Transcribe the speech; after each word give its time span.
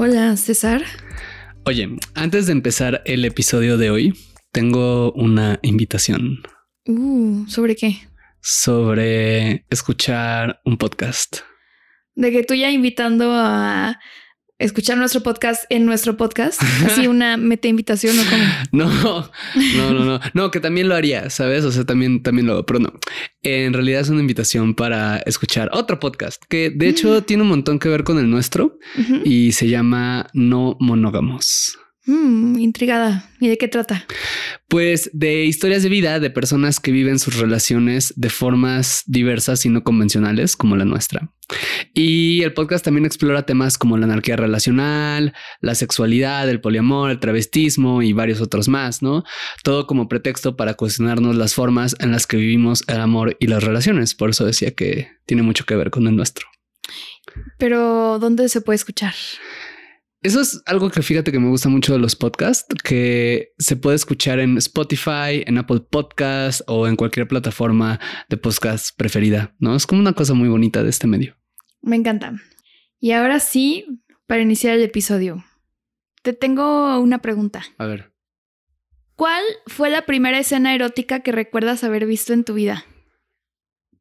Hola, 0.00 0.36
César. 0.36 0.84
Oye, 1.64 1.88
antes 2.14 2.46
de 2.46 2.52
empezar 2.52 3.02
el 3.04 3.24
episodio 3.24 3.76
de 3.78 3.90
hoy, 3.90 4.14
tengo 4.52 5.10
una 5.12 5.58
invitación 5.62 6.38
Uh, 6.86 7.44
¿sobre 7.48 7.74
qué? 7.74 7.96
sobre 8.40 9.66
escuchar 9.70 10.60
un 10.64 10.76
podcast. 10.78 11.38
De 12.14 12.30
que 12.30 12.44
tú 12.44 12.54
ya 12.54 12.70
invitando 12.70 13.32
a 13.34 13.98
escuchar 14.58 14.98
nuestro 14.98 15.22
podcast 15.22 15.64
en 15.70 15.86
nuestro 15.86 16.16
podcast. 16.16 16.60
Así 16.84 17.06
una 17.06 17.36
meta 17.36 17.68
invitación 17.68 18.16
o 18.18 18.22
como. 18.24 18.44
No, 18.72 19.30
no, 19.76 19.92
no, 19.92 20.04
no, 20.04 20.20
no, 20.34 20.50
que 20.50 20.60
también 20.60 20.88
lo 20.88 20.94
haría, 20.94 21.30
¿sabes? 21.30 21.64
O 21.64 21.72
sea, 21.72 21.84
también, 21.84 22.22
también 22.22 22.46
lo 22.46 22.54
hago, 22.54 22.66
pero 22.66 22.80
no. 22.80 22.92
En 23.42 23.72
realidad 23.72 24.00
es 24.00 24.08
una 24.08 24.20
invitación 24.20 24.74
para 24.74 25.18
escuchar 25.18 25.70
otro 25.72 26.00
podcast 26.00 26.42
que 26.48 26.70
de 26.70 26.88
hecho 26.88 27.22
tiene 27.22 27.42
un 27.42 27.48
montón 27.48 27.78
que 27.78 27.88
ver 27.88 28.04
con 28.04 28.18
el 28.18 28.30
nuestro 28.30 28.78
y 29.24 29.52
se 29.52 29.68
llama 29.68 30.28
No 30.32 30.76
Monógamos. 30.80 31.78
Mm, 32.08 32.58
intrigada. 32.58 33.28
¿Y 33.38 33.48
de 33.48 33.58
qué 33.58 33.68
trata? 33.68 34.06
Pues 34.66 35.10
de 35.12 35.44
historias 35.44 35.82
de 35.82 35.90
vida 35.90 36.18
de 36.20 36.30
personas 36.30 36.80
que 36.80 36.90
viven 36.90 37.18
sus 37.18 37.36
relaciones 37.36 38.14
de 38.16 38.30
formas 38.30 39.02
diversas 39.06 39.66
y 39.66 39.68
no 39.68 39.84
convencionales 39.84 40.56
como 40.56 40.74
la 40.74 40.86
nuestra. 40.86 41.30
Y 41.92 42.40
el 42.44 42.54
podcast 42.54 42.82
también 42.82 43.04
explora 43.04 43.44
temas 43.44 43.76
como 43.76 43.98
la 43.98 44.06
anarquía 44.06 44.36
relacional, 44.36 45.34
la 45.60 45.74
sexualidad, 45.74 46.48
el 46.48 46.62
poliamor, 46.62 47.10
el 47.10 47.20
travestismo 47.20 48.00
y 48.00 48.14
varios 48.14 48.40
otros 48.40 48.68
más, 48.68 49.02
¿no? 49.02 49.22
Todo 49.62 49.86
como 49.86 50.08
pretexto 50.08 50.56
para 50.56 50.74
cuestionarnos 50.74 51.36
las 51.36 51.52
formas 51.52 51.94
en 52.00 52.10
las 52.10 52.26
que 52.26 52.38
vivimos 52.38 52.84
el 52.88 53.02
amor 53.02 53.36
y 53.38 53.48
las 53.48 53.62
relaciones. 53.62 54.14
Por 54.14 54.30
eso 54.30 54.46
decía 54.46 54.70
que 54.70 55.10
tiene 55.26 55.42
mucho 55.42 55.66
que 55.66 55.76
ver 55.76 55.90
con 55.90 56.06
el 56.06 56.16
nuestro. 56.16 56.46
Pero, 57.58 58.18
¿dónde 58.18 58.48
se 58.48 58.62
puede 58.62 58.76
escuchar? 58.76 59.14
Eso 60.20 60.40
es 60.40 60.62
algo 60.66 60.90
que 60.90 61.02
fíjate 61.02 61.30
que 61.30 61.38
me 61.38 61.48
gusta 61.48 61.68
mucho 61.68 61.92
de 61.92 62.00
los 62.00 62.16
podcasts, 62.16 62.74
que 62.82 63.52
se 63.58 63.76
puede 63.76 63.96
escuchar 63.96 64.40
en 64.40 64.58
Spotify, 64.58 65.44
en 65.46 65.58
Apple 65.58 65.80
Podcast 65.88 66.62
o 66.66 66.88
en 66.88 66.96
cualquier 66.96 67.28
plataforma 67.28 68.00
de 68.28 68.36
podcast 68.36 68.96
preferida, 68.96 69.54
¿no? 69.58 69.76
Es 69.76 69.86
como 69.86 70.00
una 70.00 70.14
cosa 70.14 70.34
muy 70.34 70.48
bonita 70.48 70.82
de 70.82 70.90
este 70.90 71.06
medio. 71.06 71.36
Me 71.82 71.96
encanta. 71.96 72.34
Y 72.98 73.12
ahora 73.12 73.38
sí, 73.38 74.02
para 74.26 74.42
iniciar 74.42 74.74
el 74.74 74.82
episodio, 74.82 75.44
te 76.22 76.32
tengo 76.32 76.98
una 76.98 77.18
pregunta. 77.18 77.62
A 77.78 77.86
ver, 77.86 78.12
¿Cuál 79.18 79.42
fue 79.66 79.90
la 79.90 80.06
primera 80.06 80.38
escena 80.38 80.76
erótica 80.76 81.18
que 81.24 81.32
recuerdas 81.32 81.82
haber 81.82 82.06
visto 82.06 82.32
en 82.32 82.44
tu 82.44 82.54
vida? 82.54 82.84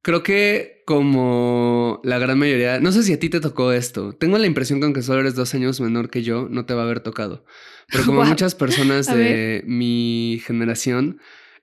Creo 0.02 0.24
que 0.24 0.84
como 0.86 2.00
la 2.04 2.18
gran 2.18 2.40
mayoría, 2.40 2.80
no 2.80 2.92
sé 2.92 3.04
si 3.04 3.14
a 3.14 3.20
ti 3.20 3.30
te 3.30 3.40
tocó 3.40 3.72
esto, 3.72 4.14
tengo 4.14 4.38
la 4.38 4.48
impresión 4.48 4.80
que 4.80 4.86
aunque 4.86 5.02
solo 5.02 5.20
eres 5.20 5.36
dos 5.36 5.54
años 5.54 5.82
menor 5.82 6.10
que 6.10 6.24
yo, 6.24 6.48
no 6.50 6.66
te 6.66 6.74
va 6.74 6.82
a 6.82 6.86
haber 6.86 7.02
tocado, 7.02 7.46
pero 7.92 8.06
como 8.06 8.18
Guau. 8.18 8.30
muchas 8.30 8.56
personas 8.56 9.08
de 9.08 9.64
mi 9.66 10.42
generación, 10.46 11.20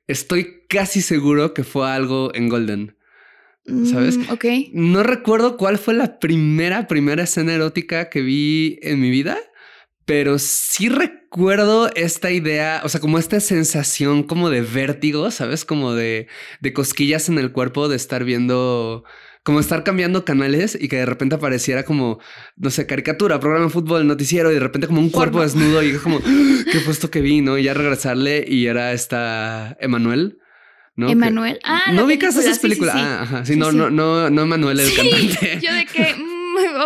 estoy 0.07 0.65
casi 0.69 1.01
seguro 1.01 1.55
que 1.55 1.65
fue 1.65 1.91
algo 1.91 2.35
en 2.35 2.49
Golden. 2.49 2.97
¿Sabes? 3.91 4.19
Mm, 4.19 4.31
ok. 4.31 4.45
No 4.75 5.03
recuerdo 5.03 5.57
cuál 5.57 5.79
fue 5.79 5.95
la 5.95 6.19
primera, 6.19 6.87
primera 6.87 7.23
escena 7.23 7.55
erótica 7.55 8.11
que 8.11 8.21
vi 8.21 8.79
en 8.83 9.01
mi 9.01 9.09
vida, 9.09 9.39
pero 10.07 10.39
sí 10.39 10.89
recuerdo 10.89 11.91
esta 11.95 12.31
idea, 12.31 12.83
o 12.85 12.89
sea, 12.89 13.01
como 13.01 13.19
esta 13.19 13.41
sensación 13.41 14.23
como 14.23 14.51
de 14.51 14.61
vértigo, 14.63 15.31
¿sabes? 15.31 15.65
Como 15.65 15.95
de, 15.95 16.29
de 16.61 16.73
cosquillas 16.73 17.29
en 17.29 17.39
el 17.39 17.53
cuerpo, 17.53 17.89
de 17.89 17.97
estar 17.97 18.25
viendo, 18.25 19.05
como 19.43 19.61
estar 19.61 19.83
cambiando 19.85 20.25
canales 20.25 20.77
y 20.81 20.89
que 20.89 20.97
de 20.97 21.07
repente 21.07 21.35
apareciera 21.37 21.85
como, 21.85 22.19
no 22.57 22.71
sé, 22.71 22.87
caricatura, 22.87 23.41
programa 23.41 23.67
de 23.67 23.71
fútbol, 23.73 24.07
noticiero 24.07 24.51
y 24.51 24.55
de 24.55 24.61
repente 24.61 24.87
como 24.87 25.01
un 25.01 25.11
cuerpo 25.11 25.39
Porno. 25.39 25.45
desnudo 25.45 25.83
y 25.83 25.93
como. 25.99 26.21
¿qué 26.73 26.81
fue 26.81 26.93
esto 26.93 27.11
que 27.11 27.21
vi? 27.21 27.41
¿No? 27.41 27.57
Y 27.59 27.65
ya 27.65 27.75
regresarle 27.75 28.45
y 28.47 28.67
era 28.67 28.93
esta 28.93 29.77
Emanuel. 29.81 30.39
¿no? 30.97 31.09
Emanuel. 31.11 31.59
Ah, 31.65 31.91
¿No 31.93 32.05
ubicas 32.05 32.37
esas 32.37 32.45
sí, 32.45 32.55
sí, 32.55 32.61
películas? 32.61 32.95
sí. 32.95 33.01
Ah, 33.03 33.23
ajá. 33.23 33.45
Sí, 33.45 33.55
Sí, 33.55 33.59
no, 33.59 33.73
sí. 33.73 33.77
no, 33.77 33.91
no, 33.91 34.31
no 34.31 34.47
Manuel 34.47 34.79
el 34.79 34.87
Sí, 34.87 34.95
cantante. 34.97 35.59
yo 35.61 35.75
de 35.75 35.87
que, 35.87 36.14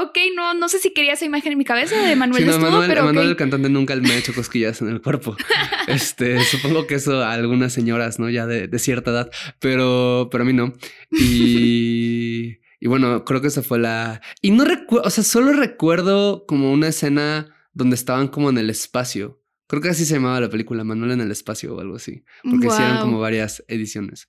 ok, 0.02 0.18
no, 0.34 0.54
no 0.54 0.68
sé 0.68 0.78
si 0.78 0.92
quería 0.92 1.14
esa 1.14 1.24
imagen 1.24 1.52
en 1.52 1.58
mi 1.58 1.64
cabeza 1.64 1.96
de 1.96 2.16
Manuel 2.16 2.44
Sí, 2.44 2.48
no, 2.48 2.58
Manuel, 2.58 2.88
pero 2.88 3.04
Manuel 3.04 3.28
el 3.28 3.36
cantante 3.36 3.68
nunca 3.68 3.94
me 3.96 4.12
ha 4.12 4.18
hecho 4.18 4.34
cosquillas 4.34 4.80
en 4.82 4.88
el 4.88 5.00
cuerpo. 5.00 5.36
Este, 5.88 6.44
supongo 6.44 6.86
que 6.86 6.96
eso 6.96 7.22
a 7.22 7.32
algunas 7.32 7.72
señoras, 7.72 8.18
¿no? 8.18 8.28
Ya 8.28 8.46
de, 8.46 8.68
de 8.68 8.78
cierta 8.78 9.10
edad, 9.10 9.30
pero, 9.58 10.28
pero 10.30 10.44
a 10.44 10.46
mí 10.46 10.52
no. 10.52 10.74
Y, 11.10 12.58
y 12.78 12.88
bueno, 12.88 13.24
creo 13.24 13.40
que 13.40 13.48
esa 13.48 13.62
fue 13.62 13.78
la... 13.78 14.20
Y 14.42 14.50
no 14.50 14.66
recuerdo, 14.66 15.06
o 15.06 15.10
sea, 15.10 15.24
solo 15.24 15.52
recuerdo 15.54 16.44
como 16.46 16.72
una 16.72 16.88
escena 16.88 17.54
donde 17.72 17.96
estaban 17.96 18.28
como 18.28 18.50
en 18.50 18.58
el 18.58 18.68
espacio. 18.68 19.42
Creo 19.66 19.80
que 19.80 19.88
así 19.88 20.04
se 20.04 20.14
llamaba 20.14 20.40
la 20.40 20.50
película, 20.50 20.84
Manuel 20.84 21.12
en 21.12 21.20
el 21.20 21.30
espacio 21.30 21.74
o 21.74 21.80
algo 21.80 21.96
así. 21.96 22.24
Porque 22.42 22.66
hicieron 22.66 22.98
como 23.00 23.20
varias 23.20 23.64
ediciones. 23.68 24.28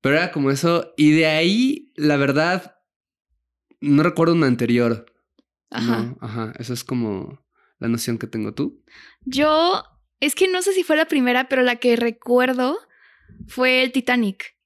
Pero 0.00 0.16
era 0.16 0.32
como 0.32 0.50
eso. 0.50 0.92
Y 0.96 1.12
de 1.12 1.26
ahí, 1.26 1.92
la 1.96 2.16
verdad, 2.16 2.75
no 3.80 4.02
recuerdo 4.02 4.34
una 4.34 4.46
anterior. 4.46 5.06
Ajá. 5.70 6.02
No, 6.02 6.18
ajá. 6.20 6.52
Eso 6.58 6.72
es 6.72 6.84
como 6.84 7.44
la 7.78 7.88
noción 7.88 8.18
que 8.18 8.26
tengo 8.26 8.54
tú. 8.54 8.82
Yo, 9.24 9.82
es 10.20 10.34
que 10.34 10.48
no 10.48 10.62
sé 10.62 10.72
si 10.72 10.82
fue 10.82 10.96
la 10.96 11.06
primera, 11.06 11.48
pero 11.48 11.62
la 11.62 11.76
que 11.76 11.96
recuerdo 11.96 12.78
fue 13.46 13.82
el 13.82 13.92
Titanic. 13.92 14.56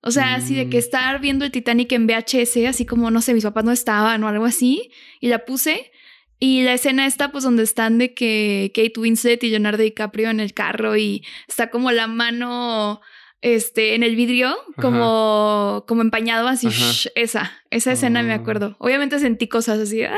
O 0.00 0.10
sea, 0.12 0.34
así 0.34 0.54
de 0.54 0.68
que 0.70 0.76
Mm. 0.76 0.80
estar 0.80 1.20
viendo 1.20 1.44
el 1.44 1.50
Titanic 1.50 1.90
en 1.92 2.06
VHS, 2.06 2.66
así 2.68 2.86
como, 2.86 3.10
no 3.10 3.20
sé, 3.20 3.34
mis 3.34 3.42
papás 3.44 3.64
no 3.64 3.72
estaban 3.72 4.22
o 4.22 4.28
algo 4.28 4.44
así, 4.44 4.90
y 5.20 5.28
la 5.28 5.44
puse. 5.44 5.90
Y 6.38 6.62
la 6.62 6.74
escena 6.74 7.04
está, 7.06 7.32
pues, 7.32 7.42
donde 7.42 7.64
están 7.64 7.98
de 7.98 8.14
que 8.14 8.70
Kate 8.74 8.92
Winslet 9.00 9.42
y 9.42 9.48
Leonardo 9.50 9.82
DiCaprio 9.82 10.30
en 10.30 10.38
el 10.38 10.54
carro 10.54 10.96
y 10.96 11.24
está 11.48 11.68
como 11.68 11.90
la 11.90 12.06
mano, 12.06 13.00
este, 13.40 13.94
en 13.94 14.02
el 14.02 14.16
vidrio, 14.16 14.56
como, 14.80 15.84
como 15.86 16.02
empañado, 16.02 16.48
así, 16.48 16.68
shh, 16.68 17.08
esa, 17.14 17.52
esa 17.70 17.92
escena 17.92 18.22
me 18.22 18.32
Oh. 18.34 18.40
acuerdo. 18.40 18.76
Obviamente 18.78 19.18
sentí 19.18 19.48
cosas 19.48 19.78
así, 19.78 20.02
ah, 20.02 20.16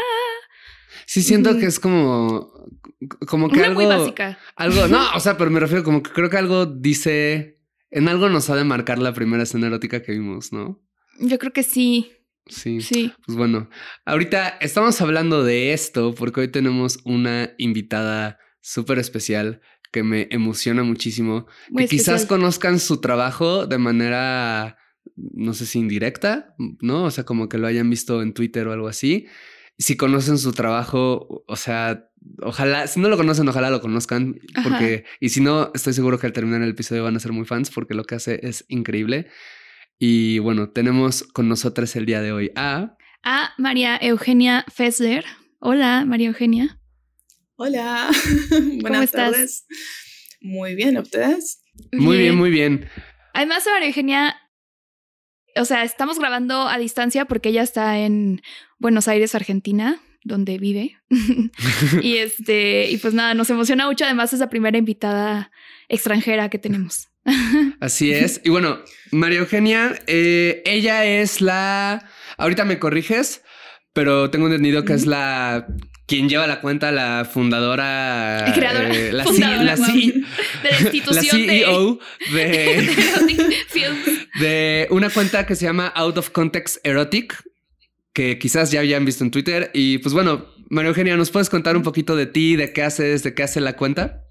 Sí, 1.06 1.22
siento 1.22 1.58
que 1.58 1.66
es 1.66 1.80
como. 1.80 2.52
Como 3.26 3.48
que 3.48 3.56
una 3.58 3.66
algo. 3.68 3.80
muy 3.80 3.86
básica. 3.86 4.38
Algo. 4.54 4.86
No, 4.86 5.00
o 5.16 5.20
sea, 5.20 5.36
pero 5.36 5.50
me 5.50 5.58
refiero 5.58 5.82
como 5.82 6.02
que 6.02 6.10
creo 6.12 6.30
que 6.30 6.36
algo 6.36 6.66
dice. 6.66 7.58
En 7.90 8.06
algo 8.08 8.28
nos 8.28 8.48
ha 8.50 8.54
de 8.56 8.62
marcar 8.62 9.00
la 9.00 9.12
primera 9.12 9.42
escena 9.42 9.66
erótica 9.66 10.02
que 10.02 10.12
vimos, 10.12 10.52
¿no? 10.52 10.80
Yo 11.18 11.38
creo 11.40 11.52
que 11.52 11.64
sí, 11.64 12.12
Sí. 12.46 12.80
sí. 12.80 13.12
Pues 13.26 13.36
bueno, 13.36 13.68
ahorita 14.04 14.48
estamos 14.60 15.00
hablando 15.00 15.42
de 15.42 15.72
esto 15.72 16.14
porque 16.14 16.42
hoy 16.42 16.48
tenemos 16.48 17.00
una 17.04 17.50
invitada 17.58 18.38
súper 18.60 19.00
especial 19.00 19.60
que 19.90 20.02
me 20.02 20.28
emociona 20.30 20.82
muchísimo. 20.82 21.46
Muy 21.70 21.84
que 21.84 21.88
quizás 21.88 22.26
conozcan 22.26 22.78
su 22.78 23.00
trabajo 23.00 23.66
de 23.66 23.78
manera, 23.78 24.78
no 25.16 25.54
sé 25.54 25.66
si 25.66 25.78
indirecta, 25.78 26.54
¿no? 26.80 27.04
O 27.04 27.10
sea, 27.10 27.24
como 27.24 27.48
que 27.48 27.58
lo 27.58 27.66
hayan 27.66 27.90
visto 27.90 28.22
en 28.22 28.32
Twitter 28.32 28.66
o 28.68 28.72
algo 28.72 28.88
así. 28.88 29.26
Si 29.78 29.96
conocen 29.96 30.38
su 30.38 30.52
trabajo, 30.52 31.44
o 31.46 31.56
sea, 31.56 32.04
ojalá, 32.42 32.86
si 32.86 33.00
no 33.00 33.08
lo 33.08 33.16
conocen, 33.16 33.48
ojalá 33.48 33.70
lo 33.70 33.80
conozcan, 33.80 34.36
porque, 34.62 35.04
y 35.20 35.30
si 35.30 35.40
no, 35.40 35.70
estoy 35.74 35.94
seguro 35.94 36.18
que 36.18 36.26
al 36.26 36.32
terminar 36.32 36.62
el 36.62 36.70
episodio 36.70 37.04
van 37.04 37.16
a 37.16 37.20
ser 37.20 37.32
muy 37.32 37.46
fans 37.46 37.70
porque 37.70 37.94
lo 37.94 38.04
que 38.04 38.14
hace 38.14 38.40
es 38.46 38.64
increíble. 38.68 39.28
Y 39.98 40.38
bueno, 40.38 40.70
tenemos 40.70 41.24
con 41.24 41.48
nosotras 41.48 41.94
el 41.96 42.06
día 42.06 42.22
de 42.22 42.32
hoy 42.32 42.52
a... 42.56 42.96
a 43.22 43.50
María 43.58 43.96
Eugenia 43.96 44.64
Fessler. 44.72 45.24
Hola, 45.58 46.04
María 46.06 46.28
Eugenia. 46.28 46.79
Hola, 47.62 48.08
buenas 48.80 49.10
tardes. 49.10 49.66
Muy 50.40 50.74
bien, 50.74 50.96
¿ustedes? 50.96 51.62
Muy 51.92 52.16
bien, 52.16 52.34
muy 52.34 52.48
bien. 52.48 52.88
Además, 53.34 53.64
María 53.70 53.88
Eugenia, 53.88 54.34
o 55.56 55.66
sea, 55.66 55.84
estamos 55.84 56.18
grabando 56.18 56.68
a 56.68 56.78
distancia 56.78 57.26
porque 57.26 57.50
ella 57.50 57.60
está 57.60 57.98
en 57.98 58.40
Buenos 58.78 59.08
Aires, 59.08 59.34
Argentina, 59.34 60.00
donde 60.24 60.56
vive. 60.56 60.96
y 62.02 62.16
este, 62.16 62.90
y 62.90 62.96
pues 62.96 63.12
nada, 63.12 63.34
nos 63.34 63.50
emociona 63.50 63.86
mucho. 63.86 64.06
Además, 64.06 64.32
es 64.32 64.40
la 64.40 64.48
primera 64.48 64.78
invitada 64.78 65.52
extranjera 65.90 66.48
que 66.48 66.58
tenemos. 66.58 67.08
Así 67.78 68.10
es. 68.10 68.40
Y 68.42 68.48
bueno, 68.48 68.78
María 69.12 69.40
Eugenia, 69.40 70.00
eh, 70.06 70.62
ella 70.64 71.04
es 71.04 71.42
la. 71.42 72.08
Ahorita 72.38 72.64
me 72.64 72.78
corriges, 72.78 73.42
pero 73.92 74.30
tengo 74.30 74.46
entendido 74.46 74.86
que 74.86 74.94
es 74.94 75.04
la 75.04 75.66
quien 76.10 76.28
lleva 76.28 76.48
la 76.48 76.60
cuenta, 76.60 76.90
la 76.90 77.24
fundadora, 77.24 78.50
creadora, 78.52 78.92
eh, 78.92 79.12
la, 79.12 79.22
fundadora, 79.22 79.62
la, 79.62 79.76
de 79.76 80.24
la 80.72 80.80
institución 80.80 81.46
la 81.46 81.52
CEO 81.52 82.00
de, 82.32 82.42
de, 82.42 84.40
de, 84.40 84.88
una 84.90 85.08
cuenta 85.08 85.46
que 85.46 85.54
se 85.54 85.66
llama 85.66 85.86
Out 85.86 86.18
of 86.18 86.30
Context 86.30 86.84
Erotic, 86.84 87.40
que 88.12 88.40
quizás 88.40 88.72
ya 88.72 88.80
hayan 88.80 89.04
visto 89.04 89.22
en 89.22 89.30
Twitter. 89.30 89.70
Y 89.72 89.98
pues 89.98 90.12
bueno, 90.12 90.52
María 90.68 90.88
Eugenia, 90.88 91.16
¿nos 91.16 91.30
puedes 91.30 91.48
contar 91.48 91.76
un 91.76 91.84
poquito 91.84 92.16
de 92.16 92.26
ti, 92.26 92.56
de 92.56 92.72
qué 92.72 92.82
haces, 92.82 93.22
de 93.22 93.32
qué 93.32 93.44
hace 93.44 93.60
la 93.60 93.76
cuenta? 93.76 94.24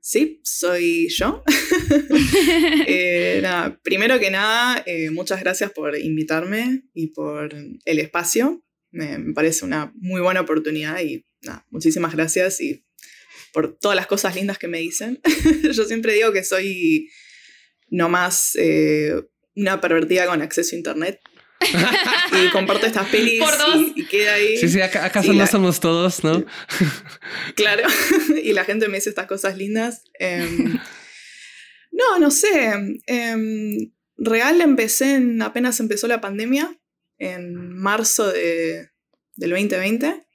Sí, 0.00 0.40
soy 0.42 1.06
yo. 1.10 1.44
eh, 2.88 3.38
nada, 3.40 3.78
primero 3.84 4.18
que 4.18 4.32
nada, 4.32 4.82
eh, 4.84 5.10
muchas 5.10 5.38
gracias 5.38 5.70
por 5.70 5.96
invitarme 5.96 6.82
y 6.92 7.06
por 7.08 7.54
el 7.54 7.98
espacio. 8.00 8.64
Me, 8.96 9.18
me, 9.18 9.34
parece 9.34 9.64
una 9.64 9.92
muy 9.96 10.20
buena 10.20 10.40
oportunidad 10.40 11.00
y 11.00 11.24
nada, 11.42 11.66
muchísimas 11.70 12.14
gracias 12.14 12.60
y 12.60 12.84
por 13.52 13.76
todas 13.78 13.96
las 13.96 14.06
cosas 14.06 14.34
lindas 14.34 14.58
que 14.58 14.68
me 14.68 14.78
dicen. 14.78 15.20
yo 15.72 15.84
siempre 15.84 16.14
digo 16.14 16.32
que 16.32 16.44
soy 16.44 17.10
nomás 17.88 18.56
eh, 18.56 19.14
una 19.54 19.80
pervertida 19.80 20.26
con 20.26 20.42
acceso 20.42 20.74
a 20.74 20.78
internet. 20.78 21.20
y 22.32 22.50
comparto 22.50 22.86
estas 22.86 23.08
pelis 23.08 23.42
y, 23.74 24.00
y, 24.02 24.06
queda 24.06 24.34
ahí. 24.34 24.58
Sí, 24.58 24.68
sí, 24.68 24.80
acá, 24.82 25.06
acaso 25.06 25.30
sí, 25.30 25.36
no 25.36 25.44
la... 25.44 25.46
somos 25.46 25.80
todos, 25.80 26.22
¿no? 26.22 26.44
claro, 27.54 27.88
y 28.42 28.52
la 28.52 28.64
gente 28.66 28.88
me 28.88 28.98
dice 28.98 29.08
estas 29.08 29.26
cosas 29.26 29.56
lindas. 29.56 30.04
Eh, 30.20 30.46
no, 31.92 32.18
no 32.18 32.30
sé. 32.30 33.00
Eh, 33.06 33.90
real 34.18 34.60
empecé 34.60 35.14
en, 35.14 35.40
apenas 35.40 35.80
empezó 35.80 36.06
la 36.08 36.20
pandemia, 36.20 36.78
en 37.18 37.76
marzo 37.76 38.30
de, 38.32 38.90
del 39.36 39.50
2020. 39.50 40.26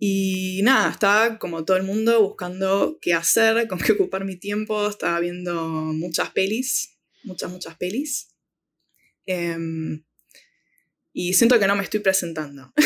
Y 0.00 0.60
nada, 0.62 0.90
estaba 0.90 1.38
como 1.38 1.64
todo 1.64 1.76
el 1.76 1.82
mundo 1.82 2.22
buscando 2.22 2.98
qué 3.00 3.14
hacer, 3.14 3.66
con 3.68 3.78
qué 3.78 3.92
ocupar 3.92 4.24
mi 4.24 4.36
tiempo. 4.36 4.88
Estaba 4.88 5.20
viendo 5.20 5.68
muchas 5.68 6.30
pelis, 6.30 6.98
muchas, 7.24 7.50
muchas 7.50 7.76
pelis. 7.76 8.34
Eh, 9.26 9.56
y 11.20 11.34
siento 11.34 11.58
que 11.58 11.66
no 11.66 11.74
me 11.74 11.82
estoy 11.82 12.00
presentando. 12.00 12.72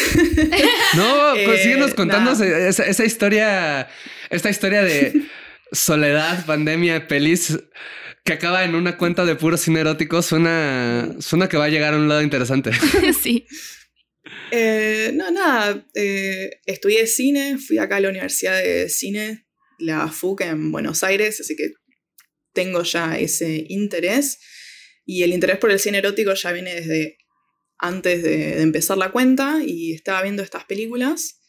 No, 0.94 1.32
pues 1.44 1.60
eh, 1.60 1.62
síguenos 1.62 1.94
contando 1.94 2.32
esa, 2.32 2.84
esa, 2.84 3.04
historia, 3.04 3.88
esta 4.28 4.50
historia 4.50 4.82
de 4.82 5.26
soledad, 5.70 6.44
pandemia, 6.44 7.08
pelis 7.08 7.58
que 8.24 8.32
acaba 8.32 8.64
en 8.64 8.74
una 8.74 8.96
cuenta 8.96 9.24
de 9.24 9.34
puro 9.34 9.56
cine 9.56 9.80
erótico. 9.80 10.22
Suena, 10.22 11.16
suena 11.20 11.48
que 11.48 11.56
va 11.56 11.64
a 11.64 11.70
llegar 11.70 11.94
a 11.94 11.96
un 11.96 12.08
lado 12.08 12.22
interesante. 12.22 12.70
sí. 13.20 13.46
Eh, 14.50 15.10
no, 15.14 15.30
nada. 15.30 15.86
Eh, 15.94 16.60
estudié 16.66 17.06
cine, 17.06 17.58
fui 17.58 17.78
acá 17.78 17.96
a 17.96 18.00
la 18.00 18.10
Universidad 18.10 18.62
de 18.62 18.88
Cine, 18.88 19.46
la 19.78 20.08
FUC 20.08 20.42
en 20.42 20.70
Buenos 20.70 21.02
Aires, 21.02 21.40
así 21.40 21.56
que 21.56 21.72
tengo 22.52 22.82
ya 22.82 23.18
ese 23.18 23.64
interés. 23.68 24.38
Y 25.04 25.24
el 25.24 25.32
interés 25.32 25.58
por 25.58 25.72
el 25.72 25.80
cine 25.80 25.98
erótico 25.98 26.34
ya 26.34 26.52
viene 26.52 26.74
desde 26.74 27.18
antes 27.78 28.22
de, 28.22 28.54
de, 28.54 28.62
empezar 28.62 28.96
la 28.96 29.10
cuenta 29.10 29.60
y 29.66 29.92
estaba 29.94 30.22
viendo 30.22 30.44
estas 30.44 30.64
películas. 30.64 31.40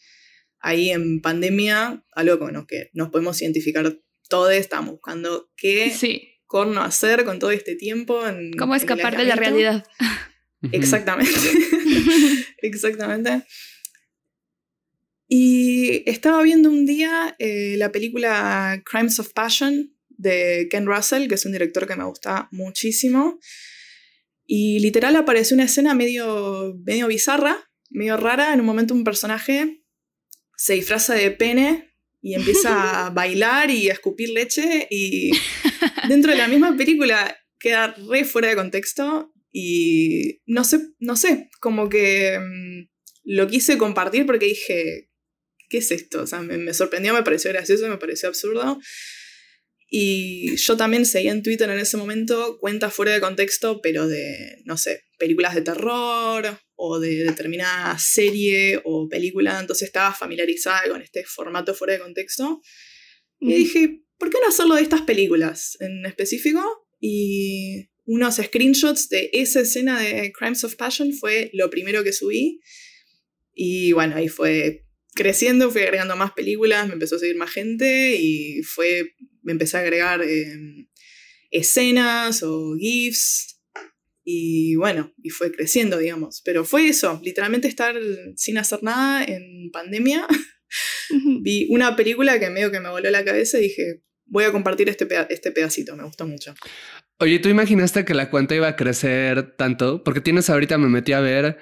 Ahí 0.59 0.89
en 0.89 1.21
pandemia, 1.21 2.03
algo 2.13 2.39
con 2.39 2.53
lo 2.53 2.65
que 2.65 2.89
nos 2.93 3.09
podemos 3.09 3.39
identificar 3.41 3.99
todos, 4.29 4.53
estábamos 4.53 4.93
buscando 4.93 5.51
qué 5.55 5.91
sí. 5.91 6.32
Corno 6.53 6.83
hacer 6.83 7.25
con 7.25 7.39
todo 7.39 7.49
este 7.49 7.73
tiempo. 7.73 8.27
En, 8.27 8.53
¿Cómo 8.53 8.75
escapar 8.75 9.17
de 9.17 9.23
la 9.23 9.35
realidad? 9.35 9.83
Exactamente. 10.71 11.33
Exactamente. 12.61 13.41
Y 15.27 16.07
estaba 16.07 16.43
viendo 16.43 16.69
un 16.69 16.85
día 16.85 17.35
eh, 17.39 17.73
la 17.79 17.91
película 17.91 18.83
Crimes 18.85 19.17
of 19.17 19.33
Passion 19.33 19.97
de 20.09 20.67
Ken 20.69 20.85
Russell, 20.85 21.27
que 21.27 21.33
es 21.33 21.45
un 21.47 21.53
director 21.53 21.87
que 21.87 21.95
me 21.95 22.03
gusta 22.03 22.49
muchísimo. 22.51 23.39
Y 24.45 24.79
literal 24.79 25.15
apareció 25.15 25.55
una 25.55 25.63
escena 25.63 25.95
medio, 25.95 26.79
medio 26.85 27.07
bizarra, 27.07 27.67
medio 27.89 28.15
rara. 28.15 28.53
En 28.53 28.59
un 28.59 28.67
momento 28.67 28.93
un 28.93 29.03
personaje 29.03 29.83
se 30.55 30.73
disfraza 30.75 31.15
de 31.15 31.31
pene 31.31 31.95
y 32.21 32.35
empieza 32.35 33.07
a 33.07 33.09
bailar 33.21 33.71
y 33.71 33.89
a 33.89 33.93
escupir 33.93 34.29
leche. 34.29 34.87
Y 34.91 35.31
dentro 36.07 36.31
de 36.31 36.37
la 36.37 36.47
misma 36.47 36.75
película 36.75 37.37
queda 37.59 37.95
re 38.09 38.25
fuera 38.25 38.49
de 38.49 38.55
contexto. 38.55 39.33
Y 39.51 40.41
no 40.45 40.63
sé, 40.63 40.79
no 40.99 41.15
sé, 41.15 41.49
como 41.59 41.87
que 41.87 42.39
mmm, 42.39 42.89
lo 43.23 43.47
quise 43.47 43.77
compartir 43.77 44.25
porque 44.25 44.47
dije, 44.47 45.09
¿qué 45.69 45.77
es 45.77 45.91
esto? 45.91 46.23
O 46.23 46.27
sea, 46.27 46.41
me, 46.41 46.57
me 46.57 46.73
sorprendió, 46.73 47.13
me 47.13 47.23
pareció 47.23 47.51
gracioso, 47.51 47.87
me 47.87 47.97
pareció 47.97 48.29
absurdo. 48.29 48.79
Y 49.95 50.55
yo 50.55 50.75
también 50.75 51.05
seguía 51.05 51.31
en 51.31 51.43
Twitter 51.43 51.69
en 51.69 51.77
ese 51.77 51.97
momento 51.97 52.57
cuentas 52.59 52.91
fuera 52.91 53.13
de 53.13 53.21
contexto, 53.21 53.79
pero 53.79 54.07
de, 54.07 54.57
no 54.65 54.75
sé, 54.75 55.03
películas 55.19 55.53
de 55.53 55.61
terror 55.61 56.59
o 56.73 56.99
de 56.99 57.23
determinada 57.23 57.99
serie 57.99 58.81
o 58.85 59.07
película. 59.07 59.59
Entonces 59.59 59.89
estaba 59.89 60.11
familiarizada 60.11 60.89
con 60.89 60.99
este 61.03 61.23
formato 61.25 61.75
fuera 61.75 61.93
de 61.93 61.99
contexto. 61.99 62.59
Mm. 63.39 63.49
Y 63.51 63.53
dije, 63.53 64.01
¿por 64.23 64.31
qué 64.31 64.37
no 64.41 64.47
hacerlo 64.47 64.75
de 64.75 64.83
estas 64.83 65.01
películas 65.01 65.75
en 65.81 66.05
específico? 66.05 66.87
Y 67.01 67.89
unos 68.05 68.37
screenshots 68.37 69.09
de 69.09 69.29
esa 69.33 69.59
escena 69.59 69.99
de 69.99 70.31
Crimes 70.31 70.63
of 70.63 70.77
Passion 70.77 71.11
fue 71.11 71.49
lo 71.51 71.69
primero 71.69 72.05
que 72.05 72.13
subí. 72.13 72.61
Y 73.53 73.91
bueno, 73.91 74.15
ahí 74.15 74.29
fue 74.29 74.85
creciendo, 75.13 75.69
fui 75.69 75.81
agregando 75.81 76.15
más 76.15 76.31
películas, 76.31 76.87
me 76.87 76.93
empezó 76.93 77.17
a 77.17 77.19
seguir 77.19 77.35
más 77.35 77.51
gente 77.51 78.15
y 78.15 78.63
fue 78.63 79.13
me 79.41 79.51
empecé 79.51 79.75
a 79.75 79.81
agregar 79.81 80.21
eh, 80.23 80.87
escenas 81.51 82.43
o 82.43 82.75
GIFs 82.77 83.59
y 84.23 84.75
bueno, 84.77 85.13
y 85.21 85.31
fue 85.31 85.51
creciendo, 85.51 85.97
digamos. 85.97 86.41
Pero 86.45 86.63
fue 86.63 86.87
eso, 86.87 87.19
literalmente 87.25 87.67
estar 87.67 87.93
sin 88.37 88.57
hacer 88.57 88.83
nada 88.83 89.25
en 89.25 89.69
pandemia. 89.73 90.25
Vi 91.41 91.67
una 91.71 91.97
película 91.97 92.39
que 92.39 92.49
medio 92.49 92.71
que 92.71 92.79
me 92.79 92.89
voló 92.89 93.11
la 93.11 93.25
cabeza 93.25 93.59
y 93.59 93.63
dije, 93.63 94.01
voy 94.33 94.45
a 94.45 94.51
compartir 94.51 94.89
este, 94.89 95.05
peda 95.05 95.27
este 95.29 95.51
pedacito, 95.51 95.95
me 95.95 96.03
gustó 96.03 96.25
mucho. 96.25 96.55
Oye, 97.19 97.37
¿tú 97.37 97.49
imaginaste 97.49 98.03
que 98.03 98.15
la 98.15 98.31
cuenta 98.31 98.55
iba 98.55 98.67
a 98.67 98.75
crecer 98.75 99.55
tanto? 99.55 100.03
Porque 100.03 100.21
tienes 100.21 100.49
ahorita, 100.49 100.79
me 100.79 100.89
metí 100.89 101.13
a 101.13 101.19
ver 101.19 101.59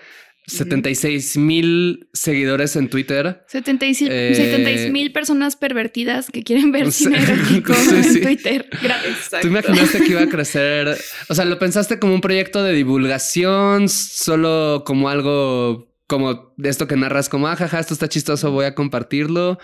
76 0.48 1.36
mil 1.36 2.10
seguidores 2.14 2.78
en 2.78 2.90
Twitter. 2.90 3.44
76 3.48 4.10
eh, 4.10 4.90
mil 4.90 5.12
personas 5.12 5.58
pervertidas 5.58 6.32
que 6.32 6.44
quieren 6.44 6.72
ver 6.72 6.94
cine 6.94 7.22
erótico 7.24 7.74
sí, 7.74 7.96
en 7.96 8.04
sí. 8.14 8.22
Twitter. 8.22 8.70
Gracias. 8.82 9.42
¿Tú 9.42 9.48
imaginaste 9.48 10.00
que 10.00 10.12
iba 10.12 10.22
a 10.22 10.30
crecer? 10.30 10.98
O 11.28 11.36
sea, 11.36 11.44
¿lo 11.44 11.60
pensaste 11.60 12.00
como 12.00 12.14
un 12.14 12.22
proyecto 12.22 12.64
de 12.64 12.74
divulgación? 12.74 13.90
¿Solo 13.90 14.84
como 14.86 15.10
algo 15.10 15.94
como 16.08 16.54
de 16.56 16.70
esto 16.70 16.88
que 16.88 16.96
narras 16.96 17.28
como, 17.28 17.48
ah, 17.48 17.56
jaja, 17.58 17.80
esto 17.80 17.94
está 17.94 18.08
chistoso, 18.08 18.52
voy 18.52 18.66
a 18.66 18.76
compartirlo? 18.76 19.60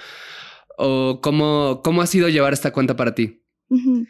¿O 0.77 1.19
cómo, 1.21 1.81
cómo 1.83 2.01
ha 2.01 2.07
sido 2.07 2.29
llevar 2.29 2.53
esta 2.53 2.71
cuenta 2.71 2.95
para 2.95 3.13
ti? 3.13 3.43
Uh 3.69 3.77
-huh. 3.77 4.07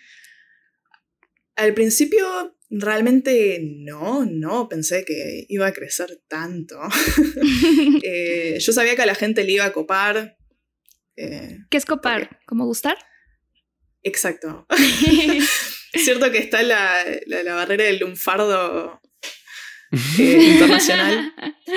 Al 1.55 1.73
principio 1.73 2.57
Realmente 2.69 3.61
no, 3.63 4.25
no 4.25 4.67
pensé 4.67 5.05
que 5.05 5.45
iba 5.47 5.67
a 5.67 5.71
crecer 5.71 6.21
tanto. 6.27 6.77
eh, 8.03 8.57
yo 8.59 8.73
sabía 8.73 8.95
que 8.95 9.03
a 9.03 9.05
la 9.05 9.15
gente 9.15 9.45
le 9.45 9.53
iba 9.53 9.65
a 9.65 9.71
copar. 9.71 10.37
Eh, 11.15 11.59
¿Qué 11.69 11.77
es 11.77 11.85
copar? 11.85 12.27
Porque... 12.27 12.45
¿Cómo 12.45 12.65
gustar? 12.65 12.97
Exacto. 14.03 14.67
es 15.93 16.03
cierto 16.03 16.29
que 16.29 16.39
está 16.39 16.61
la, 16.61 17.05
la, 17.25 17.43
la 17.43 17.55
barrera 17.55 17.85
del 17.85 17.99
lunfardo 17.99 19.01
eh, 20.19 20.51
internacional. 20.51 21.33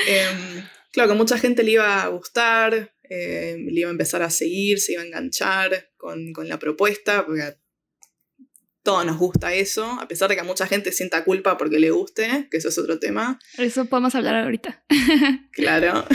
Eh, 0.08 0.64
claro, 0.90 1.10
que 1.10 1.16
mucha 1.16 1.38
gente 1.38 1.62
le 1.62 1.72
iba 1.72 2.02
a 2.02 2.08
gustar, 2.08 2.92
eh, 3.10 3.56
le 3.58 3.80
iba 3.80 3.88
a 3.88 3.92
empezar 3.92 4.22
a 4.22 4.30
seguir, 4.30 4.78
se 4.78 4.92
iba 4.92 5.02
a 5.02 5.04
enganchar 5.04 5.90
con, 5.96 6.32
con 6.32 6.48
la 6.48 6.60
propuesta, 6.60 7.26
porque 7.26 7.56
todos 8.84 9.04
nos 9.04 9.18
gusta 9.18 9.52
eso, 9.52 9.84
a 10.00 10.06
pesar 10.06 10.28
de 10.28 10.36
que 10.36 10.42
a 10.42 10.44
mucha 10.44 10.66
gente 10.66 10.92
sienta 10.92 11.24
culpa 11.24 11.58
porque 11.58 11.80
le 11.80 11.90
guste, 11.90 12.46
que 12.50 12.56
eso 12.56 12.68
es 12.68 12.78
otro 12.78 13.00
tema. 13.00 13.40
Eso 13.58 13.86
podemos 13.86 14.14
hablar 14.14 14.36
ahorita. 14.36 14.84
Claro. 15.52 16.06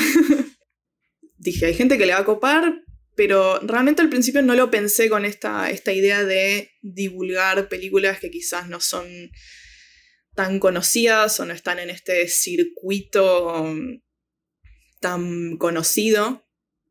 Dije, 1.37 1.65
hay 1.65 1.73
gente 1.73 1.97
que 1.97 2.05
le 2.05 2.13
va 2.13 2.19
a 2.19 2.25
copar, 2.25 2.81
pero 3.15 3.59
realmente 3.59 4.01
al 4.01 4.09
principio 4.09 4.41
no 4.41 4.55
lo 4.55 4.71
pensé 4.71 5.09
con 5.09 5.25
esta, 5.25 5.69
esta 5.69 5.91
idea 5.91 6.23
de 6.23 6.71
divulgar 6.81 7.67
películas 7.67 8.19
que 8.19 8.31
quizás 8.31 8.69
no 8.69 8.79
son 8.79 9.05
tan 10.33 10.59
conocidas 10.59 11.39
o 11.41 11.45
no 11.45 11.53
están 11.53 11.79
en 11.79 11.89
este 11.89 12.27
circuito 12.29 13.75
tan 14.99 15.57
conocido, 15.57 16.44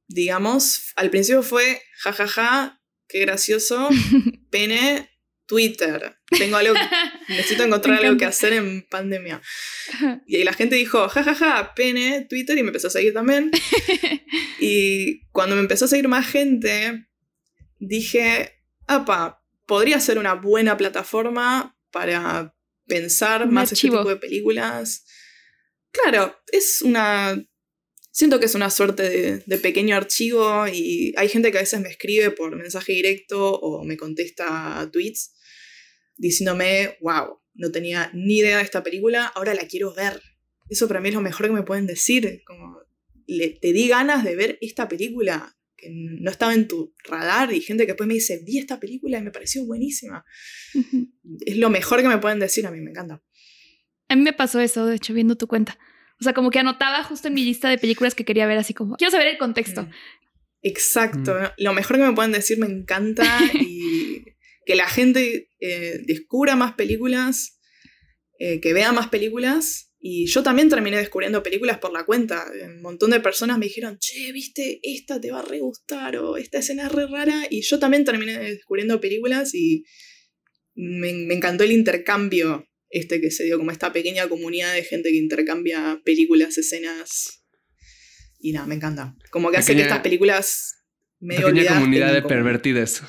digamos. 0.09 0.93
Al 0.97 1.11
principio 1.11 1.43
fue, 1.43 1.83
jajaja, 1.99 2.27
ja, 2.27 2.43
ja, 2.43 2.83
qué 3.09 3.21
gracioso, 3.21 3.89
pene, 4.51 5.11
Twitter. 5.47 6.17
Tengo 6.39 6.57
algo, 6.57 6.75
necesito 7.29 7.65
encontrar 7.65 8.03
algo 8.03 8.17
que 8.17 8.25
hacer 8.25 8.53
en 8.55 8.87
pandemia. 8.89 9.41
Y 10.27 10.43
la 10.45 10.53
gente 10.53 10.77
dijo, 10.77 11.09
jajaja, 11.09 11.35
ja, 11.35 11.57
ja, 11.57 11.75
pene, 11.75 12.27
Twitter, 12.29 12.57
y 12.57 12.63
me 12.63 12.69
empezó 12.69 12.89
a 12.89 12.91
seguir 12.91 13.13
también. 13.13 13.51
y 14.59 15.27
cuando 15.27 15.55
me 15.55 15.61
empezó 15.61 15.85
a 15.85 15.89
seguir 15.89 16.09
más 16.09 16.27
gente, 16.27 17.07
dije, 17.79 18.63
apa, 18.87 19.43
podría 19.67 20.01
ser 20.01 20.19
una 20.19 20.35
buena 20.35 20.77
plataforma 20.77 21.77
para 21.91 22.55
pensar 22.87 23.51
más 23.51 23.73
este 23.73 23.89
tipo 23.89 24.05
de 24.05 24.17
películas. 24.17 25.05
Claro, 25.91 26.37
es 26.51 26.83
una 26.83 27.37
siento 28.15 28.39
que 28.39 28.47
es 28.47 28.55
una 28.55 28.71
suerte 28.71 29.43
de, 29.45 29.59
pequeño 29.59 29.97
archivo 29.97 30.69
y 30.69 31.13
hay 31.17 31.29
gente 31.29 31.51
que 31.51 31.59
a 31.59 31.63
veces 31.63 31.81
me 31.81 31.89
escribe 31.89 32.31
por 32.31 32.55
mensaje 32.55 32.93
directo 32.93 33.53
o 33.55 33.85
me 33.85 33.97
contesta 33.97 34.89
tweets 34.93 35.35
diciéndome, 36.17 36.97
wow, 37.01 37.41
no 37.55 37.73
tenía 37.73 38.13
ni 38.15 38.39
idea 38.39 38.59
de 38.59 38.63
esta 38.63 38.85
película, 38.85 39.27
ahora 39.27 39.53
la 39.55 39.67
quiero 39.67 39.93
ver. 39.95 40.23
Eso 40.71 40.87
para 40.87 41.01
mí 41.01 41.09
es 41.09 41.15
lo 41.15 41.23
mejor 41.23 41.47
que 41.47 41.53
me 41.53 41.65
pueden 41.65 41.87
decir, 41.87 42.43
como 42.47 42.79
le, 43.27 43.49
te 43.51 43.73
di 43.73 43.89
ganas 43.89 44.23
de 44.23 44.37
ver 44.37 44.59
esta 44.61 44.89
película 44.89 45.59
que 45.77 45.89
no 45.91 46.31
estaba 46.31 46.55
en 46.55 46.69
tu 46.69 46.95
radar 47.03 47.53
y 47.53 47.61
gente 47.61 47.85
que 47.85 47.93
después 47.93 48.07
me 48.07 48.15
dice, 48.15 48.41
vi 48.47 48.59
esta 48.59 48.79
película 48.79 49.19
y 49.19 49.23
me 49.23 49.33
pareció 49.33 49.67
buenísima. 49.67 50.25
Es 51.45 51.57
lo 51.57 51.69
mejor 51.69 52.01
que 52.01 52.09
me 52.09 52.19
pueden 52.19 52.39
decir, 52.39 52.65
a 52.65 52.71
mí 52.71 52.81
me 52.81 52.91
encanta. 52.91 53.21
A 54.09 54.15
mí 54.15 54.23
me 54.23 54.33
pasó 54.33 54.61
eso, 54.61 54.87
de 54.87 54.95
hecho, 54.95 55.15
viendo 55.15 55.35
tu 55.35 55.49
cuenta. 55.49 55.77
O 56.21 56.25
sea, 56.25 56.33
como 56.33 56.51
que 56.51 56.59
anotaba 56.59 57.03
justo 57.05 57.29
en 57.29 57.35
mi 57.35 57.45
lista 57.45 57.69
de 57.69 57.79
películas 57.79 58.15
que 58.15 58.25
quería 58.25 58.47
ver, 58.47 58.59
así 58.59 58.75
como, 58.75 58.97
quiero 58.97 59.11
saber 59.11 59.29
el 59.29 59.39
contexto. 59.39 59.89
Exacto. 60.63 61.35
Mm. 61.35 61.63
Lo 61.63 61.75
mejor 61.75 61.97
que 61.97 62.03
me 62.03 62.13
pueden 62.15 62.33
decir 62.33 62.59
me 62.59 62.67
encanta 62.67 63.25
y 63.55 64.25
que 64.65 64.75
la 64.75 64.89
gente 64.89 65.51
eh, 65.61 66.01
descubra 66.07 66.57
más 66.57 66.75
películas, 66.75 67.61
eh, 68.39 68.61
que 68.61 68.73
vea 68.73 68.93
más 68.93 69.09
películas. 69.09 69.93
Y 70.07 70.27
yo 70.27 70.43
también 70.43 70.69
terminé 70.69 70.99
descubriendo 70.99 71.43
películas 71.43 71.79
por 71.79 71.93
la 71.93 72.05
cuenta. 72.05 72.45
Un 72.63 72.83
montón 72.83 73.11
de 73.11 73.21
personas 73.21 73.59
me 73.59 73.67
dijeron, 73.67 73.99
che, 73.99 74.33
viste, 74.33 74.81
esta 74.83 75.19
te 75.19 75.31
va 75.31 75.41
a 75.41 75.45
re 75.45 75.61
gustar 75.61 76.17
o 76.19 76.37
esta 76.37 76.59
escena 76.59 76.87
es 76.87 76.93
re 76.93 77.07
rara. 77.07 77.47
Y 77.49 77.63
yo 77.63 77.79
también 77.79 78.05
terminé 78.05 78.39
descubriendo 78.39 79.01
películas 79.01 79.55
y 79.55 79.85
me, 80.75 81.13
me 81.13 81.35
encantó 81.35 81.65
el 81.65 81.73
intercambio 81.73 82.67
este 82.95 83.21
que 83.21 83.33
se 83.33 83.45
dio 83.45 83.59
como 83.59 83.73
esta 83.73 83.93
pequeña 83.93 84.29
comunidad 84.29 84.73
de 84.73 84.85
gente 84.85 85.11
que 85.11 85.17
intercambia 85.17 86.01
películas, 86.05 86.57
escenas. 86.57 87.45
Y 88.39 88.53
nada, 88.53 88.67
me 88.67 88.77
encanta. 88.77 89.17
Como 89.31 89.51
que 89.51 89.57
hace 89.57 89.75
que 89.75 89.83
estas 89.83 89.99
películas 89.99 90.77
medio 91.19 91.49
Pequeña 91.49 91.75
comunidad 91.75 92.15
de 92.15 92.23
pervertidas. 92.23 93.03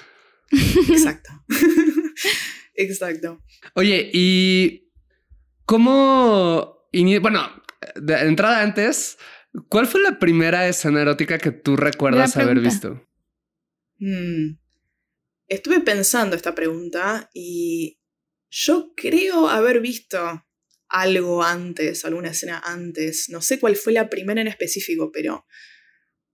Exacto. 0.52 1.30
Exacto. 2.74 3.44
Oye, 3.76 4.10
¿y 4.12 4.90
cómo... 5.66 6.90
Bueno, 7.22 7.64
de 7.96 8.22
entrada 8.22 8.64
antes, 8.64 9.20
¿cuál 9.70 9.86
fue 9.86 10.02
la 10.02 10.18
primera 10.18 10.68
escena 10.68 11.02
erótica 11.02 11.38
que 11.38 11.52
tú 11.52 11.76
recuerdas 11.76 12.36
haber 12.38 12.60
visto? 12.60 13.08
Mm. 14.00 14.58
Estuve 15.48 15.82
pensando 15.82 16.36
esta 16.36 16.56
pregunta 16.56 17.30
y 17.36 18.00
yo 18.56 18.94
creo 18.96 19.50
haber 19.50 19.82
visto 19.82 20.46
algo 20.88 21.44
antes, 21.44 22.06
alguna 22.06 22.30
escena 22.30 22.62
antes. 22.64 23.28
No 23.30 23.42
sé 23.42 23.60
cuál 23.60 23.76
fue 23.76 23.92
la 23.92 24.10
primera 24.10 24.40
en 24.40 24.48
específico, 24.48 25.12
pero 25.12 25.46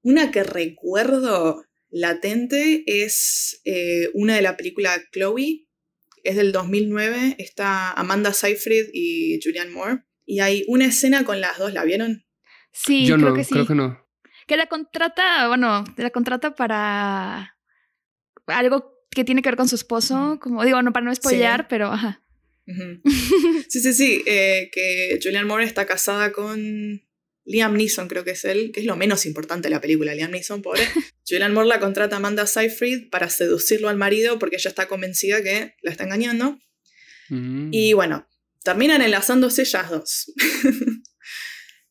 una 0.04 0.30
que 0.30 0.44
recuerdo 0.44 1.66
latente 1.90 2.84
es 2.86 3.60
eh, 3.66 4.10
una 4.14 4.36
de 4.36 4.44
la 4.44 4.56
película 4.56 5.02
Chloe. 5.12 5.68
Es 6.24 6.36
del 6.36 6.52
2009. 6.52 7.38
Está 7.40 7.92
Amanda 7.94 8.34
Seyfried 8.34 8.90
y 8.94 9.40
Julianne 9.44 9.72
Moore. 9.72 10.04
Y 10.24 10.42
hay 10.42 10.64
una 10.68 10.86
escena 10.86 11.26
con 11.26 11.42
las 11.42 11.58
dos. 11.58 11.74
¿La 11.74 11.84
vieron? 11.84 12.24
Sí, 12.72 13.08
Yo 13.08 13.16
creo 13.16 13.30
no, 13.30 13.36
que 13.36 13.44
sí. 13.44 13.54
Creo 13.54 13.66
que 13.66 13.74
no. 13.76 14.08
Que 14.46 14.58
la 14.58 14.68
contrata, 14.68 15.48
bueno, 15.48 15.84
la 15.98 16.12
contrata 16.12 16.54
para 16.54 17.58
algo 18.46 18.91
que 19.14 19.24
tiene 19.24 19.42
que 19.42 19.50
ver 19.50 19.58
con 19.58 19.68
su 19.68 19.76
esposo, 19.76 20.40
como 20.42 20.64
digo, 20.64 20.82
no 20.82 20.94
para 20.94 21.06
no 21.06 21.14
spoilear, 21.14 21.68
pero 21.68 21.88
ajá. 21.88 22.24
Sí, 23.68 23.80
sí, 23.80 23.94
sí, 23.94 24.24
eh, 24.26 24.70
que 24.72 25.20
Julianne 25.22 25.48
Moore 25.48 25.66
está 25.66 25.86
casada 25.86 26.32
con 26.32 27.02
Liam 27.46 27.76
Neeson, 27.76 28.08
creo 28.08 28.24
que 28.24 28.32
es 28.32 28.46
él, 28.46 28.72
que 28.72 28.82
es 28.82 28.86
lo 28.86 28.96
menos 28.96 29.26
importante 29.26 29.68
de 29.68 29.74
la 29.74 29.82
película, 29.82 30.14
Liam 30.14 30.32
Neeson, 30.32 30.62
pobre. 30.62 30.84
Julianne 31.28 31.54
Moore 31.54 31.70
la 31.70 31.80
contrata 31.80 32.16
a 32.16 32.20
Amanda 32.20 32.46
Seyfried 32.46 33.10
para 33.10 33.30
seducirlo 33.30 33.90
al 33.90 33.98
marido 33.98 34.40
porque 34.40 34.58
ella 34.58 34.70
está 34.70 34.88
convencida 34.88 35.42
que 35.42 35.76
la 35.82 35.92
está 35.92 36.04
engañando. 36.04 36.60
Mm. 37.30 37.70
Y 37.72 37.94
bueno, 37.94 38.28
terminan 38.64 39.02
enlazándose 39.02 39.64
ellas 39.64 39.90
dos. 39.90 40.34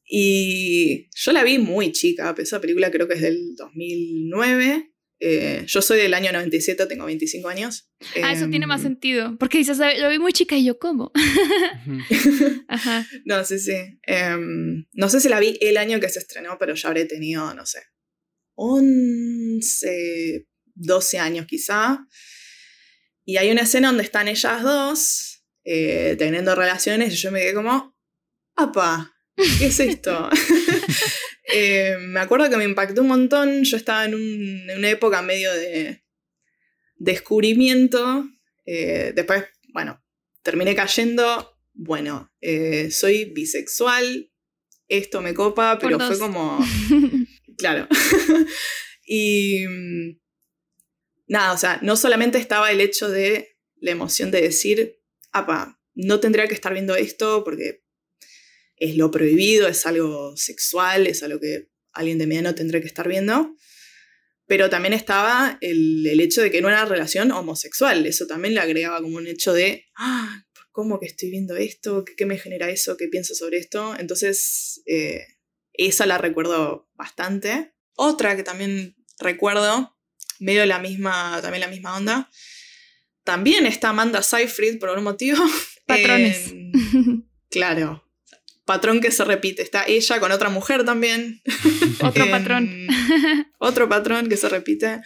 y 0.08 1.08
yo 1.14 1.32
la 1.32 1.44
vi 1.44 1.58
muy 1.58 1.92
chica, 1.92 2.34
esa 2.38 2.60
película 2.60 2.90
creo 2.90 3.08
que 3.08 3.14
es 3.14 3.22
del 3.22 3.54
2009. 3.56 4.89
Eh, 5.22 5.64
yo 5.66 5.82
soy 5.82 5.98
del 5.98 6.14
año 6.14 6.32
97, 6.32 6.86
tengo 6.86 7.04
25 7.04 7.48
años. 7.48 7.90
Ah, 8.22 8.32
eso 8.32 8.48
tiene 8.48 8.66
más 8.66 8.80
em, 8.80 8.88
sentido. 8.88 9.36
Porque 9.38 9.58
dices, 9.58 9.78
lo 9.78 10.08
vi 10.08 10.18
muy 10.18 10.32
chica 10.32 10.56
y 10.56 10.64
yo, 10.64 10.78
¿cómo? 10.78 11.12
Ajá. 12.68 13.06
No, 13.26 13.44
sí, 13.44 13.58
sí. 13.58 13.98
Em, 14.02 14.86
no 14.92 15.08
sé 15.10 15.20
si 15.20 15.28
la 15.28 15.38
vi 15.38 15.58
el 15.60 15.76
año 15.76 16.00
que 16.00 16.08
se 16.08 16.20
estrenó, 16.20 16.56
pero 16.58 16.74
ya 16.74 16.88
habré 16.88 17.04
tenido, 17.04 17.52
no 17.54 17.66
sé, 17.66 17.82
11, 18.54 20.46
12 20.74 21.18
años 21.18 21.46
quizá. 21.46 22.06
Y 23.26 23.36
hay 23.36 23.50
una 23.50 23.62
escena 23.62 23.88
donde 23.88 24.04
están 24.04 24.26
ellas 24.26 24.62
dos 24.62 25.44
eh, 25.64 26.16
teniendo 26.18 26.54
relaciones 26.54 27.12
y 27.12 27.16
yo 27.16 27.30
me 27.30 27.40
quedé 27.40 27.54
como, 27.54 27.94
¡apa! 28.56 29.14
¿Qué 29.58 29.66
es 29.66 29.80
esto? 29.80 30.28
Eh, 31.52 31.96
me 31.98 32.20
acuerdo 32.20 32.48
que 32.48 32.56
me 32.56 32.62
impactó 32.62 33.00
un 33.00 33.08
montón. 33.08 33.64
Yo 33.64 33.76
estaba 33.76 34.04
en, 34.04 34.14
una 34.14 34.88
época 34.88 35.20
medio 35.20 35.52
de 35.52 36.04
descubrimiento. 36.94 38.24
Eh, 38.66 39.10
después, 39.16 39.46
bueno, 39.72 40.00
terminé 40.44 40.76
cayendo. 40.76 41.58
Bueno, 41.72 42.32
eh, 42.40 42.92
soy 42.92 43.24
bisexual. 43.24 44.30
Esto 44.86 45.22
me 45.22 45.34
copa, 45.34 45.76
pero 45.80 45.98
fue 45.98 46.20
como. 46.20 46.64
claro. 47.58 47.88
y. 49.04 49.64
Nada, 51.26 51.52
o 51.52 51.58
sea, 51.58 51.80
no 51.82 51.96
solamente 51.96 52.38
estaba 52.38 52.70
el 52.70 52.80
hecho 52.80 53.08
de 53.08 53.56
la 53.80 53.90
emoción 53.90 54.30
de 54.30 54.42
decir, 54.42 55.00
apa, 55.32 55.80
no 55.94 56.20
tendría 56.20 56.46
que 56.46 56.54
estar 56.54 56.72
viendo 56.72 56.94
esto 56.94 57.42
porque 57.44 57.79
es 58.80 58.96
lo 58.96 59.10
prohibido, 59.10 59.68
es 59.68 59.86
algo 59.86 60.36
sexual, 60.36 61.06
es 61.06 61.22
algo 61.22 61.38
que 61.38 61.68
alguien 61.92 62.18
de 62.18 62.26
mediano 62.26 62.54
tendría 62.54 62.80
que 62.80 62.86
estar 62.86 63.06
viendo. 63.06 63.54
Pero 64.46 64.68
también 64.68 64.94
estaba 64.94 65.58
el, 65.60 66.18
hecho 66.18 66.42
de 66.42 66.50
que 66.50 66.60
no 66.60 66.68
era 66.68 66.84
relación 66.86 67.30
homosexual. 67.30 68.06
Eso 68.06 68.26
también 68.26 68.54
le 68.54 68.60
agregaba 68.60 69.00
como 69.00 69.18
un 69.18 69.28
hecho 69.28 69.52
de, 69.52 69.84
ah, 69.96 70.44
¿cómo 70.72 70.98
que 70.98 71.06
estoy 71.06 71.30
viendo 71.30 71.56
esto? 71.56 72.04
¿Qué, 72.04 72.26
me 72.26 72.38
genera 72.38 72.68
eso? 72.70 72.96
¿Qué 72.96 73.06
pienso 73.06 73.34
sobre 73.34 73.58
esto? 73.58 73.94
Entonces, 73.98 74.82
eh, 74.86 75.24
esa 75.74 76.06
la 76.06 76.18
recuerdo 76.18 76.88
bastante. 76.94 77.74
Otra 77.94 78.34
que 78.34 78.42
también 78.42 78.96
recuerdo, 79.18 79.96
medio 80.40 80.64
la 80.64 80.78
misma, 80.78 81.38
también 81.42 81.60
la 81.60 81.68
misma 81.68 81.96
onda, 81.96 82.30
también 83.24 83.66
está 83.66 83.90
Amanda 83.90 84.22
Seyfried 84.22 84.78
por 84.78 84.88
algún 84.88 85.04
motivo. 85.04 85.38
Patrones. 85.86 86.54
claro, 87.50 88.09
patrón 88.70 89.00
que 89.00 89.10
se 89.10 89.24
repite. 89.24 89.62
Está 89.62 89.84
ella 89.84 90.20
con 90.20 90.30
otra 90.30 90.48
mujer 90.48 90.84
también. 90.84 91.42
otro 92.00 92.30
patrón. 92.30 92.86
otro 93.58 93.88
patrón 93.88 94.28
que 94.28 94.36
se 94.36 94.48
repite. 94.48 95.00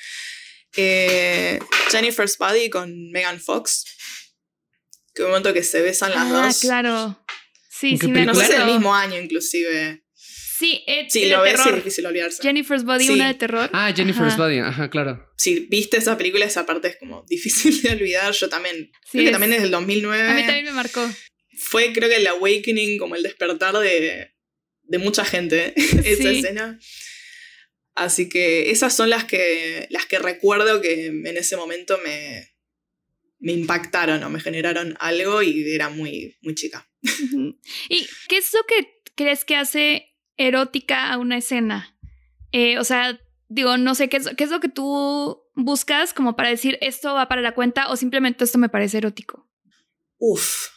Eh, 0.76 1.58
Jennifer's 1.90 2.36
Body 2.36 2.68
con 2.68 3.10
Megan 3.10 3.40
Fox. 3.40 3.84
Que 5.14 5.22
un 5.22 5.28
momento 5.28 5.54
que 5.54 5.62
se 5.62 5.80
besan 5.80 6.10
las 6.10 6.30
ah, 6.30 6.46
dos. 6.46 6.60
claro. 6.60 7.24
Sí, 7.70 7.96
sí, 7.96 8.08
me 8.08 8.26
No 8.26 8.34
sé 8.34 8.54
el 8.54 8.66
mismo 8.66 8.94
año, 8.94 9.18
inclusive. 9.18 10.04
Sí, 10.14 10.84
eh, 10.86 11.06
Sí, 11.08 11.22
de 11.22 11.30
lo 11.30 11.40
ves 11.40 11.58
es 11.58 11.74
difícil 11.74 12.04
olvidarse. 12.04 12.42
Jennifer's 12.42 12.84
Body, 12.84 13.06
Sí. 13.06 13.12
una 13.14 13.28
de 13.28 13.34
terror. 13.34 13.70
Ah, 13.72 13.92
Jennifer's 13.96 14.34
Ajá. 14.34 14.42
Body. 14.42 14.58
Ajá, 14.58 14.90
claro. 14.90 15.26
Si 15.38 15.60
viste 15.70 15.96
esa 15.96 16.18
película, 16.18 16.44
esa 16.44 16.66
parte 16.66 16.88
es 16.88 16.96
como 16.98 17.24
difícil 17.28 17.80
de 17.80 17.92
olvidar. 17.92 18.30
Yo 18.32 18.48
también. 18.50 18.90
Sí, 19.04 19.12
creo 19.12 19.22
que 19.22 19.26
es- 19.30 19.32
también 19.32 19.52
es 19.54 19.62
del 19.62 19.70
2009. 19.70 20.30
A 20.30 20.34
mí 20.34 20.42
también 20.42 20.66
me 20.66 20.72
marcó. 20.72 21.08
Fue, 21.64 21.92
creo 21.92 22.08
que 22.08 22.16
el 22.16 22.26
awakening, 22.26 22.98
como 22.98 23.16
el 23.16 23.22
despertar 23.22 23.76
de, 23.78 24.32
de 24.82 24.98
mucha 24.98 25.24
gente, 25.24 25.72
esa 25.76 26.02
Sí. 26.02 26.26
escena. 26.38 26.78
Así 27.94 28.28
que 28.28 28.70
esas 28.70 28.94
son 28.94 29.08
las 29.10 29.24
que, 29.24 29.86
las 29.90 30.06
que 30.06 30.18
recuerdo 30.18 30.80
que 30.80 31.06
en 31.06 31.36
ese 31.36 31.56
momento 31.56 31.98
me, 32.04 32.52
me 33.38 33.52
impactaron 33.52 34.22
o 34.24 34.30
me 34.30 34.40
generaron 34.40 34.96
algo 34.98 35.42
y 35.42 35.72
era 35.72 35.90
muy, 35.90 36.36
muy 36.42 36.54
chica. 36.56 36.88
¿Y 37.88 38.06
qué 38.28 38.38
es 38.38 38.52
lo 38.52 38.64
que 38.66 38.88
crees 39.14 39.44
que 39.44 39.54
hace 39.56 40.12
erótica 40.36 41.12
a 41.12 41.18
una 41.18 41.38
escena? 41.38 41.96
Eh, 42.50 42.78
o 42.78 42.84
sea, 42.84 43.20
digo, 43.48 43.76
no 43.76 43.94
sé, 43.94 44.08
¿qué 44.08 44.16
es, 44.16 44.28
¿qué 44.36 44.42
es 44.44 44.50
lo 44.50 44.58
que 44.60 44.68
tú 44.68 45.40
buscas 45.54 46.12
como 46.14 46.34
para 46.34 46.48
decir 46.48 46.78
esto 46.80 47.14
va 47.14 47.28
para 47.28 47.42
la 47.42 47.54
cuenta 47.54 47.88
o 47.90 47.96
simplemente 47.96 48.42
esto 48.42 48.58
me 48.58 48.68
parece 48.68 48.98
erótico? 48.98 49.48
Uf, 50.18 50.68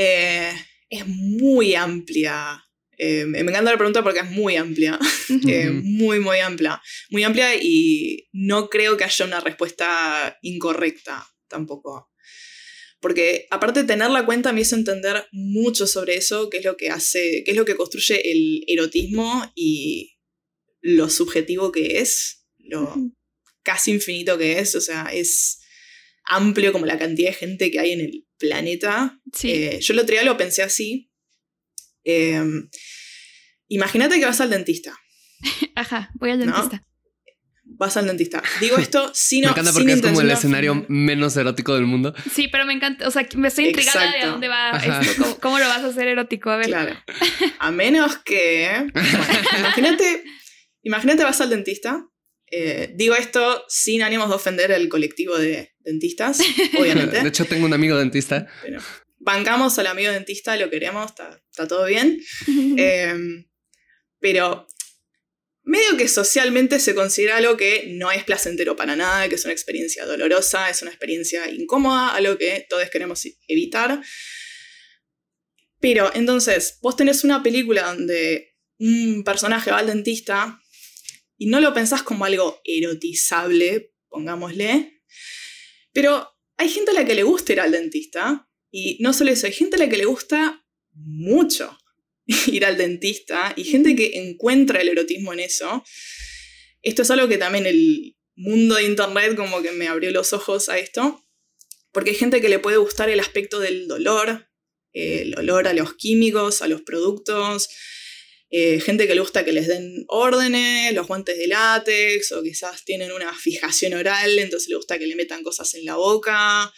eh, 0.00 0.52
es 0.88 1.06
muy 1.08 1.74
amplia. 1.74 2.64
Eh, 2.96 3.24
me 3.26 3.40
encanta 3.40 3.72
la 3.72 3.76
pregunta 3.76 4.02
porque 4.04 4.20
es 4.20 4.30
muy 4.30 4.56
amplia. 4.56 4.98
Eh, 5.46 5.70
muy, 5.70 6.20
muy 6.20 6.38
amplia. 6.38 6.80
Muy 7.10 7.22
amplia 7.22 7.54
y 7.60 8.28
no 8.32 8.70
creo 8.70 8.96
que 8.96 9.04
haya 9.04 9.26
una 9.26 9.40
respuesta 9.40 10.38
incorrecta 10.40 11.26
tampoco. 11.48 12.10
Porque 12.98 13.46
aparte 13.50 13.80
de 13.80 13.86
tener 13.86 14.10
la 14.10 14.24
cuenta 14.24 14.54
me 14.54 14.62
hizo 14.62 14.74
entender 14.74 15.26
mucho 15.32 15.86
sobre 15.86 16.16
eso, 16.16 16.48
qué 16.48 16.58
es 16.58 16.64
lo 16.64 16.78
que 16.78 16.88
hace, 16.88 17.42
qué 17.44 17.50
es 17.50 17.56
lo 17.58 17.66
que 17.66 17.76
construye 17.76 18.30
el 18.30 18.64
erotismo 18.68 19.52
y 19.54 20.16
lo 20.80 21.10
subjetivo 21.10 21.72
que 21.72 21.98
es, 21.98 22.46
lo 22.56 22.94
casi 23.62 23.90
infinito 23.90 24.38
que 24.38 24.60
es, 24.60 24.74
o 24.74 24.80
sea, 24.80 25.10
es 25.12 25.60
amplio 26.24 26.72
como 26.72 26.86
la 26.86 26.98
cantidad 26.98 27.30
de 27.30 27.36
gente 27.36 27.70
que 27.70 27.80
hay 27.80 27.92
en 27.92 28.00
el 28.00 28.27
planeta. 28.38 29.18
Sí. 29.32 29.52
Eh, 29.52 29.78
yo 29.80 29.92
el 29.92 30.00
otro 30.00 30.12
día 30.12 30.24
lo 30.24 30.36
pensé 30.36 30.62
así. 30.62 31.10
Eh, 32.04 32.42
Imagínate 33.68 34.18
que 34.18 34.24
vas 34.24 34.40
al 34.40 34.50
dentista. 34.50 34.98
Ajá, 35.74 36.10
voy 36.14 36.30
al 36.30 36.38
¿no? 36.44 36.46
dentista. 36.46 36.84
Vas 37.64 37.96
al 37.98 38.06
dentista. 38.06 38.42
Digo 38.60 38.78
esto 38.78 39.10
sin 39.14 39.42
Me 39.42 39.48
encanta 39.48 39.72
porque 39.72 39.92
es 39.92 40.02
como 40.02 40.22
el 40.22 40.30
escenario 40.30 40.86
menos 40.88 41.36
erótico 41.36 41.74
del 41.74 41.84
mundo. 41.84 42.14
Sí, 42.32 42.48
pero 42.48 42.64
me 42.64 42.72
encanta, 42.72 43.06
o 43.06 43.10
sea, 43.10 43.26
me 43.36 43.48
estoy 43.48 43.66
intrigada 43.66 44.10
de 44.10 44.26
dónde 44.26 44.48
va 44.48 44.70
Ajá. 44.70 45.00
esto, 45.00 45.22
cómo, 45.22 45.38
cómo 45.38 45.58
lo 45.58 45.68
vas 45.68 45.84
a 45.84 45.88
hacer 45.88 46.08
erótico. 46.08 46.50
A 46.50 46.56
ver. 46.56 46.66
Claro. 46.66 46.96
A 47.58 47.70
menos 47.70 48.16
que. 48.18 48.90
bueno, 48.92 49.58
imagínate, 49.58 50.24
imagínate 50.82 51.24
vas 51.24 51.40
al 51.40 51.50
dentista. 51.50 52.04
Eh, 52.50 52.94
digo 52.94 53.14
esto 53.14 53.62
sin 53.68 54.02
ánimos 54.02 54.30
de 54.30 54.34
ofender 54.34 54.72
al 54.72 54.88
colectivo 54.88 55.36
de 55.36 55.74
dentistas, 55.88 56.40
obviamente. 56.78 57.22
De 57.22 57.28
hecho, 57.28 57.44
tengo 57.46 57.66
un 57.66 57.72
amigo 57.72 57.96
dentista. 57.96 58.46
pero 58.62 58.80
bancamos 59.18 59.78
al 59.78 59.86
amigo 59.86 60.12
dentista, 60.12 60.56
lo 60.56 60.70
queremos, 60.70 61.10
está, 61.10 61.42
está 61.50 61.66
todo 61.66 61.86
bien. 61.86 62.18
Eh, 62.78 63.44
pero 64.20 64.66
medio 65.62 65.96
que 65.96 66.08
socialmente 66.08 66.80
se 66.80 66.94
considera 66.94 67.36
algo 67.36 67.56
que 67.56 67.92
no 67.94 68.10
es 68.10 68.24
placentero 68.24 68.74
para 68.74 68.96
nada, 68.96 69.28
que 69.28 69.34
es 69.34 69.44
una 69.44 69.52
experiencia 69.52 70.06
dolorosa, 70.06 70.70
es 70.70 70.82
una 70.82 70.90
experiencia 70.90 71.50
incómoda, 71.50 72.14
algo 72.14 72.38
que 72.38 72.66
todos 72.68 72.88
queremos 72.90 73.22
evitar. 73.46 74.00
Pero 75.80 76.10
entonces, 76.14 76.78
vos 76.80 76.96
tenés 76.96 77.22
una 77.22 77.42
película 77.42 77.82
donde 77.82 78.56
un 78.78 79.22
personaje 79.24 79.70
va 79.70 79.78
al 79.78 79.86
dentista 79.86 80.60
y 81.36 81.46
no 81.46 81.60
lo 81.60 81.72
pensás 81.74 82.02
como 82.02 82.24
algo 82.24 82.60
erotizable, 82.64 83.92
pongámosle, 84.08 84.97
pero 85.98 86.32
hay 86.56 86.68
gente 86.68 86.92
a 86.92 86.94
la 86.94 87.04
que 87.04 87.16
le 87.16 87.24
gusta 87.24 87.52
ir 87.52 87.58
al 87.58 87.72
dentista 87.72 88.48
y 88.70 88.98
no 89.00 89.12
solo 89.12 89.32
eso, 89.32 89.48
hay 89.48 89.52
gente 89.52 89.74
a 89.74 89.80
la 89.80 89.88
que 89.88 89.96
le 89.96 90.04
gusta 90.04 90.64
mucho 90.92 91.76
ir 92.46 92.64
al 92.64 92.76
dentista 92.76 93.52
y 93.56 93.64
gente 93.64 93.96
que 93.96 94.12
encuentra 94.14 94.80
el 94.80 94.90
erotismo 94.90 95.32
en 95.32 95.40
eso. 95.40 95.82
Esto 96.82 97.02
es 97.02 97.10
algo 97.10 97.26
que 97.26 97.36
también 97.36 97.66
el 97.66 98.16
mundo 98.36 98.76
de 98.76 98.84
internet 98.84 99.34
como 99.34 99.60
que 99.60 99.72
me 99.72 99.88
abrió 99.88 100.12
los 100.12 100.32
ojos 100.32 100.68
a 100.68 100.78
esto, 100.78 101.20
porque 101.90 102.10
hay 102.10 102.16
gente 102.16 102.40
que 102.40 102.48
le 102.48 102.60
puede 102.60 102.76
gustar 102.76 103.10
el 103.10 103.18
aspecto 103.18 103.58
del 103.58 103.88
dolor, 103.88 104.48
el 104.92 105.36
olor 105.36 105.66
a 105.66 105.72
los 105.72 105.94
químicos, 105.94 106.62
a 106.62 106.68
los 106.68 106.82
productos, 106.82 107.70
eh, 108.50 108.80
gente 108.80 109.06
que 109.06 109.14
le 109.14 109.20
gusta 109.20 109.44
que 109.44 109.52
les 109.52 109.66
den 109.68 110.04
órdenes, 110.08 110.94
los 110.94 111.06
guantes 111.06 111.36
de 111.38 111.48
látex, 111.48 112.32
o 112.32 112.42
quizás 112.42 112.84
tienen 112.84 113.12
una 113.12 113.32
fijación 113.34 113.94
oral, 113.94 114.38
entonces 114.38 114.68
le 114.68 114.76
gusta 114.76 114.98
que 114.98 115.06
le 115.06 115.16
metan 115.16 115.42
cosas 115.42 115.74
en 115.74 115.84
la 115.84 115.96
boca. 115.96 116.72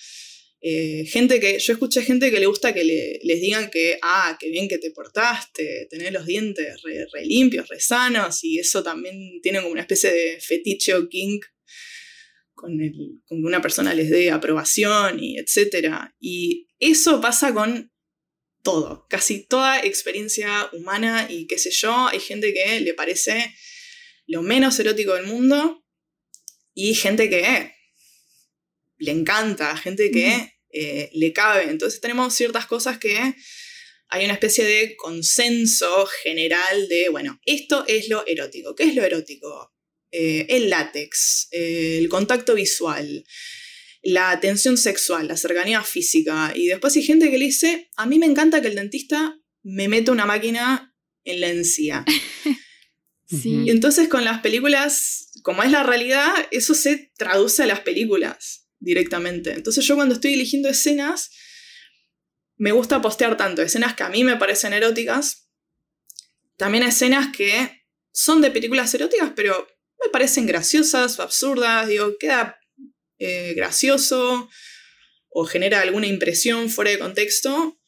Eh, 0.63 1.07
gente 1.07 1.41
que, 1.41 1.59
yo 1.59 1.73
escuché 1.73 2.03
gente 2.03 2.31
que 2.31 2.39
le 2.39 2.45
gusta 2.47 2.75
que 2.75 2.85
le- 2.85 3.19
les 3.23 3.41
digan 3.41 3.71
que, 3.71 3.99
ah, 4.03 4.37
qué 4.39 4.51
bien 4.51 4.69
que 4.69 4.77
te 4.79 4.91
portaste, 4.91 5.87
tenés 5.89 6.13
los 6.13 6.27
dientes 6.27 6.83
re, 6.83 7.25
limpios, 7.25 7.69
re 7.69 7.81
sanos, 7.81 8.45
y 8.45 8.59
eso 8.59 8.83
también 8.83 9.41
tiene 9.43 9.61
como 9.61 9.73
una 9.73 9.81
especie 9.83 10.13
de 10.13 10.39
fetiche 10.41 10.93
o 10.95 11.09
kink 11.09 11.47
con, 12.53 12.77
con 13.27 13.41
que 13.41 13.47
una 13.47 13.63
persona 13.63 13.95
les 13.95 14.11
dé 14.11 14.31
aprobación 14.31 15.23
y 15.23 15.39
etcétera. 15.39 16.15
Y 16.21 16.67
eso 16.79 17.21
pasa 17.23 17.55
con 17.55 17.90
todo, 18.63 19.07
casi 19.09 19.47
toda 19.47 19.81
experiencia 19.81 20.69
humana 20.73 21.27
y 21.29 21.47
qué 21.47 21.59
sé 21.59 21.71
yo, 21.71 22.09
hay 22.09 22.21
gente 22.21 22.53
que 22.53 22.81
le 22.81 22.95
parece 22.95 23.55
lo 24.27 24.43
menos 24.43 24.79
erótico 24.79 25.15
del 25.15 25.27
mundo 25.27 25.85
y 26.75 26.95
gente 26.95 27.29
que 27.29 27.73
le 28.99 29.11
encanta, 29.11 29.77
gente 29.77 30.11
que 30.11 30.29
Ujú. 30.29 30.49
eh, 30.71 31.11
le 31.15 31.33
cabe. 31.33 31.65
Entonces 31.65 32.01
tenemos 32.01 32.35
ciertas 32.35 32.67
cosas 32.67 32.99
que 32.99 33.35
hay 34.09 34.25
una 34.25 34.35
especie 34.35 34.65
de 34.65 34.97
consenso 34.97 36.07
general 36.23 36.89
de, 36.89 37.09
bueno, 37.09 37.41
esto 37.47 37.85
es 37.87 38.09
lo 38.09 38.27
erótico. 38.27 38.75
¿Qué 38.75 38.85
es 38.85 38.95
lo 38.95 39.05
erótico? 39.05 39.73
Eh, 40.13 40.47
el 40.49 40.69
látex, 40.69 41.49
eh, 41.53 41.99
el 41.99 42.09
contacto 42.09 42.55
visual, 42.55 43.25
la 44.03 44.31
atención 44.31 44.77
sexual, 44.77 45.29
la 45.29 45.37
cercanía 45.37 45.83
física. 45.83 46.53
Y 46.55 46.67
después 46.67 46.97
hay 46.97 47.03
gente 47.03 47.31
que 47.31 47.39
le 47.39 47.47
dice, 47.47 47.91
a 47.97 48.07
mí 48.07 48.19
me 48.19 48.27
encanta 48.27 48.61
que 48.61 48.69
el 48.69 48.75
dentista 48.75 49.37
me 49.63 49.89
meta 49.89 50.13
una 50.13 50.27
máquina 50.27 50.95
en 51.25 51.41
la 51.41 51.49
encía. 51.49 52.05
Sí. 53.33 53.63
Y 53.65 53.71
entonces 53.71 54.09
con 54.09 54.25
las 54.25 54.41
películas, 54.41 55.31
como 55.45 55.63
es 55.63 55.71
la 55.71 55.85
realidad, 55.85 56.33
eso 56.51 56.75
se 56.75 57.13
traduce 57.17 57.63
a 57.63 57.67
las 57.67 57.79
películas 57.79 58.67
directamente. 58.81 59.53
Entonces 59.53 59.85
yo 59.85 59.95
cuando 59.95 60.17
estoy 60.17 60.35
eligiendo 60.35 60.69
escenas, 60.69 61.31
me 62.57 62.73
gusta 62.73 63.01
postear 63.01 63.37
tanto 63.37 63.63
escenas 63.63 63.95
que 63.95 64.03
a 64.03 64.09
mí 64.09 64.25
me 64.25 64.37
parecen 64.37 64.73
eróticas, 64.73 65.49
también 66.57 66.83
escenas 66.83 67.35
que 67.35 67.85
son 68.13 68.41
de 68.41 68.51
películas 68.51 68.93
eróticas, 68.95 69.33
pero 69.37 69.67
me 70.03 70.11
parecen 70.11 70.47
graciosas 70.47 71.19
o 71.19 71.23
absurdas, 71.23 71.87
digo, 71.89 72.17
queda 72.19 72.60
eh, 73.21 73.55
gracioso 73.55 74.51
o 75.29 75.45
genera 75.45 75.81
alguna 75.81 76.09
impresión 76.09 76.71
fuera 76.71 76.91
de 76.91 76.99
contexto. 76.99 77.79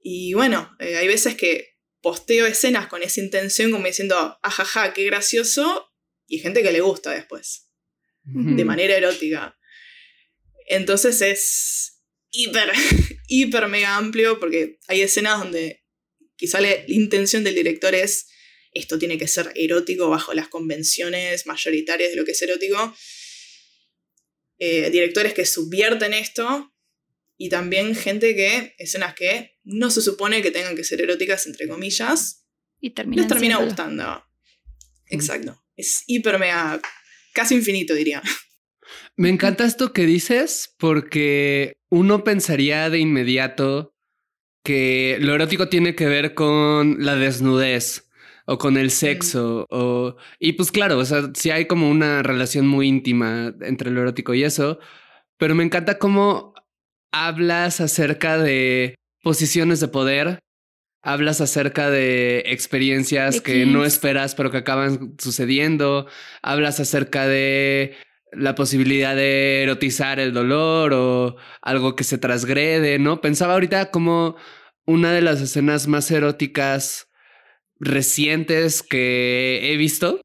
Y 0.00 0.32
bueno, 0.32 0.74
eh, 0.80 0.96
hay 0.96 1.06
veces 1.06 1.34
que 1.36 1.76
posteo 2.00 2.46
escenas 2.46 2.86
con 2.86 3.02
esa 3.02 3.20
intención 3.20 3.70
como 3.70 3.86
diciendo, 3.86 4.38
ajaja, 4.42 4.94
qué 4.94 5.04
gracioso, 5.04 5.92
y 6.26 6.38
gente 6.38 6.62
que 6.62 6.72
le 6.72 6.80
gusta 6.80 7.10
después, 7.10 7.68
de 8.24 8.64
manera 8.64 8.96
erótica. 8.96 9.58
Entonces 10.66 11.20
es 11.20 12.02
hiper, 12.30 12.72
hiper 13.28 13.68
mega 13.68 13.96
amplio 13.96 14.40
porque 14.40 14.78
hay 14.88 15.02
escenas 15.02 15.38
donde 15.38 15.84
quizá 16.36 16.60
la 16.60 16.70
la 16.70 16.84
intención 16.86 17.44
del 17.44 17.54
director 17.54 17.94
es 17.94 18.28
esto 18.72 18.98
tiene 18.98 19.18
que 19.18 19.28
ser 19.28 19.52
erótico 19.54 20.08
bajo 20.08 20.32
las 20.32 20.48
convenciones 20.48 21.46
mayoritarias 21.46 22.10
de 22.10 22.16
lo 22.16 22.24
que 22.24 22.32
es 22.32 22.40
erótico. 22.40 22.96
Eh, 24.64 24.90
directores 24.90 25.34
que 25.34 25.44
subvierten 25.44 26.14
esto 26.14 26.72
y 27.36 27.48
también 27.48 27.96
gente 27.96 28.36
que, 28.36 28.76
escenas 28.78 29.12
que 29.12 29.58
no 29.64 29.90
se 29.90 30.00
supone 30.00 30.40
que 30.40 30.52
tengan 30.52 30.76
que 30.76 30.84
ser 30.84 31.00
eróticas, 31.00 31.48
entre 31.48 31.66
comillas, 31.66 32.46
Y 32.80 32.94
les 33.10 33.26
termina 33.26 33.56
gustando. 33.56 34.24
Exacto. 35.06 35.60
Es 35.74 36.04
hiper 36.06 36.38
mega, 36.38 36.80
casi 37.34 37.56
infinito 37.56 37.92
diría. 37.92 38.22
Me 39.16 39.30
encanta 39.30 39.64
esto 39.64 39.92
que 39.92 40.06
dices 40.06 40.72
porque 40.78 41.78
uno 41.88 42.22
pensaría 42.22 42.88
de 42.88 43.00
inmediato 43.00 43.96
que 44.62 45.16
lo 45.18 45.34
erótico 45.34 45.68
tiene 45.70 45.96
que 45.96 46.06
ver 46.06 46.34
con 46.34 47.04
la 47.04 47.16
desnudez 47.16 48.08
o 48.46 48.58
con 48.58 48.76
el 48.76 48.90
sexo 48.90 49.66
o 49.70 50.16
y 50.38 50.52
pues 50.54 50.72
claro, 50.72 50.98
o 50.98 51.04
sea, 51.04 51.30
sí 51.34 51.50
hay 51.50 51.66
como 51.66 51.90
una 51.90 52.22
relación 52.22 52.66
muy 52.66 52.88
íntima 52.88 53.54
entre 53.62 53.90
lo 53.90 54.02
erótico 54.02 54.34
y 54.34 54.44
eso, 54.44 54.78
pero 55.38 55.54
me 55.54 55.64
encanta 55.64 55.98
cómo 55.98 56.54
hablas 57.12 57.80
acerca 57.80 58.38
de 58.38 58.96
posiciones 59.22 59.80
de 59.80 59.88
poder 59.88 60.40
Hablas 61.04 61.40
acerca 61.40 61.90
de 61.90 62.44
experiencias 62.46 63.40
que 63.40 63.66
no 63.66 63.84
esperas 63.84 64.36
pero 64.36 64.52
que 64.52 64.58
acaban 64.58 65.16
sucediendo. 65.18 66.06
Hablas 66.42 66.78
acerca 66.78 67.26
de 67.26 67.96
la 68.30 68.54
posibilidad 68.54 69.16
de 69.16 69.64
erotizar 69.64 70.20
el 70.20 70.32
dolor 70.32 70.92
o 70.94 71.36
algo 71.60 71.96
que 71.96 72.04
se 72.04 72.18
transgrede, 72.18 73.00
¿no? 73.00 73.20
Pensaba 73.20 73.54
ahorita 73.54 73.90
como 73.90 74.36
una 74.86 75.12
de 75.12 75.22
las 75.22 75.40
escenas 75.40 75.88
más 75.88 76.08
eróticas 76.08 77.08
recientes 77.84 78.82
que 78.82 79.72
he 79.72 79.76
visto 79.76 80.20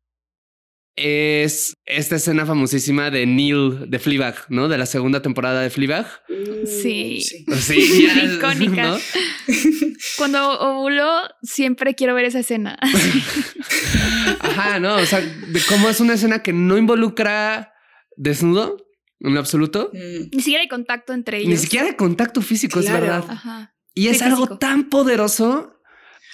es 0.95 1.73
esta 1.85 2.15
escena 2.15 2.45
famosísima 2.45 3.11
de 3.11 3.25
Neil 3.27 3.89
de 3.89 3.99
Fleabag, 3.99 4.35
¿no? 4.49 4.67
De 4.67 4.77
la 4.79 4.85
segunda 4.87 5.21
temporada 5.21 5.61
de 5.61 5.69
Fleabag. 5.69 6.07
Sí. 6.65 7.21
Sí, 7.21 8.07
ya, 8.07 8.23
Icónica. 8.35 8.87
¿no? 8.87 8.97
Cuando 10.17 10.59
ovulo, 10.59 11.07
siempre 11.43 11.93
quiero 11.93 12.15
ver 12.15 12.25
esa 12.25 12.39
escena. 12.39 12.79
Ajá, 14.39 14.79
no, 14.79 14.95
o 14.95 15.05
sea, 15.05 15.19
de 15.19 15.61
cómo 15.69 15.89
es 15.89 15.99
una 15.99 16.13
escena 16.13 16.41
que 16.41 16.53
no 16.53 16.77
involucra 16.77 17.73
desnudo 18.15 18.77
en 19.19 19.33
lo 19.33 19.39
absoluto. 19.39 19.91
Mm, 19.93 20.29
Ni 20.35 20.39
siquiera 20.41 20.61
hay 20.61 20.67
contacto 20.67 21.13
entre 21.13 21.37
ellos. 21.39 21.49
Ni 21.49 21.57
siquiera 21.57 21.87
hay 21.87 21.95
contacto 21.95 22.41
físico, 22.41 22.79
Claro. 22.81 22.95
es 22.97 23.01
verdad. 23.01 23.25
Ajá. 23.29 23.75
Y 23.93 24.07
es 24.07 24.17
Sí, 24.19 24.23
algo 24.23 24.37
físico. 24.37 24.57
tan 24.59 24.89
poderoso, 24.89 25.76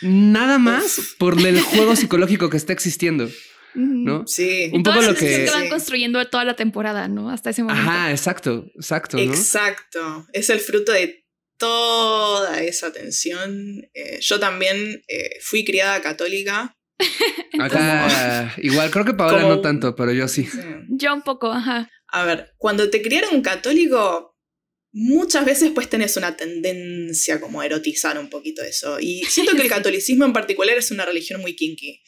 nada 0.04 0.58
más 0.60 1.00
por 1.18 1.39
el 1.39 1.60
juego 1.62 1.96
psicológico 1.96 2.50
que 2.50 2.58
está 2.58 2.74
existiendo. 2.74 3.30
¿no? 3.76 4.28
Sí. 4.28 4.70
Un 4.72 4.84
poco 4.84 5.02
lo 5.02 5.16
que- 5.16 5.46
que 5.46 5.50
van 5.50 5.68
construyendo 5.68 6.24
toda 6.30 6.44
la 6.46 6.56
temporada, 6.56 7.08
¿no? 7.08 7.32
Hasta 7.32 7.50
ese 7.50 7.63
momento. 7.63 7.89
Ajá, 7.89 8.12
exacto, 8.12 8.66
exacto, 8.76 9.18
¿no? 9.18 9.24
Exacto. 9.24 10.28
Es 10.32 10.52
el 10.52 10.60
fruto 10.60 10.92
de 10.92 11.26
toda 11.58 12.62
esa 12.62 12.92
tensión. 12.94 13.82
Eh, 13.96 14.20
yo 14.22 14.39
también 14.39 15.02
eh, 15.08 15.32
fui 15.42 15.66
criada 15.66 16.02
católica. 16.04 16.76
Acá, 17.60 18.54
igual, 18.58 18.92
creo 18.92 19.06
que 19.06 19.13
Paola 19.16 19.42
Como- 19.42 19.56
no 19.56 19.62
tanto, 19.62 19.96
pero 19.96 20.12
yo 20.12 20.28
sí. 20.28 20.44
Sí. 20.46 20.60
Yo 20.89 21.13
un 21.13 21.22
poco, 21.24 21.52
ajá. 21.52 21.89
A 22.10 22.26
ver, 22.26 22.54
cuando 22.58 22.89
te 22.92 23.02
criaron 23.02 23.42
católico, 23.42 24.33
muchas 24.94 25.46
veces 25.46 25.72
pues 25.76 25.90
tenés 25.90 26.16
una 26.18 26.36
tendencia 26.38 27.40
como 27.42 27.60
a 27.62 27.66
erotizar 27.66 28.18
un 28.18 28.30
poquito 28.30 28.64
eso. 28.64 29.00
Y 29.00 29.24
siento 29.30 29.54
que 29.56 29.62
el 29.64 29.70
catolicismo 29.70 30.26
en 30.26 30.34
particular 30.34 30.78
es 30.78 30.92
una 30.92 31.06
religión 31.06 31.42
muy 31.42 31.56
kinky. 31.56 32.02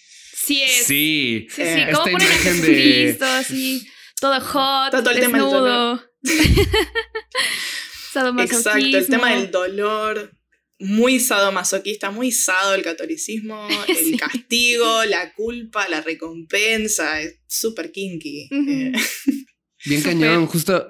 Sí 0.46 0.62
es. 0.62 0.86
Sí, 0.86 1.48
Sí, 1.50 1.56
sí. 1.56 1.62
Eh, 1.64 1.88
¿Cómo 1.92 2.06
esta 2.08 2.12
ponen 2.12 2.28
a 2.28 2.34
imagen 2.36 2.62
de- 2.62 2.68
Jesucristo 2.68 3.26
así? 3.26 3.88
Todo 4.22 4.40
hot, 4.40 4.92
todo 4.92 5.10
el 5.12 5.20
tema 5.20 5.38
del 5.38 5.48
desnudo. 5.48 6.02
Exacto, 8.44 8.98
el 8.98 9.08
tema 9.08 9.36
del 9.36 9.52
dolor. 9.52 10.32
Muy 10.80 11.20
sadomasoquista, 11.22 12.12
muy 12.12 12.32
sado 12.32 12.76
el 12.76 12.82
catolicismo, 12.84 13.68
el 13.88 13.96
Sí. 13.98 14.18
castigo, 14.18 15.06
la 15.06 15.34
culpa, 15.34 15.88
la 15.88 16.02
recompensa, 16.02 17.22
es 17.22 17.40
súper 17.48 17.92
kinky. 17.94 18.50
Eh, 18.52 18.92
bien 19.86 20.02
cañón, 20.02 20.48
justo. 20.48 20.90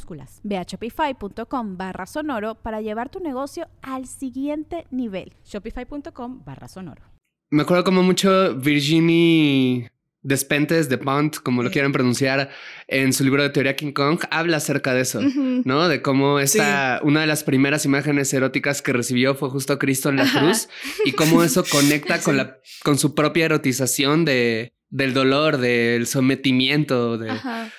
Ve 0.43 0.57
a 0.57 0.63
shopify.com 0.63 1.77
barra 1.77 2.05
sonoro 2.05 2.55
para 2.55 2.81
llevar 2.81 3.09
tu 3.09 3.19
negocio 3.19 3.67
al 3.81 4.07
siguiente 4.07 4.87
nivel. 4.91 5.33
Shopify.com 5.45 6.43
barra 6.45 6.67
sonoro. 6.67 7.03
Me 7.49 7.63
acuerdo 7.63 7.83
como 7.83 8.01
mucho 8.01 8.55
Virginie 8.55 9.91
Despentes 10.23 10.87
de 10.87 10.97
Pont, 10.99 11.37
como 11.37 11.63
lo 11.63 11.71
quieran 11.71 11.91
pronunciar, 11.91 12.49
en 12.87 13.11
su 13.11 13.23
libro 13.23 13.41
de 13.41 13.49
teoría 13.49 13.75
King 13.75 13.91
Kong, 13.91 14.19
habla 14.29 14.57
acerca 14.57 14.93
de 14.93 15.01
eso. 15.01 15.19
¿no? 15.21 15.87
De 15.87 16.01
cómo 16.01 16.39
esta, 16.39 16.99
una 17.03 17.21
de 17.21 17.27
las 17.27 17.43
primeras 17.43 17.85
imágenes 17.85 18.31
eróticas 18.33 18.81
que 18.81 18.93
recibió 18.93 19.35
fue 19.35 19.49
justo 19.49 19.79
Cristo 19.79 20.09
en 20.09 20.17
la 20.17 20.23
Ajá. 20.23 20.39
cruz 20.39 20.69
y 21.05 21.13
cómo 21.13 21.43
eso 21.43 21.63
conecta 21.69 22.21
con, 22.21 22.37
la, 22.37 22.57
con 22.83 22.97
su 22.99 23.15
propia 23.15 23.45
erotización 23.45 24.23
de, 24.23 24.73
del 24.89 25.13
dolor, 25.13 25.57
del 25.57 26.05
sometimiento, 26.05 27.17
de... 27.17 27.31
Ajá. 27.31 27.71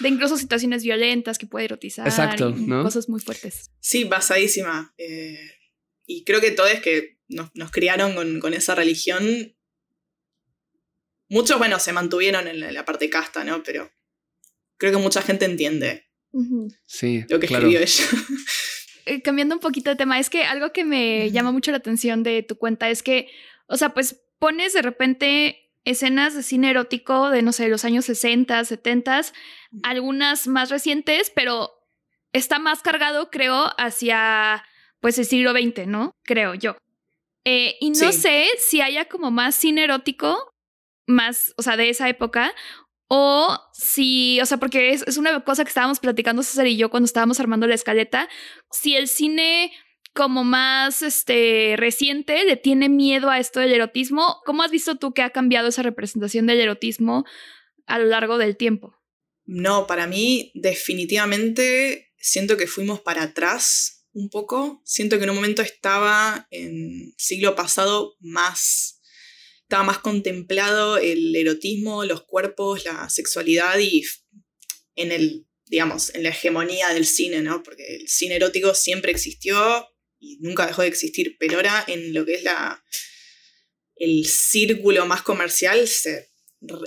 De 0.00 0.08
incluso 0.08 0.36
situaciones 0.36 0.82
violentas 0.82 1.38
que 1.38 1.46
puede 1.46 1.66
erotizar. 1.66 2.06
Exacto, 2.06 2.50
¿no? 2.50 2.82
Cosas 2.82 3.08
muy 3.08 3.20
fuertes. 3.20 3.70
Sí, 3.80 4.04
basadísima. 4.04 4.94
Eh, 4.96 5.38
y 6.06 6.24
creo 6.24 6.40
que 6.40 6.50
todos 6.50 6.72
que 6.80 7.18
nos, 7.28 7.54
nos 7.54 7.70
criaron 7.70 8.14
con, 8.14 8.40
con 8.40 8.54
esa 8.54 8.74
religión, 8.74 9.54
muchos, 11.28 11.58
bueno, 11.58 11.78
se 11.78 11.92
mantuvieron 11.92 12.48
en 12.48 12.60
la, 12.60 12.68
en 12.68 12.74
la 12.74 12.84
parte 12.84 13.10
casta, 13.10 13.44
¿no? 13.44 13.62
Pero 13.62 13.90
creo 14.76 14.92
que 14.92 14.98
mucha 14.98 15.22
gente 15.22 15.44
entiende. 15.44 16.10
Sí, 16.86 17.24
lo 17.28 17.40
que 17.40 17.46
claro. 17.46 17.66
escribió 17.66 17.80
ella. 17.80 18.04
Eh, 19.06 19.22
cambiando 19.22 19.54
un 19.54 19.60
poquito 19.60 19.88
de 19.90 19.96
tema, 19.96 20.20
es 20.20 20.28
que 20.28 20.44
algo 20.44 20.72
que 20.72 20.84
me 20.84 21.30
llama 21.32 21.52
mucho 21.52 21.70
la 21.70 21.78
atención 21.78 22.22
de 22.22 22.42
tu 22.42 22.56
cuenta 22.56 22.90
es 22.90 23.02
que, 23.02 23.28
o 23.66 23.76
sea, 23.76 23.94
pues 23.94 24.20
pones 24.38 24.74
de 24.74 24.82
repente 24.82 25.69
escenas 25.84 26.34
de 26.34 26.42
cine 26.42 26.70
erótico 26.70 27.30
de, 27.30 27.42
no 27.42 27.52
sé, 27.52 27.68
los 27.68 27.84
años 27.84 28.04
60, 28.04 28.64
70, 28.64 29.22
algunas 29.82 30.46
más 30.46 30.70
recientes, 30.70 31.30
pero 31.34 31.70
está 32.32 32.58
más 32.58 32.82
cargado, 32.82 33.30
creo, 33.30 33.70
hacia, 33.78 34.64
pues, 35.00 35.18
el 35.18 35.24
siglo 35.24 35.52
XX, 35.52 35.86
¿no? 35.86 36.12
Creo 36.22 36.54
yo. 36.54 36.76
Eh, 37.44 37.76
y 37.80 37.90
no 37.90 38.12
Sí. 38.12 38.20
sé 38.20 38.46
si 38.58 38.80
haya 38.82 39.06
como 39.06 39.30
más 39.30 39.54
cine 39.54 39.84
erótico, 39.84 40.52
más, 41.06 41.54
o 41.56 41.62
sea, 41.62 41.76
de 41.76 41.88
esa 41.88 42.08
época, 42.08 42.54
o 43.08 43.58
si, 43.72 44.40
o 44.40 44.46
sea, 44.46 44.58
porque 44.58 44.90
es, 44.90 45.02
es 45.08 45.16
una 45.16 45.40
cosa 45.44 45.64
que 45.64 45.68
estábamos 45.70 45.98
platicando 45.98 46.42
César 46.44 46.66
y 46.68 46.76
yo 46.76 46.90
cuando 46.90 47.06
estábamos 47.06 47.40
armando 47.40 47.66
la 47.66 47.74
escaleta, 47.74 48.28
si 48.70 48.94
el 48.94 49.08
cine 49.08 49.72
como 50.20 50.44
más 50.44 51.00
este 51.00 51.76
reciente 51.78 52.44
le 52.44 52.58
tiene 52.58 52.90
miedo 52.90 53.30
a 53.30 53.38
esto 53.38 53.58
del 53.58 53.72
erotismo, 53.72 54.36
¿cómo 54.44 54.62
has 54.62 54.70
visto 54.70 54.96
tú 54.98 55.14
que 55.14 55.22
ha 55.22 55.30
cambiado 55.30 55.68
esa 55.68 55.82
representación 55.82 56.44
del 56.44 56.60
erotismo 56.60 57.24
a 57.86 57.98
lo 57.98 58.04
largo 58.04 58.36
del 58.36 58.58
tiempo? 58.58 58.94
No, 59.46 59.86
para 59.86 60.06
mí 60.06 60.52
definitivamente 60.54 62.12
siento 62.18 62.58
que 62.58 62.66
fuimos 62.66 63.00
para 63.00 63.22
atrás 63.22 64.04
un 64.12 64.28
poco. 64.28 64.82
Siento 64.84 65.16
que 65.16 65.24
en 65.24 65.30
un 65.30 65.36
momento 65.36 65.62
estaba 65.62 66.46
en 66.50 67.14
siglo 67.16 67.56
pasado 67.56 68.16
más 68.20 69.00
estaba 69.62 69.84
más 69.84 70.00
contemplado 70.00 70.98
el 70.98 71.34
erotismo, 71.34 72.04
los 72.04 72.24
cuerpos, 72.24 72.84
la 72.84 73.08
sexualidad 73.08 73.78
y 73.78 74.04
en 74.96 75.12
el 75.12 75.46
digamos, 75.70 76.12
en 76.14 76.24
la 76.24 76.30
hegemonía 76.30 76.88
del 76.88 77.06
cine, 77.06 77.42
¿no? 77.42 77.62
Porque 77.62 77.84
el 77.94 78.08
cine 78.08 78.34
erótico 78.34 78.74
siempre 78.74 79.12
existió 79.12 79.86
y 80.20 80.38
nunca 80.40 80.66
dejó 80.66 80.82
de 80.82 80.88
existir, 80.88 81.36
pero 81.40 81.56
ahora 81.56 81.84
en 81.88 82.12
lo 82.14 82.24
que 82.24 82.34
es 82.34 82.44
la 82.44 82.84
el 84.00 84.24
círculo 84.26 85.06
más 85.06 85.22
comercial 85.22 85.86
se, 85.86 86.30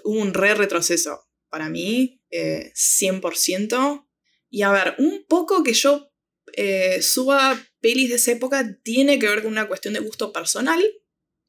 hubo 0.03 0.19
un 0.19 0.33
re 0.33 0.55
retroceso 0.55 1.27
para 1.49 1.69
mí, 1.69 2.21
eh, 2.31 2.73
100%. 2.75 4.07
Y 4.49 4.63
a 4.63 4.71
ver, 4.71 4.95
un 4.97 5.23
poco 5.27 5.63
que 5.63 5.73
yo 5.73 6.11
eh, 6.55 7.01
suba 7.01 7.63
pelis 7.79 8.09
de 8.09 8.15
esa 8.15 8.31
época 8.31 8.79
tiene 8.83 9.19
que 9.19 9.27
ver 9.27 9.43
con 9.43 9.51
una 9.51 9.67
cuestión 9.67 9.93
de 9.93 9.99
gusto 9.99 10.33
personal. 10.33 10.83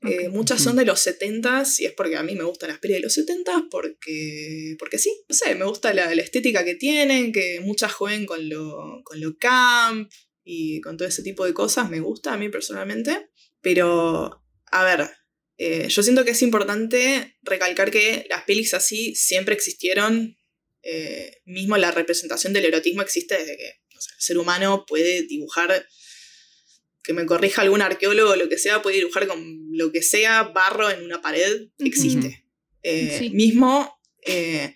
Eh, 0.03 0.29
muchas 0.29 0.63
son 0.63 0.77
de 0.77 0.85
los 0.85 1.07
70s 1.07 1.81
y 1.81 1.87
es 1.87 1.93
porque 1.93 2.17
a 2.17 2.23
mí 2.23 2.35
me 2.35 2.45
gustan 2.45 2.69
las 2.69 2.79
pelis 2.79 2.99
de 2.99 3.03
los 3.03 3.17
70s 3.17 3.69
porque, 3.71 4.77
porque 4.79 4.99
sí, 4.99 5.11
no 5.27 5.35
sé, 5.35 5.55
me 5.55 5.65
gusta 5.65 5.95
la, 5.95 6.15
la 6.15 6.21
estética 6.21 6.63
que 6.63 6.75
tienen, 6.75 7.33
que 7.33 7.61
muchas 7.61 7.95
jueguen 7.95 8.27
con 8.27 8.47
lo, 8.51 9.01
con 9.03 9.19
lo 9.19 9.39
camp 9.39 10.13
y 10.45 10.81
con 10.81 10.97
todo 10.97 11.09
ese 11.09 11.23
tipo 11.23 11.45
de 11.45 11.55
cosas, 11.55 11.91
me 11.91 12.01
gusta 12.01 12.33
a 12.33 12.37
mí 12.37 12.49
personalmente. 12.51 13.31
Pero, 13.61 14.45
a 14.67 14.85
ver, 14.85 15.11
eh, 15.57 15.89
yo 15.89 16.03
siento 16.03 16.25
que 16.25 16.33
es 16.33 16.43
importante 16.43 17.37
recalcar 17.43 17.91
que 17.91 18.27
las 18.29 18.45
pelis 18.45 18.75
así 18.75 19.15
siempre 19.15 19.55
existieron 19.55 20.37
Eh, 20.87 21.41
mismo 21.47 21.79
la 21.79 21.93
representación 21.93 22.53
del 22.53 22.67
erotismo 22.67 23.01
existe 23.01 23.39
desde 23.39 23.57
que 23.57 23.69
el 23.91 24.01
ser 24.19 24.37
humano 24.37 24.85
puede 24.87 25.23
dibujar, 25.23 25.71
que 27.03 27.15
me 27.15 27.25
corrija 27.25 27.63
algún 27.63 27.81
arqueólogo 27.81 28.33
o 28.33 28.37
lo 28.37 28.51
que 28.51 28.59
sea, 28.59 28.83
puede 28.83 28.99
dibujar 28.99 29.27
con 29.27 29.41
lo 29.71 29.91
que 29.91 30.03
sea, 30.03 30.43
barro 30.53 30.91
en 30.91 31.03
una 31.03 31.23
pared, 31.23 31.71
existe. 31.79 32.45
Eh, 32.83 33.31
mismo, 33.33 33.99
eh, 34.27 34.75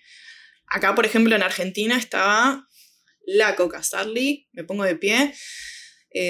acá 0.65 0.95
por 0.95 1.05
ejemplo 1.05 1.35
en 1.35 1.43
Argentina 1.43 1.95
estaba 1.95 2.67
la 3.35 3.55
Coca 3.55 3.83
Starly, 3.83 4.49
me 4.51 4.63
pongo 4.63 4.83
de 4.83 4.95
pie, 4.95 5.33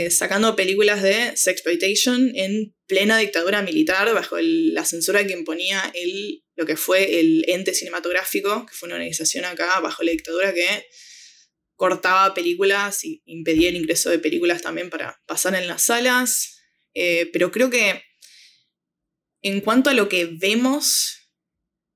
sacando 0.10 0.56
películas 0.56 1.02
de 1.02 1.38
sexploitation 1.38 2.32
en 2.36 2.76
plena 2.86 3.18
dictadura 3.18 3.62
militar, 3.62 4.14
bajo 4.14 4.38
la 4.40 4.84
censura 4.84 5.26
que 5.26 5.34
imponía 5.34 5.92
el 5.94 6.44
lo 6.60 6.66
que 6.66 6.76
fue 6.76 7.22
el 7.22 7.46
ente 7.48 7.74
cinematográfico, 7.74 8.66
que 8.66 8.74
fue 8.74 8.88
una 8.88 8.96
organización 8.96 9.46
acá 9.46 9.80
bajo 9.80 10.04
la 10.04 10.12
dictadura 10.12 10.54
que 10.54 10.86
cortaba 11.78 12.34
películas 12.34 13.06
y 13.06 13.24
impedía 13.26 13.70
el 13.70 13.78
ingreso 13.78 14.10
de 14.10 14.20
películas 14.20 14.62
también 14.62 14.90
para 14.90 15.22
pasar 15.26 15.56
en 15.56 15.70
las 15.70 15.84
salas. 15.84 16.60
Eh, 16.94 17.30
pero 17.32 17.50
creo 17.50 17.70
que 17.70 18.04
en 19.42 19.62
cuanto 19.62 19.90
a 19.90 19.94
lo 19.94 20.10
que 20.10 20.26
vemos 20.26 21.32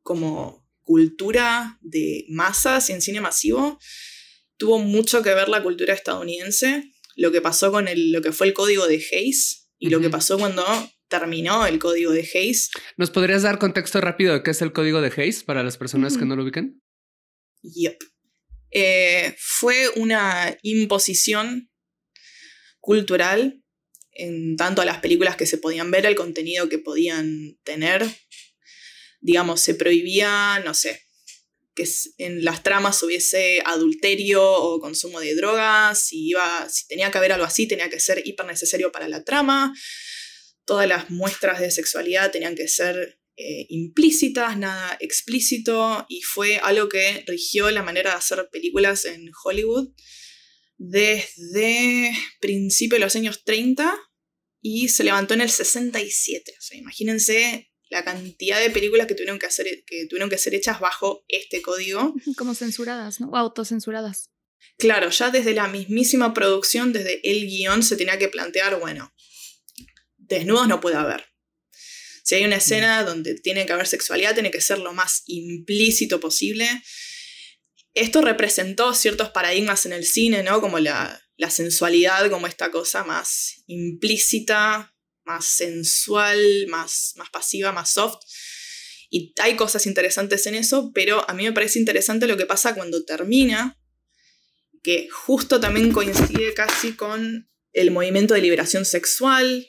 como 0.02 0.66
cultura 0.84 1.78
de 1.82 2.26
masas 2.30 2.90
en 2.90 3.02
cine 3.02 3.20
masivo, 3.20 3.78
tuvo 4.64 4.80
mucho 4.80 5.22
que 5.22 5.34
ver 5.34 5.50
la 5.50 5.62
cultura 5.62 5.94
estadounidense, 5.94 6.90
lo 7.18 7.34
que 7.34 7.42
pasó 7.42 7.70
con 7.70 7.90
el, 7.90 8.14
lo 8.14 8.22
que 8.22 8.32
fue 8.32 8.48
el 8.48 8.54
código 8.54 8.88
de 8.88 8.96
Hayes 9.12 9.68
y 9.78 9.90
lo 9.90 10.00
que 10.00 10.10
pasó 10.10 10.38
cuando 10.40 10.64
terminó 11.10 11.66
el 11.68 11.80
código 11.80 12.14
de 12.14 12.22
Hayes. 12.34 12.70
¿Nos 12.96 13.12
podrías 13.12 13.42
dar 13.42 13.60
contexto 13.60 14.00
rápido 14.00 14.34
de 14.34 14.42
qué 14.42 14.52
es 14.52 14.62
el 14.62 14.72
código 14.72 15.02
de 15.02 15.12
Hayes 15.18 15.44
para 15.44 15.64
las 15.64 15.76
personas 15.76 16.18
que 16.18 16.24
no 16.24 16.38
lo 16.38 16.44
ubican? 16.44 16.82
Yep. 17.64 18.04
Eh, 18.72 19.36
fue 19.38 19.90
una 19.98 20.58
imposición 20.62 21.70
cultural 22.80 23.62
en 24.12 24.56
tanto 24.56 24.82
a 24.82 24.86
las 24.86 25.00
películas 25.00 25.36
que 25.36 25.46
se 25.46 25.58
podían 25.58 25.92
ver, 25.92 26.06
el 26.06 26.16
contenido 26.16 26.70
que 26.70 26.80
podían 26.80 27.58
tener. 27.66 28.08
Digamos, 29.20 29.60
se 29.60 29.76
prohibía, 29.76 30.62
no 30.64 30.74
sé, 30.74 31.02
que 31.76 31.88
en 32.18 32.46
las 32.46 32.64
tramas 32.64 33.02
hubiese 33.04 33.62
adulterio 33.66 34.44
o 34.44 34.80
consumo 34.80 35.20
de 35.20 35.36
drogas, 35.36 36.00
si, 36.00 36.30
iba, 36.30 36.68
si 36.70 36.88
tenía 36.88 37.12
que 37.12 37.18
haber 37.18 37.32
algo 37.32 37.46
así, 37.46 37.68
tenía 37.68 37.90
que 37.90 38.00
ser 38.00 38.22
hiper 38.26 38.46
necesario 38.46 38.92
para 38.92 39.08
la 39.08 39.24
trama 39.24 39.74
todas 40.66 40.88
las 40.88 41.10
muestras 41.10 41.60
de 41.60 41.72
sexualidad 41.72 42.32
tenían 42.32 42.56
que 42.56 42.68
ser 42.68 43.20
eh, 43.36 43.66
implícitas, 43.70 44.58
nada 44.58 44.98
explícito, 45.00 46.06
y 46.08 46.22
fue 46.22 46.58
algo 46.58 46.88
que 46.88 47.24
rigió 47.26 47.72
la 47.72 47.84
manera 47.84 48.12
de 48.12 48.18
hacer 48.18 48.48
películas 48.52 49.06
en 49.06 49.32
Hollywood 49.44 49.90
desde 50.78 52.12
principios 52.40 53.00
de 53.00 53.06
los 53.06 53.16
años 53.16 53.44
30 53.44 54.00
y 54.62 54.90
se 54.90 55.04
levantó 55.04 55.34
en 55.34 55.42
el 55.42 55.50
67. 55.50 56.54
O 56.58 56.62
sea, 56.62 56.78
imagínense 56.78 57.72
la 57.94 58.04
cantidad 58.04 58.60
de 58.60 58.70
películas 58.70 59.08
que 59.08 59.16
tuvieron 59.16 59.40
que, 59.40 59.46
hacer, 59.46 59.84
que 59.86 60.08
tuvieron 60.08 60.30
que 60.30 60.38
ser 60.38 60.54
hechas 60.54 60.80
bajo 60.80 61.24
este 61.28 61.62
código. 61.62 62.14
Como 62.38 62.56
censuradas, 62.56 63.22
¿no? 63.22 63.30
O 63.30 63.38
autocensuradas. 63.38 64.30
Claro, 64.78 65.10
ya 65.10 65.30
desde 65.30 65.54
la 65.54 65.68
mismísima 65.68 66.34
producción, 66.34 66.94
desde 66.94 67.22
el 67.30 67.46
guion, 67.46 67.84
se 67.84 67.96
tenía 67.96 68.18
que 68.18 68.28
plantear, 68.28 68.80
bueno, 68.80 69.14
desnudos 70.18 70.68
no 70.68 70.82
puede 70.82 70.96
haber. 70.96 71.26
Si 72.24 72.36
hay 72.36 72.46
una 72.46 72.56
escena 72.56 73.04
donde 73.04 73.36
tiene 73.36 73.66
que 73.66 73.74
haber 73.74 73.86
sexualidad, 73.86 74.34
tiene 74.34 74.52
que 74.52 74.62
ser 74.62 74.80
lo 74.80 74.94
más 74.94 75.24
implícito 75.26 76.20
posible. 76.20 76.68
Esto 77.94 78.22
representó 78.22 78.94
ciertos 78.94 79.30
paradigmas 79.30 79.86
en 79.86 79.94
el 79.94 80.06
cine, 80.06 80.42
¿no? 80.42 80.62
Como 80.62 80.80
la, 80.80 81.22
sensualidad, 81.50 82.30
como 82.30 82.48
esta 82.48 82.72
cosa 82.72 83.04
más 83.04 83.64
implícita, 83.68 84.93
más 85.26 85.46
sensual, 85.46 86.40
más, 86.68 87.14
más 87.16 87.30
pasiva, 87.30 87.72
más 87.72 87.92
soft. 87.92 88.20
Y 89.10 89.34
hay 89.42 89.56
cosas 89.56 89.86
interesantes 89.86 90.46
en 90.48 90.56
eso, 90.56 90.92
pero 90.94 91.30
a 91.30 91.34
mí 91.34 91.44
me 91.44 91.54
parece 91.54 91.80
interesante 91.80 92.28
lo 92.28 92.38
que 92.38 92.46
pasa 92.46 92.74
cuando 92.74 93.04
termina, 93.06 93.80
que 94.82 95.08
justo 95.10 95.60
también 95.60 95.92
coincide 95.92 96.54
casi 96.54 96.94
con 96.94 97.50
el 97.74 97.92
movimiento 97.92 98.34
de 98.34 98.42
liberación 98.42 98.86
sexual, 98.86 99.68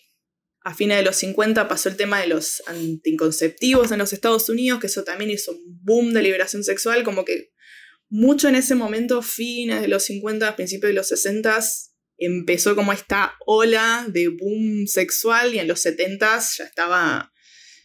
a 0.65 0.75
fines 0.75 0.97
de 0.97 1.03
los 1.03 1.17
50 1.17 1.69
pasó 1.69 1.91
el 1.91 1.97
tema 1.97 2.21
de 2.21 2.27
los 2.27 2.63
anticonceptivos 2.67 3.93
en 3.93 3.99
los 3.99 4.15
Estados 4.15 4.49
Unidos, 4.49 4.81
que 4.81 4.87
eso 4.87 5.05
también 5.05 5.31
hizo 5.31 5.53
un 5.53 5.79
boom 5.83 6.15
de 6.15 6.23
liberación 6.23 6.65
sexual, 6.65 7.05
como 7.05 7.27
que 7.27 7.53
mucho 8.09 8.49
en 8.49 8.55
ese 8.55 8.75
momento, 8.75 9.21
fines 9.21 9.83
de 9.83 9.89
los 9.89 10.05
50, 10.05 10.57
principios 10.57 10.89
de 10.89 10.95
los 10.95 11.09
60, 11.09 11.63
empezó 12.25 12.75
como 12.75 12.93
esta 12.93 13.35
ola 13.47 14.07
de 14.09 14.29
boom 14.29 14.87
sexual 14.87 15.55
y 15.55 15.59
en 15.59 15.69
los 15.69 15.81
70 15.81 16.41
ya 16.59 16.65
estaba 16.65 17.33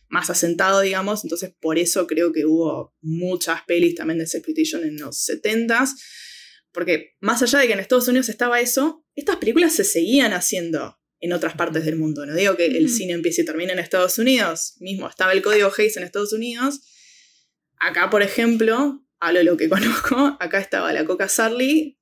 más 0.08 0.30
asentado, 0.30 0.82
digamos, 0.82 1.24
entonces 1.24 1.54
por 1.60 1.78
eso 1.78 2.08
creo 2.08 2.34
que 2.34 2.46
hubo 2.46 2.96
muchas 3.02 3.62
pelis 3.68 3.96
también 3.96 4.20
de 4.20 4.26
Sexploitation 4.26 4.84
en 4.84 4.98
los 4.98 5.24
70 5.24 5.86
porque 6.72 7.16
más 7.20 7.42
allá 7.42 7.60
de 7.60 7.68
que 7.68 7.74
en 7.74 7.80
Estados 7.80 8.08
Unidos 8.08 8.30
estaba 8.30 8.60
eso, 8.60 9.06
estas 9.16 9.38
películas 9.38 9.74
se 9.74 9.84
seguían 9.84 10.34
haciendo 10.34 10.98
en 11.20 11.34
otras 11.34 11.56
partes 11.56 11.86
del 11.86 11.98
mundo. 11.98 12.26
No 12.26 12.36
digo 12.36 12.56
que 12.56 12.66
el 12.66 12.90
cine 12.90 13.14
empiece 13.14 13.42
y 13.42 13.46
termine 13.46 13.74
en 13.74 13.80
Estados 13.80 14.18
Unidos, 14.18 14.76
mismo 14.80 15.10
estaba 15.10 15.34
el 15.34 15.42
código 15.42 15.72
Hayes 15.76 15.98
en 15.98 16.04
Estados 16.04 16.34
Unidos. 16.34 16.82
Acá, 17.80 18.10
por 18.10 18.22
ejemplo, 18.22 19.06
hablo 19.20 19.40
de 19.40 19.46
lo 19.46 19.58
que 19.58 19.70
conozco, 19.70 20.38
acá 20.40 20.60
estaba 20.60 20.94
la 20.94 21.06
Coca 21.06 21.28
Sarli 21.28 22.00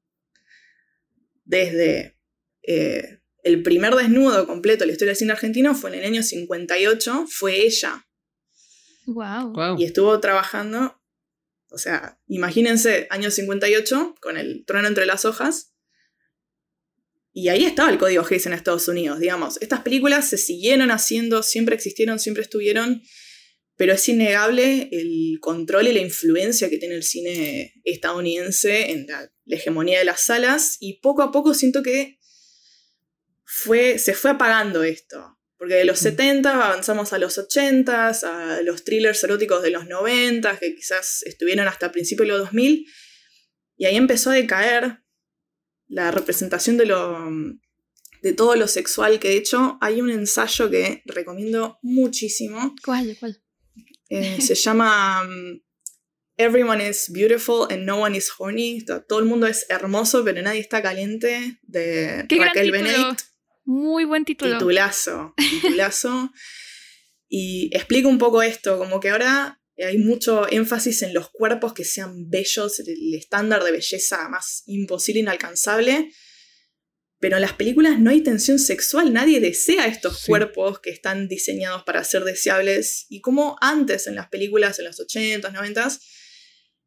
desde 1.46 2.17
eh, 2.68 3.20
el 3.44 3.64
primer 3.64 3.96
desnudo 3.96 4.46
completo 4.46 4.82
de 4.82 4.88
la 4.88 4.92
historia 4.92 5.12
del 5.12 5.18
cine 5.18 5.32
argentino 5.32 5.74
fue 5.74 5.90
en 5.90 6.00
el 6.00 6.06
año 6.06 6.22
58, 6.22 7.26
fue 7.28 7.66
ella. 7.66 8.06
Wow. 9.08 9.80
Y 9.80 9.86
estuvo 9.86 10.20
trabajando, 10.20 11.02
o 11.72 11.78
sea, 11.78 12.20
imagínense, 12.28 13.08
año 13.10 13.32
58, 13.32 14.16
con 14.22 14.38
el 14.38 14.66
trono 14.66 14.88
entre 14.88 15.06
las 15.06 15.24
hojas, 15.24 15.74
y 17.32 17.50
ahí 17.50 17.66
estaba 17.66 17.92
el 17.92 18.00
código 18.00 18.26
Hayes 18.26 18.48
en 18.48 18.54
Estados 18.54 18.88
Unidos, 18.88 19.20
digamos. 19.20 19.62
Estas 19.62 19.82
películas 19.82 20.28
se 20.28 20.40
siguieron 20.40 20.90
haciendo, 20.90 21.44
siempre 21.44 21.76
existieron, 21.76 22.20
siempre 22.20 22.42
estuvieron, 22.42 23.04
pero 23.76 23.94
es 23.94 24.10
innegable 24.10 24.90
el 24.92 25.38
control 25.40 25.88
y 25.88 25.94
la 25.94 26.00
influencia 26.00 26.68
que 26.68 26.80
tiene 26.80 26.96
el 26.96 27.04
cine 27.04 27.76
estadounidense 27.84 28.92
en 28.92 29.06
la, 29.06 29.32
hegemonía 29.46 30.00
de 30.00 30.06
las 30.06 30.22
salas 30.22 30.78
y 30.80 31.00
poco 31.00 31.22
a 31.22 31.32
poco 31.32 31.54
siento 31.54 31.84
que 31.84 32.17
fue, 33.48 33.98
se 33.98 34.14
fue 34.14 34.32
apagando 34.32 34.84
esto. 34.84 35.40
Porque 35.58 35.76
de 35.76 35.86
los 35.86 35.98
70 36.00 36.54
mm. 36.54 36.62
avanzamos 36.62 37.14
a 37.14 37.18
los 37.18 37.38
80, 37.38 38.10
a 38.10 38.62
los 38.62 38.84
thrillers 38.84 39.24
eróticos 39.24 39.64
de 39.64 39.72
los 39.72 39.88
90, 39.88 40.60
que 40.60 40.76
quizás 40.76 41.24
estuvieron 41.24 41.68
hasta 41.68 41.92
principios 41.92 42.28
de 42.28 42.34
los 42.34 42.42
2000, 42.42 42.86
y 43.78 43.86
ahí 43.86 43.96
empezó 43.96 44.30
a 44.30 44.34
decaer 44.34 45.00
la 45.88 46.12
representación 46.12 46.78
de, 46.78 46.86
lo, 46.86 47.32
de 48.22 48.34
todo 48.34 48.56
lo 48.56 48.68
sexual, 48.68 49.20
que 49.20 49.30
de 49.30 49.38
hecho 49.38 49.78
hay 49.82 50.02
un 50.02 50.12
ensayo 50.12 50.70
que 50.70 51.02
recomiendo 51.06 51.80
muchísimo. 51.82 52.76
¿Cuál? 52.84 53.16
¿Cuál? 53.20 53.42
Eh, 54.10 54.42
se 54.42 54.56
llama 54.56 55.24
um, 55.24 55.60
Everyone 56.38 56.88
is 56.88 57.10
Beautiful 57.12 57.68
and 57.72 57.86
No 57.86 58.02
One 58.02 58.16
is 58.16 58.30
Horny. 58.38 58.86
Todo 58.86 59.20
el 59.20 59.26
mundo 59.26 59.48
es 59.48 59.66
hermoso, 59.70 60.24
pero 60.24 60.42
nadie 60.42 60.60
está 60.60 60.84
caliente, 60.84 61.60
de 61.64 62.28
Raquel 62.30 62.72
Benedict. 62.72 63.37
Muy 63.68 64.06
buen 64.06 64.24
título. 64.24 64.54
Titulazo, 64.54 65.34
titulazo. 65.36 66.32
y 67.28 67.70
explica 67.76 68.08
un 68.08 68.18
poco 68.18 68.42
esto, 68.42 68.78
como 68.78 69.02
que 69.02 69.10
ahora 69.10 69.62
hay 69.78 69.98
mucho 69.98 70.50
énfasis 70.50 71.02
en 71.02 71.14
los 71.14 71.30
cuerpos 71.32 71.74
que 71.74 71.84
sean 71.84 72.30
bellos, 72.30 72.80
el 72.80 73.14
estándar 73.14 73.66
de 73.66 73.74
belleza 73.74 74.30
más 74.30 74.64
imposible, 74.68 75.20
inalcanzable. 75.20 76.14
Pero 77.20 77.36
en 77.36 77.42
las 77.42 77.54
películas 77.54 78.00
no 78.00 78.10
hay 78.10 78.22
tensión 78.22 78.58
sexual, 78.58 79.12
nadie 79.12 79.42
desea 79.42 79.88
estos 79.88 80.24
cuerpos 80.26 80.80
que 80.80 80.92
están 80.92 81.28
diseñados 81.28 81.84
para 81.84 82.06
ser 82.06 82.24
deseables. 82.24 83.06
Y 83.10 83.20
como 83.20 83.58
antes 83.60 84.08
en 84.08 84.16
las 84.16 84.30
películas, 84.30 84.80
en 84.80 84.86
los 84.86 84.98
80s, 84.98 85.42
90s, 85.42 86.00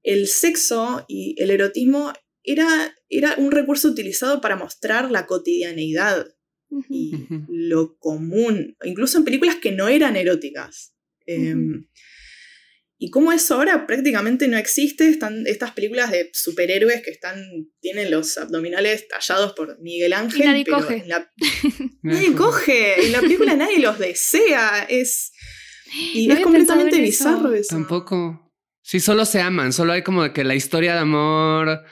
el 0.03 0.29
sexo 0.29 1.05
y 1.09 1.35
el 1.43 1.51
erotismo 1.51 2.14
era, 2.43 2.97
era 3.11 3.35
un 3.37 3.53
recurso 3.53 3.88
utilizado 3.88 4.40
para 4.40 4.57
mostrar 4.57 5.11
la 5.11 5.27
cotidianeidad 5.27 6.27
y 6.88 7.12
lo 7.48 7.96
común, 7.98 8.76
incluso 8.85 9.18
en 9.18 9.24
películas 9.24 9.56
que 9.56 9.72
no 9.72 9.88
eran 9.88 10.16
eróticas. 10.16 10.94
Y 13.02 13.11
como 13.11 13.33
eso 13.33 13.54
ahora 13.54 13.87
prácticamente 13.87 14.46
no 14.46 14.59
existe, 14.59 15.09
están 15.09 15.46
estas 15.46 15.70
películas 15.70 16.11
de 16.11 16.30
superhéroes 16.35 17.00
que 17.00 17.11
están, 17.11 17.42
tienen 17.80 18.11
los 18.11 18.37
abdominales 18.37 19.09
tallados 19.09 19.54
por 19.54 19.80
Miguel 19.80 20.12
Ángel. 20.12 20.40
nadie 20.44 20.66
coge. 20.66 21.04
nadie 22.02 22.35
coge. 22.35 23.06
En 23.06 23.12
la 23.12 23.20
película 23.20 23.56
nadie 23.56 23.78
los 23.78 23.98
desea. 23.98 24.87
Es, 24.87 25.33
y 26.12 26.30
es 26.30 26.40
completamente 26.40 27.00
bizarro 27.00 27.54
eso. 27.54 27.68
Tampoco. 27.70 28.52
Sí, 28.83 29.00
solo 29.00 29.24
se 29.24 29.40
aman, 29.40 29.72
solo 29.72 29.94
hay 29.94 30.02
como 30.02 30.22
de 30.22 30.35
que 30.35 30.44
la 30.44 30.54
historia 30.54 30.92
de 30.92 31.00
amor, 31.00 31.83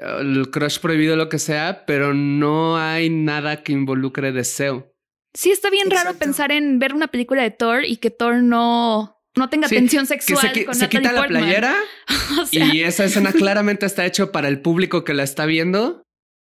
el 0.00 0.50
crush 0.50 0.78
prohibido, 0.78 1.16
lo 1.16 1.28
que 1.28 1.38
sea, 1.38 1.84
pero 1.86 2.14
no 2.14 2.78
hay 2.78 3.10
nada 3.10 3.62
que 3.62 3.72
involucre 3.72 4.32
deseo. 4.32 4.92
Sí, 5.34 5.50
está 5.52 5.70
bien 5.70 5.90
raro 5.90 6.14
pensar 6.14 6.50
en 6.52 6.78
ver 6.78 6.94
una 6.94 7.08
película 7.08 7.42
de 7.42 7.50
Thor 7.52 7.84
y 7.84 7.98
que 7.98 8.10
Thor 8.10 8.42
no, 8.42 9.16
no 9.36 9.48
tenga 9.48 9.68
Sí, 9.68 9.76
tensión 9.76 10.02
Que 10.04 10.08
sexual 10.08 10.40
se, 10.40 10.52
qui- 10.52 10.64
con 10.64 10.74
se 10.74 10.82
Natalie 10.86 11.08
quita 11.08 11.12
la 11.20 11.26
playera 11.28 11.76
O 12.42 12.46
sea, 12.46 12.64
y 12.74 12.80
esa 12.82 13.04
escena 13.04 13.32
claramente 13.32 13.86
está 13.86 14.04
hecho 14.06 14.32
para 14.32 14.48
el 14.48 14.60
público 14.60 15.04
que 15.04 15.14
la 15.14 15.22
está 15.22 15.46
viendo, 15.46 16.02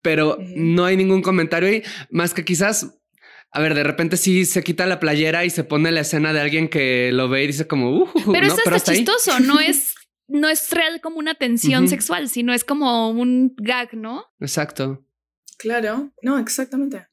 pero 0.03 0.37
no 0.55 0.85
hay 0.85 0.95
ningún 0.95 1.21
comentario 1.23 1.69
ahí, 1.69 1.83
más 2.11 2.35
que 2.35 2.45
quizás, 2.45 2.99
a 3.51 3.59
ver, 3.61 3.73
de 3.73 3.83
repente 3.83 4.15
sí 4.15 4.45
se 4.45 4.63
quita 4.63 4.85
la 4.85 4.99
playera 4.99 5.43
y 5.43 5.49
se 5.49 5.63
pone 5.63 5.91
la 5.91 6.01
escena 6.01 6.31
de 6.33 6.41
alguien 6.41 6.67
que 6.69 7.11
lo 7.13 7.29
ve 7.29 7.45
y 7.45 7.47
dice 7.47 7.65
como, 7.65 7.89
uh, 7.91 8.09
pero 8.31 8.45
no, 8.47 8.53
eso 8.53 8.61
pero 8.63 8.75
está 8.75 8.91
ahí. 8.91 8.97
chistoso, 8.99 9.39
no 9.39 9.59
es, 9.59 9.95
no 10.27 10.49
es 10.49 10.71
real 10.71 11.01
como 11.01 11.17
una 11.17 11.35
tensión 11.35 11.87
sexual, 11.87 12.29
sino 12.29 12.53
es 12.53 12.63
como 12.63 13.09
un 13.09 13.53
gag, 13.57 13.93
¿no? 13.93 14.25
Exacto. 14.39 15.05
Claro, 15.57 16.11
no, 16.21 16.37
exactamente. 16.37 17.07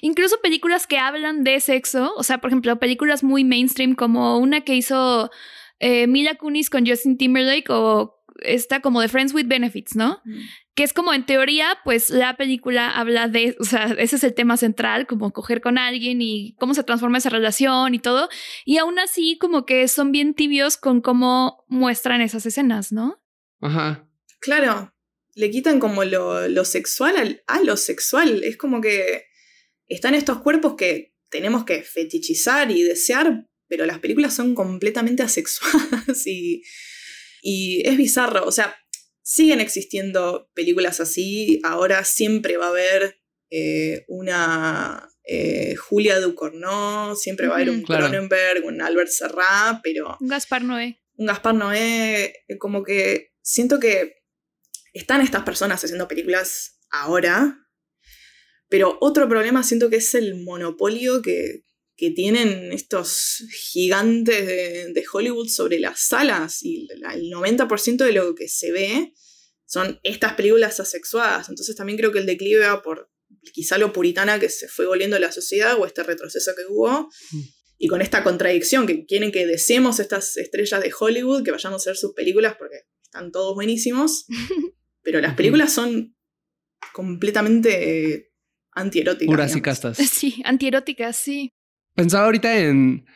Incluso 0.00 0.40
películas 0.40 0.86
que 0.86 0.98
hablan 0.98 1.44
de 1.44 1.60
sexo, 1.60 2.12
o 2.16 2.22
sea, 2.22 2.38
por 2.38 2.50
ejemplo, 2.50 2.78
películas 2.78 3.22
muy 3.22 3.44
mainstream 3.44 3.94
como 3.94 4.38
una 4.38 4.62
que 4.62 4.74
hizo 4.74 5.30
eh, 5.80 6.06
Mila 6.06 6.36
Kunis 6.36 6.70
con 6.70 6.86
Justin 6.86 7.18
Timberlake 7.18 7.70
o 7.70 8.24
esta 8.42 8.80
como 8.80 9.00
de 9.00 9.08
Friends 9.08 9.34
with 9.34 9.46
Benefits, 9.46 9.96
¿no? 9.96 10.20
Que 10.74 10.82
es 10.82 10.92
como 10.92 11.14
en 11.14 11.24
teoría, 11.24 11.78
pues 11.84 12.10
la 12.10 12.36
película 12.36 12.90
habla 12.90 13.28
de, 13.28 13.56
o 13.60 13.64
sea, 13.64 13.94
ese 13.98 14.16
es 14.16 14.24
el 14.24 14.34
tema 14.34 14.56
central, 14.56 15.06
como 15.06 15.32
coger 15.32 15.60
con 15.60 15.78
alguien 15.78 16.20
y 16.20 16.56
cómo 16.58 16.74
se 16.74 16.82
transforma 16.82 17.18
esa 17.18 17.30
relación 17.30 17.94
y 17.94 18.00
todo. 18.00 18.28
Y 18.64 18.78
aún 18.78 18.98
así, 18.98 19.38
como 19.38 19.66
que 19.66 19.86
son 19.86 20.10
bien 20.10 20.34
tibios 20.34 20.76
con 20.76 21.00
cómo 21.00 21.64
muestran 21.68 22.20
esas 22.20 22.44
escenas, 22.46 22.90
¿no? 22.90 23.22
Ajá. 23.60 24.08
Claro, 24.40 24.92
le 25.36 25.50
quitan 25.50 25.78
como 25.78 26.02
lo, 26.04 26.48
lo 26.48 26.64
sexual 26.64 27.16
al- 27.18 27.42
a 27.46 27.60
lo 27.62 27.76
sexual. 27.76 28.42
Es 28.42 28.56
como 28.56 28.80
que 28.80 29.26
están 29.86 30.14
estos 30.16 30.40
cuerpos 30.42 30.74
que 30.76 31.14
tenemos 31.30 31.64
que 31.64 31.82
fetichizar 31.82 32.70
y 32.72 32.82
desear, 32.82 33.46
pero 33.68 33.86
las 33.86 34.00
películas 34.00 34.34
son 34.34 34.54
completamente 34.56 35.22
asexuadas 35.22 36.26
y, 36.26 36.62
y 37.42 37.88
es 37.88 37.96
bizarro. 37.96 38.44
O 38.44 38.52
sea, 38.52 38.76
siguen 39.24 39.60
existiendo 39.60 40.50
películas 40.54 41.00
así. 41.00 41.60
Ahora 41.64 42.04
siempre 42.04 42.56
va 42.56 42.66
a 42.66 42.70
haber 42.70 43.20
eh, 43.50 44.04
una 44.06 45.08
eh, 45.24 45.74
Julia 45.74 46.20
Ducournau, 46.20 47.16
siempre 47.16 47.48
va 47.48 47.54
a 47.54 47.56
haber 47.56 47.70
un. 47.70 47.82
Claro. 47.82 48.04
Cronenberg, 48.04 48.64
un 48.64 48.80
Albert 48.80 49.08
Serrat, 49.08 49.80
pero 49.82 50.16
Un 50.20 50.28
Gaspar 50.28 50.62
Noé. 50.62 51.00
un 51.16 51.26
Gaspar 51.26 51.54
Noé, 51.54 52.44
eh, 52.46 52.58
como 52.58 52.84
que 52.84 53.32
siento 53.42 53.80
que 53.80 54.22
están 54.92 55.20
estas 55.20 55.42
personas 55.42 55.82
haciendo 55.82 56.06
películas 56.06 56.78
ahora, 56.90 57.66
pero 58.68 58.98
otro 59.00 59.28
problema 59.28 59.62
siento 59.62 59.90
que 59.90 59.96
es 59.96 60.14
el 60.14 60.44
monopolio 60.44 61.22
que, 61.22 61.64
que 61.96 62.10
tienen 62.10 62.72
estos 62.72 63.44
gigantes 63.70 64.46
de, 64.46 64.92
de 64.92 65.04
Hollywood 65.12 65.48
sobre 65.48 65.78
las 65.78 66.00
salas 66.00 66.62
y 66.62 66.88
la- 66.98 67.14
el 67.14 67.30
90% 67.30 68.04
de 68.04 68.12
lo 68.12 68.34
que 68.34 68.48
se 68.48 68.72
ve 68.72 69.12
son 69.66 70.00
estas 70.02 70.34
películas 70.34 70.80
asexuadas, 70.80 71.48
entonces 71.48 71.74
también 71.76 71.96
creo 71.98 72.12
que 72.12 72.18
el 72.18 72.26
declive 72.26 72.66
va 72.66 72.82
por 72.82 73.10
quizá 73.52 73.78
lo 73.78 73.92
puritana 73.92 74.38
que 74.38 74.48
se 74.48 74.68
fue 74.68 74.86
volviendo 74.86 75.18
la 75.18 75.32
sociedad 75.32 75.78
o 75.78 75.86
este 75.86 76.02
retroceso 76.02 76.52
que 76.56 76.62
hubo, 76.68 77.08
y 77.78 77.88
con 77.88 78.00
esta 78.02 78.22
contradicción 78.22 78.86
que 78.86 79.04
quieren 79.04 79.32
que 79.32 79.46
deseemos 79.46 79.98
estas 80.00 80.36
estrellas 80.36 80.82
de 80.82 80.92
Hollywood, 80.98 81.42
que 81.44 81.50
vayamos 81.50 81.86
a 81.86 81.90
ver 81.90 81.96
sus 81.96 82.12
películas 82.14 82.56
porque 82.58 82.76
están 83.02 83.32
todos 83.32 83.54
buenísimos, 83.54 84.26
pero 85.02 85.20
las 85.20 85.34
películas 85.34 85.72
son 85.72 86.14
completamente 86.92 88.12
eh, 88.14 88.32
antieróticas. 88.72 89.26
Puras 89.32 89.56
y 89.56 89.60
castas. 89.62 89.96
Sí, 89.98 90.40
antieróticas, 90.44 91.16
sí. 91.16 91.53
Pensaba 91.94 92.24
ahorita 92.26 92.58
en 92.58 93.06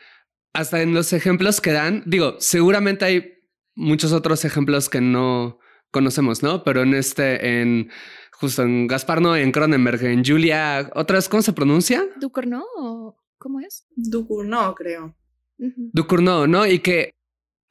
hasta 0.53 0.81
en 0.81 0.93
los 0.93 1.13
ejemplos 1.13 1.61
que 1.61 1.71
dan. 1.71 2.03
Digo, 2.05 2.35
seguramente 2.39 3.05
hay 3.05 3.33
muchos 3.75 4.11
otros 4.13 4.43
ejemplos 4.45 4.89
que 4.89 4.99
no 5.01 5.59
conocemos, 5.91 6.41
¿no? 6.43 6.63
Pero 6.63 6.81
en 6.83 6.93
este, 6.93 7.61
en 7.61 7.91
justo 8.33 8.63
en 8.63 8.87
Gaspar 8.87 9.21
no, 9.21 9.35
en 9.35 9.51
Cronenberg, 9.51 10.03
en 10.05 10.23
Julia, 10.25 10.89
otras, 10.95 11.29
¿cómo 11.29 11.41
se 11.43 11.53
pronuncia? 11.53 12.03
¿Ducournau 12.19 12.63
o 12.77 13.17
cómo 13.37 13.59
es? 13.59 13.85
Ducournau, 13.95 14.73
creo. 14.75 15.15
Ujú. 15.59 15.89
Ducournau, 15.93 16.47
¿no? 16.47 16.65
Y 16.65 16.79
que 16.79 17.11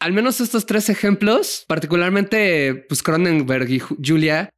al 0.01 0.13
menos 0.13 0.41
estos 0.41 0.67
tres 0.67 0.89
ejemplos, 0.89 1.65
particularmente 1.67 2.85
pues 2.89 3.03
Cronenberg 3.03 3.69
y 3.71 3.81
Ju- 3.81 3.97
Julia, 4.05 4.51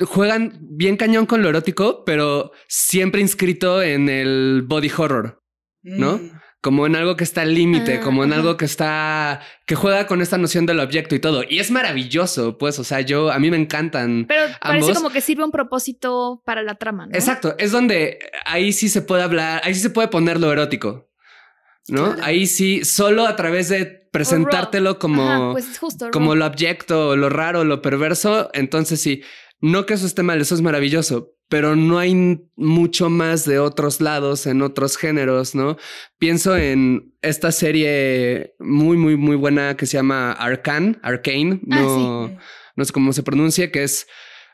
juegan 0.00 0.58
bien 0.62 0.96
cañón 0.96 1.26
con 1.26 1.42
lo 1.42 1.48
erótico, 1.48 2.04
pero 2.04 2.52
siempre 2.68 3.20
inscrito 3.20 3.82
en 3.82 4.08
el 4.08 4.62
body 4.66 4.90
horror. 4.96 5.38
¿No? 5.82 6.18
Mm. 6.18 6.30
como 6.60 6.86
en 6.86 6.94
algo 6.94 7.16
que 7.16 7.24
está 7.24 7.42
al 7.42 7.54
límite, 7.54 7.96
Ah, 7.96 8.00
como 8.00 8.22
en 8.22 8.32
algo 8.32 8.56
que 8.56 8.64
está, 8.66 9.40
que 9.66 9.74
juega 9.74 10.06
con 10.06 10.22
esta 10.22 10.38
noción 10.38 10.64
del 10.64 10.78
objeto 10.78 11.16
y 11.16 11.18
todo. 11.18 11.42
Y 11.48 11.58
es 11.58 11.72
maravilloso, 11.72 12.56
pues, 12.56 12.78
o 12.78 12.84
sea, 12.84 13.00
yo, 13.00 13.32
a 13.32 13.40
mí 13.40 13.50
me 13.50 13.56
encantan. 13.56 14.26
Pero 14.28 14.44
parece 14.60 14.94
como 14.94 15.10
que 15.10 15.20
sirve 15.20 15.42
un 15.42 15.50
propósito 15.50 16.40
para 16.46 16.62
la 16.62 16.76
trama, 16.76 17.06
¿no? 17.06 17.14
Exacto, 17.14 17.56
es 17.58 17.72
donde 17.72 18.20
ahí 18.46 18.72
sí 18.72 18.88
se 18.88 19.02
puede 19.02 19.24
hablar, 19.24 19.60
ahí 19.64 19.74
sí 19.74 19.80
se 19.80 19.90
puede 19.90 20.06
poner 20.06 20.38
lo 20.38 20.52
erótico, 20.52 21.10
¿no? 21.88 22.12
Claro. 22.12 22.22
Ahí 22.22 22.46
sí, 22.46 22.84
solo 22.84 23.26
a 23.26 23.34
través 23.34 23.68
de 23.68 23.84
presentártelo 24.12 25.00
como, 25.00 25.28
Ajá, 25.28 25.50
pues 25.50 25.78
justo. 25.78 26.10
como 26.12 26.36
lo 26.36 26.44
abyecto, 26.44 27.16
lo 27.16 27.28
raro, 27.28 27.64
lo 27.64 27.82
perverso, 27.82 28.50
entonces 28.52 29.00
sí, 29.00 29.24
no 29.60 29.84
que 29.84 29.94
eso 29.94 30.06
esté 30.06 30.22
mal, 30.22 30.40
eso 30.40 30.54
es 30.54 30.60
maravilloso, 30.60 31.32
pero 31.52 31.76
no 31.76 31.98
hay 31.98 32.40
mucho 32.56 33.10
más 33.10 33.44
de 33.44 33.58
otros 33.58 34.00
lados, 34.00 34.46
en 34.46 34.62
otros 34.62 34.96
géneros, 34.96 35.54
¿no? 35.54 35.76
Pienso 36.16 36.56
en 36.56 37.12
esta 37.20 37.52
serie 37.52 38.54
muy, 38.58 38.96
muy, 38.96 39.18
muy 39.18 39.36
buena 39.36 39.76
que 39.76 39.84
se 39.84 39.98
llama 39.98 40.32
Arcane, 40.32 40.96
Arcane, 41.02 41.60
Ah, 41.70 41.82
no, 41.82 42.28
sí. 42.28 42.34
no 42.74 42.84
sé 42.86 42.92
cómo 42.94 43.12
se 43.12 43.22
pronuncia, 43.22 43.70
que 43.70 43.82
es 43.82 44.06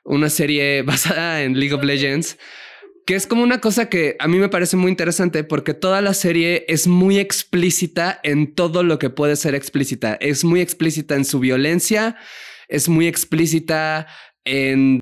una 0.05 0.29
serie 0.29 0.83
basada 0.87 1.45
en 1.45 1.61
League 1.61 1.73
of 1.73 1.85
Legends, 1.85 2.37
que 3.07 3.15
es 3.15 3.29
como 3.29 3.45
una 3.45 3.61
cosa 3.61 3.89
que 3.89 4.17
a 4.19 4.27
mí 4.27 4.39
me 4.39 4.49
parece 4.49 4.77
muy 4.77 4.91
interesante 4.91 5.45
porque 5.45 5.75
toda 5.75 6.01
la 6.01 6.15
serie 6.15 6.65
es 6.67 6.89
muy 6.89 7.21
explícita 7.21 8.19
en 8.25 8.57
todo 8.57 8.83
lo 8.83 8.99
que 8.99 9.09
puede 9.09 9.37
ser 9.37 9.55
explícita. 9.55 10.15
Es 10.15 10.43
muy 10.43 10.61
explícita 10.61 11.15
en 11.15 11.25
su 11.25 11.39
violencia, 11.39 12.17
es 12.67 12.89
muy 12.89 13.07
explícita 13.07 14.09
en 14.45 14.99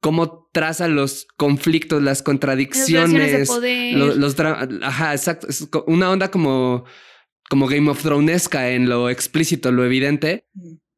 cómo 0.00 0.48
traza 0.52 0.88
los 0.88 1.26
conflictos, 1.36 2.02
las 2.02 2.18
Las 2.18 2.26
relaciones 2.26 3.32
de 3.32 3.46
contradicciones, 3.46 4.16
los, 4.18 4.36
dra- 4.36 4.80
ajá, 4.82 5.12
exacto, 5.14 5.48
es 5.48 5.68
una 5.86 6.10
onda 6.10 6.30
como 6.30 6.84
como 7.50 7.66
Game 7.66 7.88
of 7.90 8.02
Thronesca 8.02 8.70
en 8.70 8.90
lo 8.90 9.08
explícito, 9.08 9.72
lo 9.72 9.82
evidente. 9.84 10.46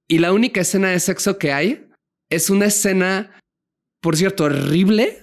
Y 0.08 0.18
la 0.18 0.32
única 0.32 0.62
escena 0.62 0.90
de 0.90 0.98
sexo 0.98 1.38
que 1.38 1.52
hay 1.52 1.86
es 2.28 2.50
una 2.50 2.66
escena, 2.66 3.40
por 4.02 4.16
cierto, 4.16 4.44
horrible, 4.44 5.18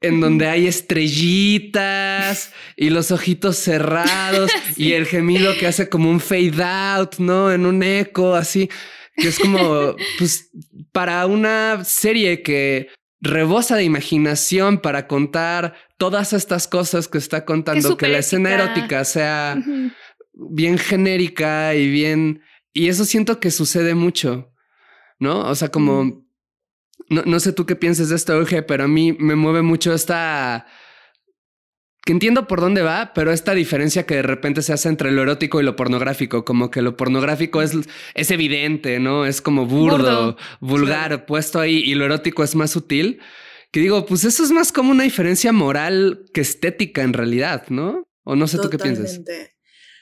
en 0.00 0.20
donde 0.20 0.48
hay 0.48 0.66
estrellitas 0.66 2.52
y 2.76 2.90
los 2.90 3.10
ojitos 3.12 3.56
cerrados 3.56 4.50
y 4.76 4.92
el 4.92 5.06
gemido 5.06 5.56
que 5.56 5.66
hace 5.66 5.88
como 5.88 6.10
un 6.10 6.20
fade 6.20 6.62
out, 6.62 7.16
¿no? 7.18 7.52
En 7.52 7.64
un 7.64 7.82
eco 7.82 8.34
así, 8.34 8.68
que 9.16 9.28
es 9.28 9.38
como, 9.38 9.94
pues, 10.18 10.50
para 10.92 11.26
una 11.26 11.84
serie 11.84 12.42
que 12.42 12.88
rebosa 13.20 13.76
de 13.76 13.84
imaginación 13.84 14.78
para 14.78 15.06
contar 15.06 15.74
todas 15.96 16.32
estas 16.32 16.68
cosas 16.68 17.08
que 17.08 17.18
está 17.18 17.44
contando, 17.44 17.96
que 17.96 18.08
la 18.08 18.18
escena 18.18 18.52
erótica 18.52 19.04
sea 19.04 19.62
bien 20.32 20.78
genérica 20.78 21.74
y 21.74 21.90
bien... 21.90 22.42
Y 22.72 22.88
eso 22.88 23.04
siento 23.04 23.38
que 23.38 23.50
sucede 23.50 23.94
mucho, 23.94 24.52
¿no? 25.18 25.40
O 25.48 25.54
sea, 25.54 25.68
como... 25.68 26.24
No, 27.08 27.22
no 27.24 27.38
sé 27.38 27.52
tú 27.52 27.66
qué 27.66 27.76
piensas 27.76 28.08
de 28.08 28.16
esto, 28.16 28.32
Euge, 28.32 28.62
pero 28.62 28.84
a 28.84 28.88
mí 28.88 29.12
me 29.18 29.36
mueve 29.36 29.62
mucho 29.62 29.94
esta... 29.94 30.66
Que 32.04 32.12
entiendo 32.12 32.46
por 32.46 32.60
dónde 32.60 32.82
va, 32.82 33.12
pero 33.14 33.32
esta 33.32 33.54
diferencia 33.54 34.04
que 34.04 34.16
de 34.16 34.22
repente 34.22 34.60
se 34.60 34.74
hace 34.74 34.90
entre 34.90 35.10
lo 35.10 35.22
erótico 35.22 35.60
y 35.60 35.64
lo 35.64 35.74
pornográfico, 35.74 36.44
como 36.44 36.70
que 36.70 36.82
lo 36.82 36.98
pornográfico 36.98 37.62
es, 37.62 37.72
es 38.14 38.30
evidente, 38.30 39.00
¿no? 39.00 39.24
Es 39.24 39.40
como 39.40 39.64
burdo, 39.64 39.96
Burdo. 39.96 40.36
vulgar, 40.60 41.24
puesto 41.24 41.60
ahí, 41.60 41.78
y 41.78 41.94
lo 41.94 42.04
erótico 42.04 42.44
es 42.44 42.54
más 42.56 42.72
sutil. 42.72 43.20
Que 43.72 43.80
digo, 43.80 44.04
pues 44.04 44.24
eso 44.24 44.44
es 44.44 44.50
más 44.50 44.70
como 44.70 44.90
una 44.90 45.04
diferencia 45.04 45.50
moral 45.52 46.26
que 46.34 46.42
estética 46.42 47.02
en 47.02 47.14
realidad, 47.14 47.64
¿no? 47.70 48.04
O 48.22 48.36
no 48.36 48.46
sé 48.48 48.58
tú 48.58 48.68
qué 48.68 48.78
piensas. 48.78 49.18
Totalmente. 49.18 49.56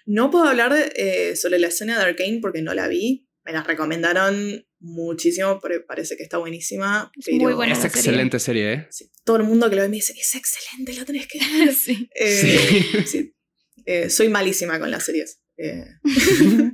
No 0.04 0.30
puedo 0.30 0.46
hablar 0.46 0.74
eh, 0.96 1.36
sobre 1.36 1.60
la 1.60 1.68
escena 1.68 1.96
de 1.96 2.04
Arkane 2.04 2.40
porque 2.42 2.62
no 2.62 2.74
la 2.74 2.88
vi. 2.88 3.28
Me 3.44 3.52
la 3.52 3.62
recomendaron 3.62 4.66
muchísimo, 4.84 5.60
pero 5.60 5.84
parece 5.86 6.16
que 6.16 6.22
está 6.24 6.38
buenísima. 6.38 7.10
Pero- 7.24 7.36
muy 7.38 7.52
buena 7.54 7.72
Es 7.72 7.78
serie. 7.80 7.96
excelente 7.96 8.38
serie, 8.38 8.72
¿eh? 8.72 8.86
Sí, 8.90 9.10
todo 9.24 9.36
el 9.38 9.44
mundo 9.44 9.70
que 9.70 9.76
lo 9.76 9.82
ve 9.82 9.88
me 9.88 9.96
dice, 9.96 10.12
es 10.18 10.34
excelente, 10.34 10.92
la 10.94 11.04
tenés 11.04 11.26
que 11.28 11.38
ver. 11.64 11.74
sí. 11.74 12.08
Eh, 12.14 13.04
sí. 13.06 13.34
Eh, 13.86 14.10
soy 14.10 14.28
malísima 14.28 14.78
con 14.78 14.90
las 14.90 15.04
series. 15.04 15.40
Eh, 15.56 15.84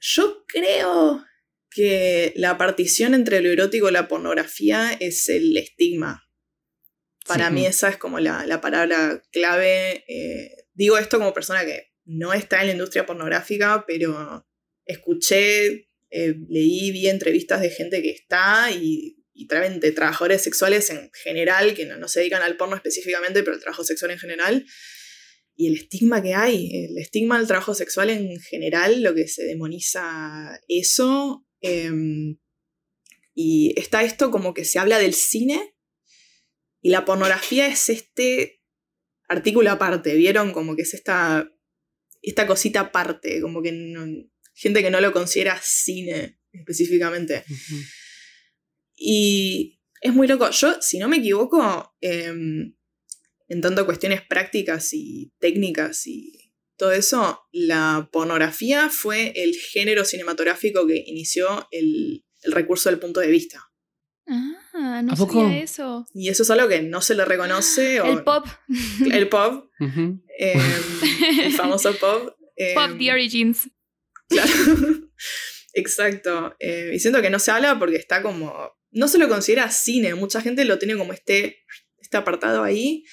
Yo 0.00 0.44
creo 0.46 1.24
que 1.70 2.32
la 2.36 2.56
partición 2.56 3.14
entre 3.14 3.40
lo 3.40 3.50
erótico 3.50 3.88
y 3.88 3.92
la 3.92 4.08
pornografía 4.08 4.92
es 5.00 5.28
el 5.28 5.56
estigma. 5.56 6.24
Para 7.26 7.48
Sí. 7.48 7.54
mí 7.54 7.66
esa 7.66 7.88
es 7.90 7.96
como 7.98 8.20
la, 8.20 8.46
la 8.46 8.60
palabra 8.60 9.22
clave. 9.32 10.04
Eh, 10.08 10.50
digo 10.74 10.96
esto 10.98 11.18
como 11.18 11.34
persona 11.34 11.64
que 11.64 11.92
no 12.04 12.32
está 12.32 12.60
en 12.60 12.68
la 12.68 12.72
industria 12.72 13.04
pornográfica, 13.04 13.84
pero 13.86 14.46
escuché, 14.86 15.87
eh, 16.10 16.34
leí, 16.48 16.90
vi 16.92 17.08
entrevistas 17.08 17.60
de 17.60 17.70
gente 17.70 18.02
que 18.02 18.10
está 18.10 18.70
y, 18.70 19.24
y 19.32 19.46
traen 19.46 19.80
de 19.80 19.92
trabajadores 19.92 20.42
sexuales 20.42 20.90
en 20.90 21.10
general, 21.22 21.74
que 21.74 21.86
no, 21.86 22.08
se 22.08 22.20
dedican 22.20 22.42
al 22.42 22.56
porno 22.56 22.76
específicamente, 22.76 23.42
pero 23.42 23.54
el 23.54 23.60
trabajo 23.62 23.84
sexual 23.84 24.10
en 24.12 24.18
general. 24.18 24.66
Y 25.54 25.66
el 25.68 25.74
estigma 25.74 26.22
que 26.22 26.34
hay, 26.34 26.70
el 26.84 26.98
estigma 26.98 27.38
del 27.38 27.46
trabajo 27.48 27.74
sexual 27.74 28.10
en 28.10 28.38
general, 28.40 29.02
lo 29.02 29.14
que 29.14 29.26
se 29.28 29.44
demoniza 29.44 30.60
eso. 30.68 31.44
em, 31.60 32.38
y 33.34 33.72
está 33.78 34.02
esto 34.02 34.30
como 34.30 34.54
que 34.54 34.64
se 34.64 34.78
habla 34.78 34.98
del 34.98 35.14
cine 35.14 35.74
y 36.82 36.90
la 36.90 37.04
pornografía 37.04 37.66
es 37.68 37.88
este 37.88 38.62
artículo 39.28 39.70
aparte, 39.70 40.14
¿vieron? 40.14 40.52
Como 40.52 40.74
que 40.76 40.82
es 40.82 40.94
esta, 40.94 41.48
esta 42.22 42.46
cosita 42.46 42.80
aparte, 42.80 43.40
como 43.40 43.62
que 43.62 43.72
no- 43.72 44.06
gente 44.60 44.82
que 44.82 44.90
no 44.90 45.00
lo 45.00 45.12
considera 45.12 45.58
cine 45.62 46.38
específicamente. 46.52 47.44
Y 48.96 49.80
es 50.00 50.12
muy 50.12 50.26
loco. 50.26 50.50
Yo, 50.50 50.76
si 50.80 50.98
no 50.98 51.08
me 51.08 51.18
equivoco, 51.18 51.94
em, 52.00 52.74
en 53.48 53.60
tanto 53.60 53.86
cuestiones 53.86 54.22
prácticas 54.22 54.92
y 54.92 55.32
técnicas 55.38 56.06
y 56.06 56.52
todo 56.76 56.92
eso, 56.92 57.40
la 57.52 58.08
pornografía 58.12 58.88
fue 58.90 59.32
el 59.36 59.54
género 59.56 60.04
cinematográfico 60.04 60.86
que 60.86 61.02
inició 61.06 61.66
el, 61.70 62.24
el 62.42 62.52
recurso 62.52 62.88
del 62.90 62.98
punto 62.98 63.20
de 63.20 63.28
vista. 63.28 63.64
Ah, 64.26 65.00
no 65.02 65.12
¿A 65.12 65.16
poco? 65.16 65.42
sabía 65.42 65.62
eso. 65.62 66.06
Y 66.14 66.28
eso 66.28 66.42
es 66.42 66.50
algo 66.50 66.68
que 66.68 66.82
no 66.82 67.00
se 67.00 67.14
le 67.14 67.24
reconoce. 67.24 68.00
o- 68.00 68.12
El 68.12 68.22
pop. 68.22 68.46
El 69.10 69.28
pop. 69.28 69.70
Em, 69.80 70.60
el 71.40 71.52
famoso 71.52 71.92
pop. 71.96 72.34
Pop 72.74 72.90
em, 72.90 72.98
The 72.98 73.12
Origins. 73.12 73.68
Claro. 74.28 74.52
Exacto. 75.74 76.56
Eh, 76.58 76.92
y 76.94 76.98
siento 76.98 77.22
que 77.22 77.30
no 77.30 77.38
se 77.38 77.50
habla 77.50 77.78
porque 77.78 77.96
está 77.96 78.22
como. 78.22 78.76
No 78.90 79.08
se 79.08 79.18
lo 79.18 79.28
considera 79.28 79.70
cine. 79.70 80.14
Mucha 80.14 80.40
gente 80.40 80.64
lo 80.64 80.78
tiene 80.78 80.96
como 80.96 81.12
este, 81.12 81.64
este 81.98 82.16
apartado 82.16 82.62
ahí. 82.62 83.04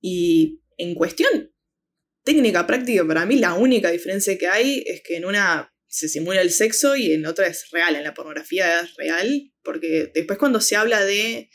Y 0.00 0.62
en 0.76 0.94
cuestión 0.94 1.52
técnica, 2.24 2.66
práctica, 2.66 3.04
para 3.06 3.26
mí 3.26 3.36
la 3.36 3.54
única 3.54 3.90
diferencia 3.90 4.36
que 4.38 4.46
hay 4.46 4.84
es 4.86 5.02
que 5.02 5.16
en 5.16 5.24
una 5.24 5.72
se 5.88 6.08
simula 6.08 6.40
el 6.40 6.50
sexo 6.50 6.96
y 6.96 7.12
en 7.12 7.26
otra 7.26 7.46
es 7.46 7.70
real. 7.70 7.96
En 7.96 8.04
la 8.04 8.14
pornografía 8.14 8.80
es 8.80 8.94
real. 8.96 9.52
Porque 9.62 10.10
después 10.14 10.38
cuando 10.38 10.60
se 10.60 10.76
habla 10.76 11.04
de. 11.04 11.50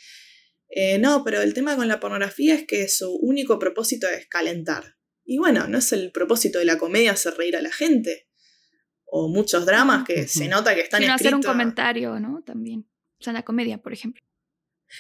eh, 0.70 0.98
no, 1.00 1.24
pero 1.24 1.42
el 1.42 1.54
tema 1.54 1.76
con 1.76 1.88
la 1.88 2.00
pornografía 2.00 2.56
es 2.56 2.66
que 2.66 2.88
su 2.88 3.16
único 3.16 3.60
propósito 3.60 4.08
es 4.08 4.28
calentar. 4.28 4.96
Y 5.26 5.40
bueno, 5.40 5.68
no 5.68 5.78
es 5.78 5.92
el 5.92 6.12
propósito 6.12 6.60
de 6.60 6.66
la 6.66 6.78
comedia 6.78 7.12
hacer 7.12 7.34
reír 7.36 7.58
a 7.58 7.62
la 7.62 7.72
gente. 7.72 8.27
O 9.10 9.30
muchos 9.30 9.66
dramas 9.66 10.06
que 10.06 10.28
se 10.28 10.48
nota 10.48 10.76
que 10.76 10.82
están 10.82 11.02
Sino 11.02 11.14
hacer 11.14 11.28
un 11.34 11.40
escritos. 11.40 11.52
comentario, 11.52 12.20
¿no? 12.20 12.44
También. 12.46 12.90
O 13.20 13.24
sea, 13.24 13.32
la 13.34 13.44
comedia, 13.44 13.78
por 13.82 13.94
ejemplo. 13.94 14.22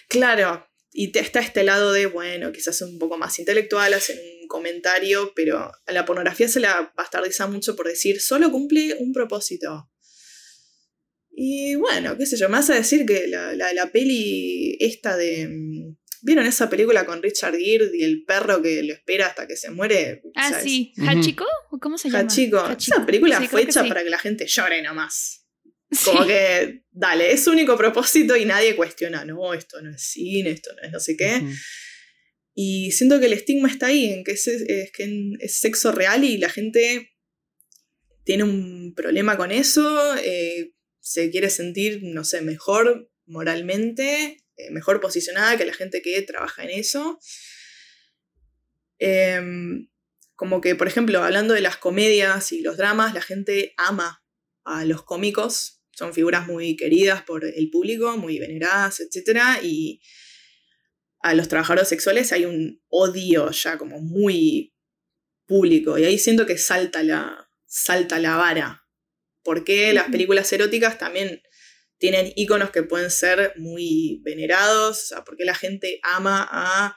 Claro, 0.08 0.66
y 0.92 1.12
te- 1.12 1.20
está 1.20 1.40
este 1.42 1.64
lado 1.64 1.92
de, 1.92 2.06
bueno, 2.08 2.52
quizás 2.52 2.82
un 2.82 2.98
poco 3.00 3.18
más 3.18 3.38
intelectual, 3.38 3.94
hacen 3.94 4.18
un 4.42 4.48
comentario, 4.48 5.34
pero 5.36 5.60
a 5.86 5.92
la 5.92 6.06
pornografía 6.06 6.48
se 6.48 6.60
la 6.62 6.94
bastardiza 6.96 7.48
mucho 7.48 7.76
por 7.76 7.88
decir, 7.88 8.22
solo 8.22 8.50
cumple 8.52 8.96
un 9.00 9.12
propósito. 9.14 9.90
Y 11.32 11.76
bueno, 11.76 12.18
qué 12.18 12.26
sé 12.26 12.38
yo, 12.38 12.48
me 12.50 12.54
vas 12.58 12.70
a 12.70 12.76
decir 12.76 13.06
que 13.06 13.28
la, 13.28 13.54
la, 13.54 13.72
la 13.74 13.92
peli 13.92 14.76
esta 14.80 15.16
de... 15.18 15.94
¿Vieron 16.22 16.46
esa 16.46 16.70
película 16.70 17.06
con 17.06 17.22
Richard 17.22 17.56
Gere 17.58 17.90
y 17.94 18.04
el 18.04 18.24
perro 18.26 18.62
que 18.62 18.82
lo 18.84 18.94
espera 18.94 19.28
hasta 19.28 19.48
que 19.48 19.56
se 19.56 19.70
muere? 19.72 20.22
Ah, 20.36 20.48
O 20.48 20.50
sea, 20.50 20.58
es- 20.60 20.64
sí. 20.64 20.94
¿Hachiko? 21.08 21.46
¿O 21.72 21.80
¿Cómo 21.80 21.98
se 21.98 22.10
llama? 22.10 22.20
Hachiko. 22.24 22.60
Hachiko. 22.60 22.96
Esa 22.98 23.06
película 23.06 23.40
Sí, 23.40 23.48
fue 23.48 23.62
hecha 23.64 23.84
sí. 23.84 23.90
para 23.90 24.04
que 24.04 24.10
la 24.10 24.20
gente 24.20 24.46
llore 24.48 24.82
nomás. 24.82 25.46
Sí. 25.92 26.06
Como 26.06 26.26
que, 26.26 26.84
dale, 26.92 27.32
es 27.32 27.44
su 27.46 27.52
único 27.52 27.78
propósito 27.78 28.36
y 28.36 28.44
nadie 28.46 28.76
cuestiona, 28.76 29.24
no, 29.24 29.54
esto 29.54 29.82
no 29.82 29.92
es 29.96 30.02
cine, 30.02 30.50
esto 30.52 30.72
no 30.76 30.82
es 30.86 30.92
no 30.92 31.00
sé 31.00 31.16
qué. 31.16 31.42
Y 32.54 32.92
siento 32.92 33.20
que 33.20 33.28
el 33.28 33.34
estigma 33.34 33.70
está 33.70 33.86
ahí, 33.88 34.06
en 34.12 34.24
que 34.24 34.32
es, 34.32 34.48
es 34.48 34.92
que 34.92 35.32
es 35.40 35.58
sexo 35.60 35.92
real 35.92 36.24
y 36.24 36.38
la 36.40 36.50
gente 36.50 37.12
tiene 38.26 38.44
un 38.44 38.94
problema 38.96 39.38
con 39.38 39.52
eso, 39.52 40.16
eh, 40.18 40.74
se 41.00 41.30
quiere 41.30 41.50
sentir, 41.50 42.00
no 42.04 42.26
sé, 42.26 42.42
mejor 42.42 43.10
moralmente, 43.26 44.44
eh, 44.58 44.72
mejor 44.72 45.00
posicionada 45.00 45.58
que 45.58 45.66
la 45.66 45.74
gente 45.74 46.02
que 46.02 46.22
trabaja 46.24 46.64
en 46.64 46.72
eso. 46.72 47.20
Em, 49.00 49.88
como 50.36 50.62
que, 50.62 50.76
por 50.76 50.88
ejemplo, 50.88 51.24
hablando 51.24 51.54
de 51.54 51.62
las 51.62 51.78
comedias 51.78 52.52
y 52.52 52.62
los 52.62 52.78
dramas, 52.78 53.14
la 53.14 53.22
gente 53.22 53.74
ama 53.78 54.24
a 54.64 54.86
los 54.86 55.04
cómicos, 55.04 55.82
son 55.92 56.14
figuras 56.14 56.48
muy 56.48 56.76
queridas 56.76 57.24
por 57.24 57.46
el 57.46 57.70
público, 57.70 58.18
muy 58.18 58.38
veneradas, 58.38 59.00
etc. 59.00 59.64
Y 59.64 60.02
a 61.22 61.34
los 61.34 61.48
trabajadores 61.48 61.88
sexuales 61.88 62.32
hay 62.32 62.46
un 62.46 62.82
odio 62.88 63.50
ya 63.52 63.78
como 63.78 64.00
muy 64.00 64.76
público 65.48 65.98
y 65.98 66.06
ahí 66.06 66.20
siento 66.20 66.46
que 66.46 66.58
salta 66.58 67.02
la, 67.04 67.50
salta 67.66 68.20
la 68.20 68.36
vara. 68.36 68.84
Porque 69.44 69.94
las 69.94 70.10
películas 70.10 70.52
eróticas 70.52 70.98
también 70.98 71.42
tienen 72.00 72.32
iconos 72.36 72.70
que 72.72 72.84
pueden 72.84 73.10
ser 73.12 73.54
muy 73.58 74.22
venerados, 74.24 74.98
o 75.04 75.06
sea, 75.08 75.24
porque 75.24 75.46
la 75.46 75.56
gente 75.56 76.00
ama 76.04 76.48
a 76.50 76.96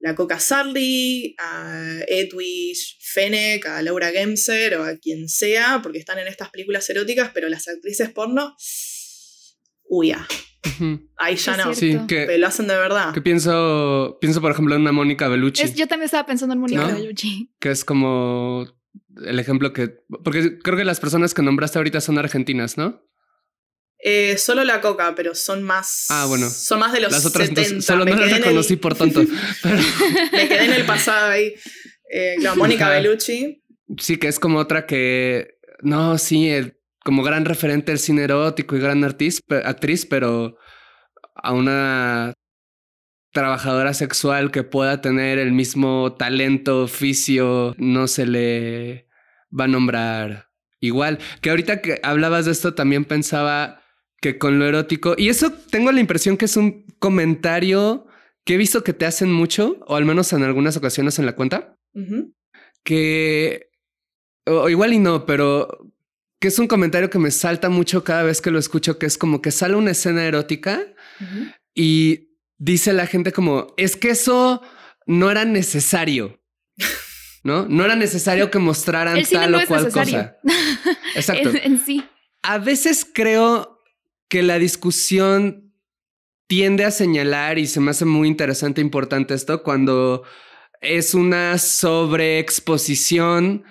la 0.00 0.14
Coca 0.14 0.38
Sarli, 0.38 1.34
a 1.38 2.00
Edwidge 2.06 2.98
Fennec, 3.00 3.66
a 3.66 3.82
Laura 3.82 4.10
Gemser 4.10 4.76
o 4.76 4.84
a 4.84 4.96
quien 4.96 5.28
sea, 5.28 5.80
porque 5.82 5.98
están 5.98 6.18
en 6.18 6.28
estas 6.28 6.50
películas 6.50 6.88
eróticas, 6.88 7.30
pero 7.34 7.48
las 7.48 7.66
actrices 7.66 8.10
porno, 8.10 8.54
uy, 9.88 10.08
ya, 10.08 10.26
Ujú. 10.66 11.08
ahí 11.16 11.36
ya 11.36 11.52
Es 11.52 11.66
no. 11.66 11.74
Sí, 11.74 11.98
que, 12.06 12.26
pero 12.26 12.38
lo 12.38 12.46
hacen 12.46 12.68
de 12.68 12.76
verdad. 12.76 13.12
que 13.14 13.22
pienso, 13.22 14.18
pienso, 14.20 14.40
por 14.40 14.52
ejemplo, 14.52 14.74
en 14.74 14.82
una 14.82 14.92
Mónica 14.92 15.28
Bellucci, 15.28 15.62
Es- 15.62 15.74
yo 15.74 15.86
también 15.88 16.04
estaba 16.06 16.26
pensando 16.26 16.54
en 16.54 16.60
Mónica 16.60 16.86
¿No? 16.88 16.94
Bellucci. 16.94 17.52
que 17.58 17.70
es 17.70 17.84
como 17.84 18.66
el 19.24 19.38
ejemplo 19.40 19.72
que. 19.72 19.88
Porque 20.22 20.58
creo 20.58 20.76
que 20.76 20.84
las 20.84 21.00
personas 21.00 21.34
que 21.34 21.42
nombraste 21.42 21.78
ahorita 21.78 22.00
son 22.00 22.18
argentinas, 22.18 22.76
¿no? 22.78 23.02
Eh, 24.00 24.38
solo 24.38 24.62
la 24.64 24.80
coca, 24.80 25.14
pero 25.16 25.34
son 25.34 25.62
más. 25.62 26.06
Ah, 26.08 26.24
bueno. 26.28 26.48
Son 26.48 26.78
más 26.78 26.92
de 26.92 27.00
los 27.00 27.10
Las 27.10 27.26
otras 27.26 27.48
70. 27.48 27.60
entonces, 27.62 27.84
solo 27.84 28.04
me 28.04 28.12
no 28.12 28.18
las 28.18 28.30
el- 28.32 28.38
reconocí 28.42 28.76
por 28.76 28.94
tonto. 28.94 29.22
Pero 29.62 29.76
Me 30.32 30.48
quedé 30.48 30.64
en 30.66 30.72
el 30.72 30.84
pasado 30.86 31.30
ahí. 31.30 31.54
Eh, 32.12 32.36
Mónica. 32.56 32.88
Bellucci. 32.90 33.62
sí 33.98 34.16
que 34.18 34.28
es 34.28 34.38
como 34.38 34.58
otra 34.58 34.86
que. 34.86 35.56
No, 35.82 36.16
sí, 36.18 36.48
el- 36.48 36.78
como 37.04 37.22
gran 37.22 37.44
referente 37.44 37.90
del 37.92 37.98
cine 37.98 38.22
erótico 38.24 38.76
y 38.76 38.80
gran 38.80 39.02
artis- 39.02 39.40
pe- 39.46 39.62
actriz, 39.64 40.06
pero 40.06 40.56
a 41.34 41.52
una 41.52 42.34
trabajadora 43.32 43.94
sexual 43.94 44.50
que 44.50 44.62
pueda 44.62 45.00
tener 45.00 45.38
el 45.38 45.52
mismo 45.52 46.14
talento, 46.14 46.82
oficio, 46.84 47.74
no 47.78 48.08
se 48.08 48.26
le 48.26 49.08
va 49.58 49.64
a 49.64 49.68
nombrar 49.68 50.48
igual. 50.80 51.18
Que 51.40 51.50
ahorita 51.50 51.80
que 51.82 52.00
hablabas 52.02 52.46
de 52.46 52.52
esto 52.52 52.74
también 52.74 53.04
pensaba 53.04 53.77
que 54.20 54.38
con 54.38 54.58
lo 54.58 54.66
erótico, 54.66 55.14
y 55.16 55.28
eso 55.28 55.52
tengo 55.52 55.92
la 55.92 56.00
impresión 56.00 56.36
que 56.36 56.46
es 56.46 56.56
un 56.56 56.84
comentario 56.98 58.06
que 58.44 58.54
he 58.54 58.56
visto 58.56 58.82
que 58.82 58.92
te 58.92 59.06
hacen 59.06 59.32
mucho, 59.32 59.78
o 59.86 59.96
al 59.96 60.04
menos 60.04 60.32
en 60.32 60.42
algunas 60.42 60.76
ocasiones 60.76 61.18
en 61.18 61.26
la 61.26 61.36
cuenta, 61.36 61.76
que, 62.82 63.70
o 64.46 64.68
igual 64.68 64.94
y 64.94 64.98
no, 64.98 65.26
pero 65.26 65.92
que 66.40 66.48
es 66.48 66.58
un 66.58 66.68
comentario 66.68 67.10
que 67.10 67.18
me 67.18 67.30
salta 67.30 67.68
mucho 67.68 68.04
cada 68.04 68.22
vez 68.22 68.40
que 68.40 68.50
lo 68.50 68.58
escucho, 68.58 68.98
que 68.98 69.06
es 69.06 69.18
como 69.18 69.42
que 69.42 69.50
sale 69.50 69.74
una 69.74 69.90
escena 69.90 70.24
erótica 70.24 70.80
y 71.74 72.30
dice 72.58 72.92
la 72.92 73.06
gente 73.06 73.32
como, 73.32 73.74
es 73.76 73.96
que 73.96 74.10
eso 74.10 74.62
no 75.06 75.30
era 75.30 75.44
necesario. 75.44 76.40
¿No? 77.44 77.66
No 77.68 77.84
era 77.84 77.96
necesario 77.96 78.50
que 78.50 78.58
mostraran 78.58 79.22
tal 79.30 79.52
no 79.52 79.58
o 79.58 79.66
cual 79.66 79.84
necesario. 79.84 80.32
cosa. 80.42 80.98
Exacto. 81.14 81.50
en, 81.50 81.56
en 81.56 81.78
sí. 81.78 82.04
A 82.42 82.58
veces 82.58 83.06
creo 83.10 83.77
que 84.28 84.42
la 84.42 84.58
discusión 84.58 85.72
tiende 86.46 86.84
a 86.84 86.90
señalar, 86.90 87.58
y 87.58 87.66
se 87.66 87.80
me 87.80 87.90
hace 87.90 88.04
muy 88.04 88.28
interesante 88.28 88.80
e 88.80 88.84
importante 88.84 89.34
esto, 89.34 89.62
cuando 89.62 90.22
es 90.80 91.14
una 91.14 91.58
sobreexposición 91.58 93.64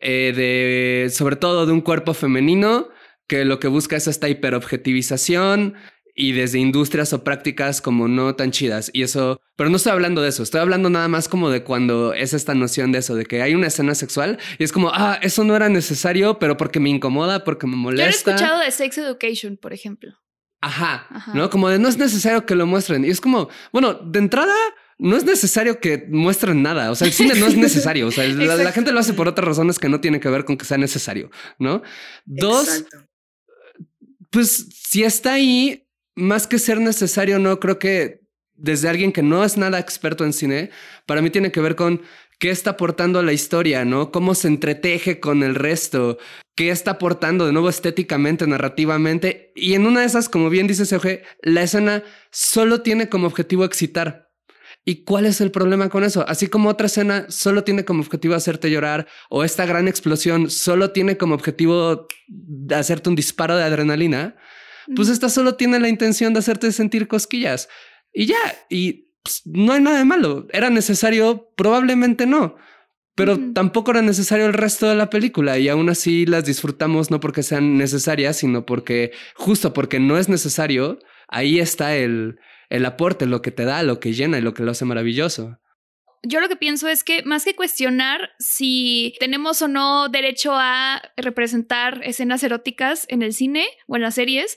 eh, 0.00 0.32
de, 0.34 1.10
sobre 1.10 1.36
todo 1.36 1.66
de 1.66 1.72
un 1.72 1.80
cuerpo 1.80 2.14
femenino, 2.14 2.88
que 3.26 3.44
lo 3.44 3.60
que 3.60 3.68
busca 3.68 3.96
es 3.96 4.06
esta 4.06 4.28
hiperobjetivización 4.28 5.74
y 6.18 6.32
desde 6.32 6.58
industrias 6.58 7.12
o 7.12 7.22
prácticas 7.22 7.80
como 7.80 8.08
no 8.08 8.34
tan 8.34 8.50
chidas. 8.50 8.90
Y 8.92 9.04
eso, 9.04 9.40
pero 9.54 9.70
no 9.70 9.76
estoy 9.76 9.92
hablando 9.92 10.20
de 10.20 10.30
eso, 10.30 10.42
estoy 10.42 10.60
hablando 10.60 10.90
nada 10.90 11.06
más 11.06 11.28
como 11.28 11.48
de 11.48 11.62
cuando 11.62 12.12
es 12.12 12.34
esta 12.34 12.54
noción 12.54 12.90
de 12.90 12.98
eso, 12.98 13.14
de 13.14 13.24
que 13.24 13.40
hay 13.40 13.54
una 13.54 13.68
escena 13.68 13.94
sexual 13.94 14.36
y 14.58 14.64
es 14.64 14.72
como, 14.72 14.90
ah, 14.92 15.20
eso 15.22 15.44
no 15.44 15.54
era 15.54 15.68
necesario, 15.68 16.40
pero 16.40 16.56
porque 16.56 16.80
me 16.80 16.90
incomoda, 16.90 17.44
porque 17.44 17.68
me 17.68 17.76
molesta. 17.76 18.02
Yo 18.02 18.32
he 18.32 18.34
escuchado 18.34 18.60
de 18.60 18.70
Sex 18.72 18.98
Education, 18.98 19.56
por 19.56 19.72
ejemplo. 19.72 20.12
Ajá, 20.60 21.06
¿no? 21.34 21.50
Como 21.50 21.68
de 21.68 21.78
no 21.78 21.88
es 21.88 21.98
necesario 21.98 22.44
que 22.44 22.56
lo 22.56 22.66
muestren. 22.66 23.04
Y 23.04 23.10
es 23.10 23.20
como, 23.20 23.48
bueno, 23.72 23.94
de 23.94 24.18
entrada 24.18 24.56
no 24.98 25.16
es 25.16 25.22
necesario 25.22 25.78
que 25.78 26.04
muestren 26.10 26.62
nada. 26.62 26.90
O 26.90 26.96
sea, 26.96 27.06
el 27.06 27.12
cine 27.12 27.36
no 27.36 27.46
es 27.46 27.56
necesario. 27.56 28.08
O 28.08 28.10
sea, 28.10 28.26
la, 28.26 28.72
gente 28.72 28.90
lo 28.90 28.98
hace 28.98 29.14
por 29.14 29.28
otras 29.28 29.46
razones 29.46 29.78
que 29.78 29.88
no 29.88 30.00
tienen 30.00 30.20
que 30.20 30.28
ver 30.28 30.44
con 30.44 30.58
que 30.58 30.64
sea 30.64 30.78
necesario, 30.78 31.30
¿no? 31.60 31.80
Dos, 32.24 32.86
pues 34.30 34.66
si 34.74 35.04
está 35.04 35.34
ahí, 35.34 35.87
más 36.18 36.46
que 36.46 36.58
ser 36.58 36.80
necesario, 36.80 37.38
no 37.38 37.60
creo 37.60 37.78
que 37.78 38.20
desde 38.54 38.88
alguien 38.88 39.12
que 39.12 39.22
no 39.22 39.44
es 39.44 39.56
nada 39.56 39.78
experto 39.78 40.24
en 40.24 40.32
cine, 40.32 40.70
para 41.06 41.22
mí 41.22 41.30
tiene 41.30 41.52
que 41.52 41.60
ver 41.60 41.76
con 41.76 42.02
qué 42.40 42.50
está 42.50 42.70
aportando 42.70 43.20
a 43.20 43.22
la 43.22 43.32
historia, 43.32 43.84
¿no? 43.84 44.10
Cómo 44.10 44.34
se 44.34 44.48
entreteje 44.48 45.20
con 45.20 45.44
el 45.44 45.54
resto, 45.54 46.18
qué 46.56 46.70
está 46.70 46.92
aportando 46.92 47.46
de 47.46 47.52
nuevo 47.52 47.68
estéticamente, 47.68 48.48
narrativamente. 48.48 49.52
Y 49.54 49.74
en 49.74 49.86
una 49.86 50.00
de 50.00 50.06
esas, 50.06 50.28
como 50.28 50.50
bien 50.50 50.66
dice 50.66 50.86
Sergio, 50.86 51.20
la 51.42 51.62
escena 51.62 52.02
solo 52.32 52.82
tiene 52.82 53.08
como 53.08 53.28
objetivo 53.28 53.64
excitar. 53.64 54.28
¿Y 54.84 55.04
cuál 55.04 55.26
es 55.26 55.40
el 55.40 55.52
problema 55.52 55.88
con 55.88 56.02
eso? 56.02 56.24
Así 56.26 56.48
como 56.48 56.68
otra 56.68 56.86
escena 56.86 57.26
solo 57.28 57.62
tiene 57.62 57.84
como 57.84 58.00
objetivo 58.00 58.34
hacerte 58.34 58.70
llorar 58.70 59.06
o 59.30 59.44
esta 59.44 59.66
gran 59.66 59.86
explosión 59.86 60.50
solo 60.50 60.90
tiene 60.90 61.16
como 61.16 61.34
objetivo 61.34 62.08
hacerte 62.74 63.08
un 63.08 63.14
disparo 63.14 63.56
de 63.56 63.64
adrenalina, 63.64 64.36
pues 64.94 65.08
esta 65.08 65.28
solo 65.28 65.54
tiene 65.54 65.80
la 65.80 65.88
intención 65.88 66.32
de 66.32 66.40
hacerte 66.40 66.72
sentir 66.72 67.08
cosquillas. 67.08 67.68
Y 68.12 68.26
ya, 68.26 68.36
y 68.68 69.08
pues, 69.22 69.42
no 69.44 69.72
hay 69.72 69.80
nada 69.80 69.98
de 69.98 70.04
malo. 70.04 70.46
¿Era 70.50 70.70
necesario? 70.70 71.50
Probablemente 71.56 72.26
no. 72.26 72.56
Pero 73.14 73.52
tampoco 73.52 73.90
era 73.90 74.00
necesario 74.00 74.46
el 74.46 74.52
resto 74.52 74.88
de 74.88 74.94
la 74.94 75.10
película 75.10 75.58
y 75.58 75.68
aún 75.68 75.90
así 75.90 76.24
las 76.24 76.44
disfrutamos 76.44 77.10
no 77.10 77.18
porque 77.18 77.42
sean 77.42 77.76
necesarias, 77.76 78.36
sino 78.36 78.64
porque 78.64 79.10
justo 79.34 79.72
porque 79.72 79.98
no 79.98 80.18
es 80.18 80.28
necesario, 80.28 81.00
ahí 81.26 81.58
está 81.58 81.96
el, 81.96 82.38
el 82.70 82.86
aporte, 82.86 83.26
lo 83.26 83.42
que 83.42 83.50
te 83.50 83.64
da, 83.64 83.82
lo 83.82 83.98
que 83.98 84.12
llena 84.12 84.38
y 84.38 84.40
lo 84.40 84.54
que 84.54 84.62
lo 84.62 84.70
hace 84.70 84.84
maravilloso 84.84 85.58
yo 86.22 86.40
lo 86.40 86.48
que 86.48 86.56
pienso 86.56 86.88
es 86.88 87.04
que 87.04 87.22
más 87.22 87.44
que 87.44 87.54
cuestionar 87.54 88.30
si 88.38 89.14
tenemos 89.20 89.62
o 89.62 89.68
no 89.68 90.08
derecho 90.08 90.52
a 90.54 91.02
representar 91.16 92.00
escenas 92.04 92.42
eróticas 92.42 93.06
en 93.08 93.22
el 93.22 93.32
cine 93.32 93.66
o 93.86 93.96
en 93.96 94.02
las 94.02 94.14
series, 94.14 94.56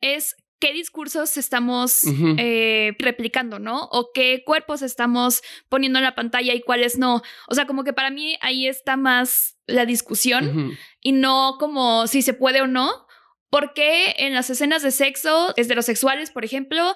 es 0.00 0.36
qué 0.62 0.72
discursos 0.72 1.36
estamos 1.36 2.04
eh, 2.38 2.92
replicando, 3.00 3.58
¿no? 3.58 3.88
O 3.90 4.10
qué 4.14 4.44
cuerpos 4.46 4.82
estamos 4.82 5.42
poniendo 5.68 5.98
en 5.98 6.04
la 6.04 6.14
pantalla 6.14 6.54
y 6.54 6.60
cuáles 6.60 6.98
no. 6.98 7.20
O 7.48 7.54
sea, 7.56 7.66
como 7.66 7.82
que 7.82 7.92
para 7.92 8.10
mí 8.10 8.36
ahí 8.40 8.68
está 8.68 8.96
más 8.96 9.58
la 9.66 9.86
discusión 9.86 10.78
y 11.00 11.12
no 11.12 11.56
como 11.58 12.06
si 12.06 12.22
se 12.22 12.32
puede 12.32 12.60
o 12.60 12.68
no, 12.68 13.06
¿Por 13.52 13.74
qué 13.74 14.14
en 14.16 14.32
las 14.32 14.48
escenas 14.48 14.82
de 14.82 14.90
sexo, 14.90 15.52
desde 15.54 15.74
los 15.74 15.84
sexuales, 15.84 16.30
por 16.30 16.42
ejemplo, 16.42 16.94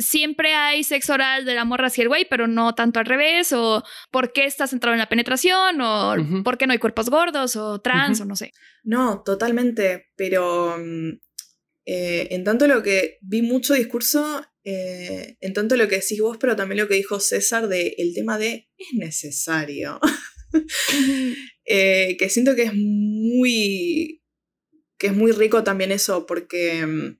siempre 0.00 0.52
hay 0.52 0.84
sexo 0.84 1.14
oral 1.14 1.46
de 1.46 1.54
la 1.54 1.64
morra 1.64 1.86
hacia 1.86 2.02
el 2.02 2.08
güey, 2.08 2.26
pero 2.28 2.46
no 2.46 2.74
tanto 2.74 3.00
al 3.00 3.06
revés? 3.06 3.54
¿O 3.54 3.82
por 4.10 4.34
qué 4.34 4.44
está 4.44 4.66
centrado 4.66 4.92
en 4.92 4.98
la 4.98 5.08
penetración? 5.08 5.80
¿O 5.80 6.14
por 6.44 6.58
qué 6.58 6.66
no 6.66 6.74
hay 6.74 6.78
cuerpos 6.78 7.08
gordos 7.08 7.56
o 7.56 7.80
trans 7.80 8.20
o 8.20 8.26
no 8.26 8.36
sé? 8.36 8.52
No, 8.82 9.22
totalmente. 9.24 10.10
Pero 10.14 10.76
mm, 10.78 11.12
eh, 11.86 12.28
en 12.32 12.44
tanto 12.44 12.68
lo 12.68 12.82
que 12.82 13.16
vi 13.22 13.40
mucho 13.40 13.72
discurso, 13.72 14.44
eh, 14.62 15.38
en 15.40 15.54
tanto 15.54 15.74
lo 15.74 15.88
que 15.88 16.00
decís 16.00 16.20
vos, 16.20 16.36
pero 16.38 16.54
también 16.54 16.82
lo 16.82 16.86
que 16.86 16.96
dijo 16.96 17.18
César 17.18 17.66
de 17.66 17.94
el 17.96 18.12
tema 18.12 18.36
de 18.36 18.68
es 18.76 18.88
necesario. 18.92 20.00
Eh, 21.66 22.18
que 22.18 22.28
siento 22.28 22.54
que 22.54 22.64
es 22.64 22.74
muy 22.74 24.22
que 24.98 25.08
es 25.08 25.12
muy 25.12 25.32
rico 25.32 25.64
también 25.64 25.92
eso, 25.92 26.26
porque 26.26 26.86
mm, 26.86 27.18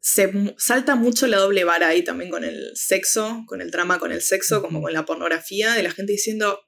se 0.00 0.54
salta 0.58 0.96
mucho 0.96 1.26
la 1.26 1.38
doble 1.38 1.64
vara 1.64 1.88
ahí 1.88 2.04
también 2.04 2.30
con 2.30 2.44
el 2.44 2.72
sexo, 2.74 3.44
con 3.46 3.60
el 3.60 3.70
drama 3.70 3.98
con 3.98 4.12
el 4.12 4.20
sexo, 4.20 4.60
como 4.60 4.82
con 4.82 4.92
la 4.92 5.06
pornografía, 5.06 5.72
de 5.72 5.82
la 5.82 5.90
gente 5.90 6.12
diciendo, 6.12 6.60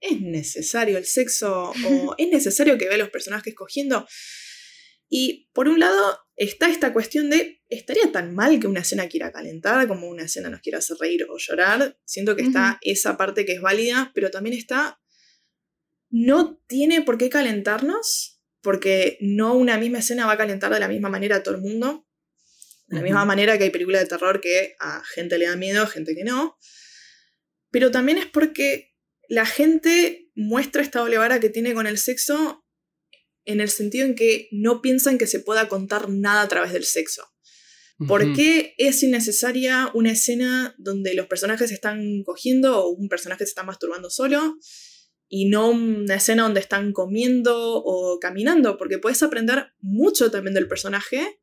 es 0.00 0.20
necesario 0.20 0.98
el 0.98 1.04
sexo 1.04 1.72
o 1.72 2.14
es 2.18 2.28
necesario 2.28 2.78
que 2.78 2.86
vea 2.86 2.94
a 2.94 2.98
los 2.98 3.10
personajes 3.10 3.54
cogiendo. 3.54 4.06
Y 5.08 5.50
por 5.52 5.68
un 5.68 5.78
lado 5.78 6.18
está 6.36 6.70
esta 6.70 6.92
cuestión 6.92 7.30
de, 7.30 7.62
¿estaría 7.68 8.10
tan 8.10 8.34
mal 8.34 8.58
que 8.58 8.66
una 8.66 8.80
escena 8.80 9.08
quiera 9.08 9.30
calentar 9.30 9.86
como 9.86 10.08
una 10.08 10.24
escena 10.24 10.48
nos 10.48 10.60
quiera 10.60 10.78
hacer 10.78 10.96
reír 10.98 11.26
o 11.28 11.36
llorar? 11.38 11.98
Siento 12.04 12.34
que 12.34 12.42
está 12.42 12.78
esa 12.80 13.16
parte 13.16 13.44
que 13.44 13.52
es 13.52 13.60
válida, 13.60 14.10
pero 14.14 14.30
también 14.30 14.56
está, 14.56 15.00
no 16.10 16.56
tiene 16.66 17.02
por 17.02 17.18
qué 17.18 17.28
calentarnos 17.28 18.33
porque 18.64 19.18
no 19.20 19.54
una 19.54 19.78
misma 19.78 19.98
escena 19.98 20.26
va 20.26 20.32
a 20.32 20.38
calentar 20.38 20.72
de 20.72 20.80
la 20.80 20.88
misma 20.88 21.10
manera 21.10 21.36
a 21.36 21.42
todo 21.44 21.54
el 21.54 21.60
mundo. 21.60 22.08
De 22.88 22.96
la 22.96 23.02
misma 23.02 23.24
manera 23.24 23.56
que 23.56 23.64
hay 23.64 23.70
películas 23.70 24.02
de 24.02 24.08
terror 24.08 24.40
que 24.40 24.74
a 24.80 25.02
gente 25.14 25.38
le 25.38 25.46
da 25.46 25.56
miedo, 25.56 25.82
a 25.82 25.86
gente 25.86 26.14
que 26.14 26.24
no. 26.24 26.56
Pero 27.70 27.90
también 27.90 28.18
es 28.18 28.26
porque 28.26 28.94
la 29.28 29.46
gente 29.46 30.30
muestra 30.34 30.82
esta 30.82 31.00
doble 31.00 31.18
vara 31.18 31.40
que 31.40 31.50
tiene 31.50 31.74
con 31.74 31.86
el 31.86 31.98
sexo 31.98 32.64
en 33.44 33.60
el 33.60 33.68
sentido 33.68 34.06
en 34.06 34.14
que 34.14 34.48
no 34.50 34.80
piensan 34.80 35.18
que 35.18 35.26
se 35.26 35.40
pueda 35.40 35.68
contar 35.68 36.08
nada 36.08 36.42
a 36.42 36.48
través 36.48 36.72
del 36.72 36.84
sexo. 36.84 37.22
¿Por 38.08 38.34
qué 38.34 38.74
es 38.76 39.02
innecesaria 39.02 39.90
una 39.94 40.12
escena 40.12 40.74
donde 40.78 41.14
los 41.14 41.26
personajes 41.26 41.70
están 41.70 42.22
cogiendo 42.24 42.84
o 42.84 42.88
un 42.90 43.08
personaje 43.08 43.44
se 43.44 43.50
está 43.50 43.62
masturbando 43.62 44.10
solo? 44.10 44.56
Y 45.28 45.46
no 45.46 45.70
una 45.70 46.16
escena 46.16 46.44
donde 46.44 46.60
están 46.60 46.92
comiendo 46.92 47.82
o 47.84 48.18
caminando, 48.20 48.76
porque 48.76 48.98
puedes 48.98 49.22
aprender 49.22 49.72
mucho 49.80 50.30
también 50.30 50.54
del 50.54 50.68
personaje 50.68 51.40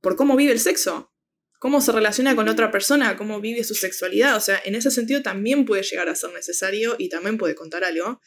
por 0.00 0.16
cómo 0.16 0.36
vive 0.36 0.52
el 0.52 0.60
sexo, 0.60 1.12
cómo 1.58 1.80
se 1.80 1.92
relaciona 1.92 2.36
con 2.36 2.48
otra 2.48 2.70
persona, 2.70 3.16
cómo 3.16 3.40
vive 3.40 3.64
su 3.64 3.74
sexualidad. 3.74 4.36
O 4.36 4.40
sea, 4.40 4.60
en 4.64 4.74
ese 4.74 4.90
sentido 4.90 5.22
también 5.22 5.64
puede 5.64 5.82
llegar 5.82 6.08
a 6.08 6.14
ser 6.14 6.32
necesario 6.32 6.94
y 6.98 7.08
también 7.08 7.38
puede 7.38 7.54
contar 7.54 7.84
algo. 7.84 8.20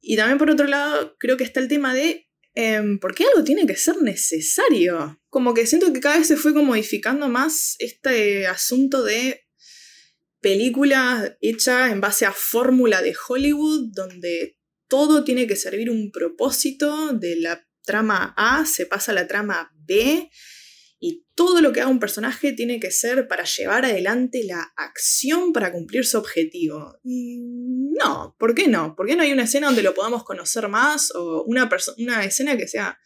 Y 0.00 0.16
también 0.16 0.38
por 0.38 0.50
otro 0.50 0.66
lado, 0.66 1.16
creo 1.18 1.36
que 1.36 1.44
está 1.44 1.60
el 1.60 1.68
tema 1.68 1.94
de 1.94 2.28
em, 2.54 2.98
por 2.98 3.14
qué 3.14 3.24
algo 3.24 3.44
tiene 3.44 3.66
que 3.66 3.76
ser 3.76 4.02
necesario. 4.02 5.20
Como 5.28 5.54
que 5.54 5.66
siento 5.66 5.92
que 5.92 6.00
cada 6.00 6.18
vez 6.18 6.26
se 6.26 6.36
fue 6.36 6.52
modificando 6.52 7.28
más 7.28 7.76
este 7.78 8.46
asunto 8.46 9.04
de 9.04 9.47
película 10.40 11.36
hecha 11.40 11.90
en 11.90 12.00
base 12.00 12.26
a 12.26 12.32
fórmula 12.32 13.02
de 13.02 13.14
Hollywood, 13.28 13.90
donde 13.92 14.58
todo 14.88 15.24
tiene 15.24 15.46
que 15.46 15.56
servir 15.56 15.90
un 15.90 16.10
propósito, 16.10 17.12
de 17.12 17.36
la 17.36 17.66
trama 17.84 18.34
A 18.36 18.66
se 18.66 18.86
pasa 18.86 19.12
a 19.12 19.14
la 19.14 19.26
trama 19.26 19.72
B, 19.74 20.30
y 21.00 21.26
todo 21.34 21.60
lo 21.60 21.72
que 21.72 21.80
haga 21.80 21.90
un 21.90 22.00
personaje 22.00 22.52
tiene 22.52 22.80
que 22.80 22.90
ser 22.90 23.28
para 23.28 23.44
llevar 23.44 23.84
adelante 23.84 24.42
la 24.44 24.72
acción 24.76 25.52
para 25.52 25.72
cumplir 25.72 26.04
su 26.04 26.18
objetivo. 26.18 26.98
Y 27.04 27.38
no, 27.98 28.34
¿por 28.38 28.54
qué 28.54 28.66
no? 28.66 28.96
¿Por 28.96 29.06
qué 29.06 29.14
no 29.14 29.22
hay 29.22 29.32
una 29.32 29.44
escena 29.44 29.68
donde 29.68 29.84
lo 29.84 29.94
podamos 29.94 30.24
conocer 30.24 30.68
más 30.68 31.14
o 31.14 31.44
una, 31.44 31.68
una 31.98 32.24
escena 32.24 32.56
que 32.56 32.66
sea 32.66 32.98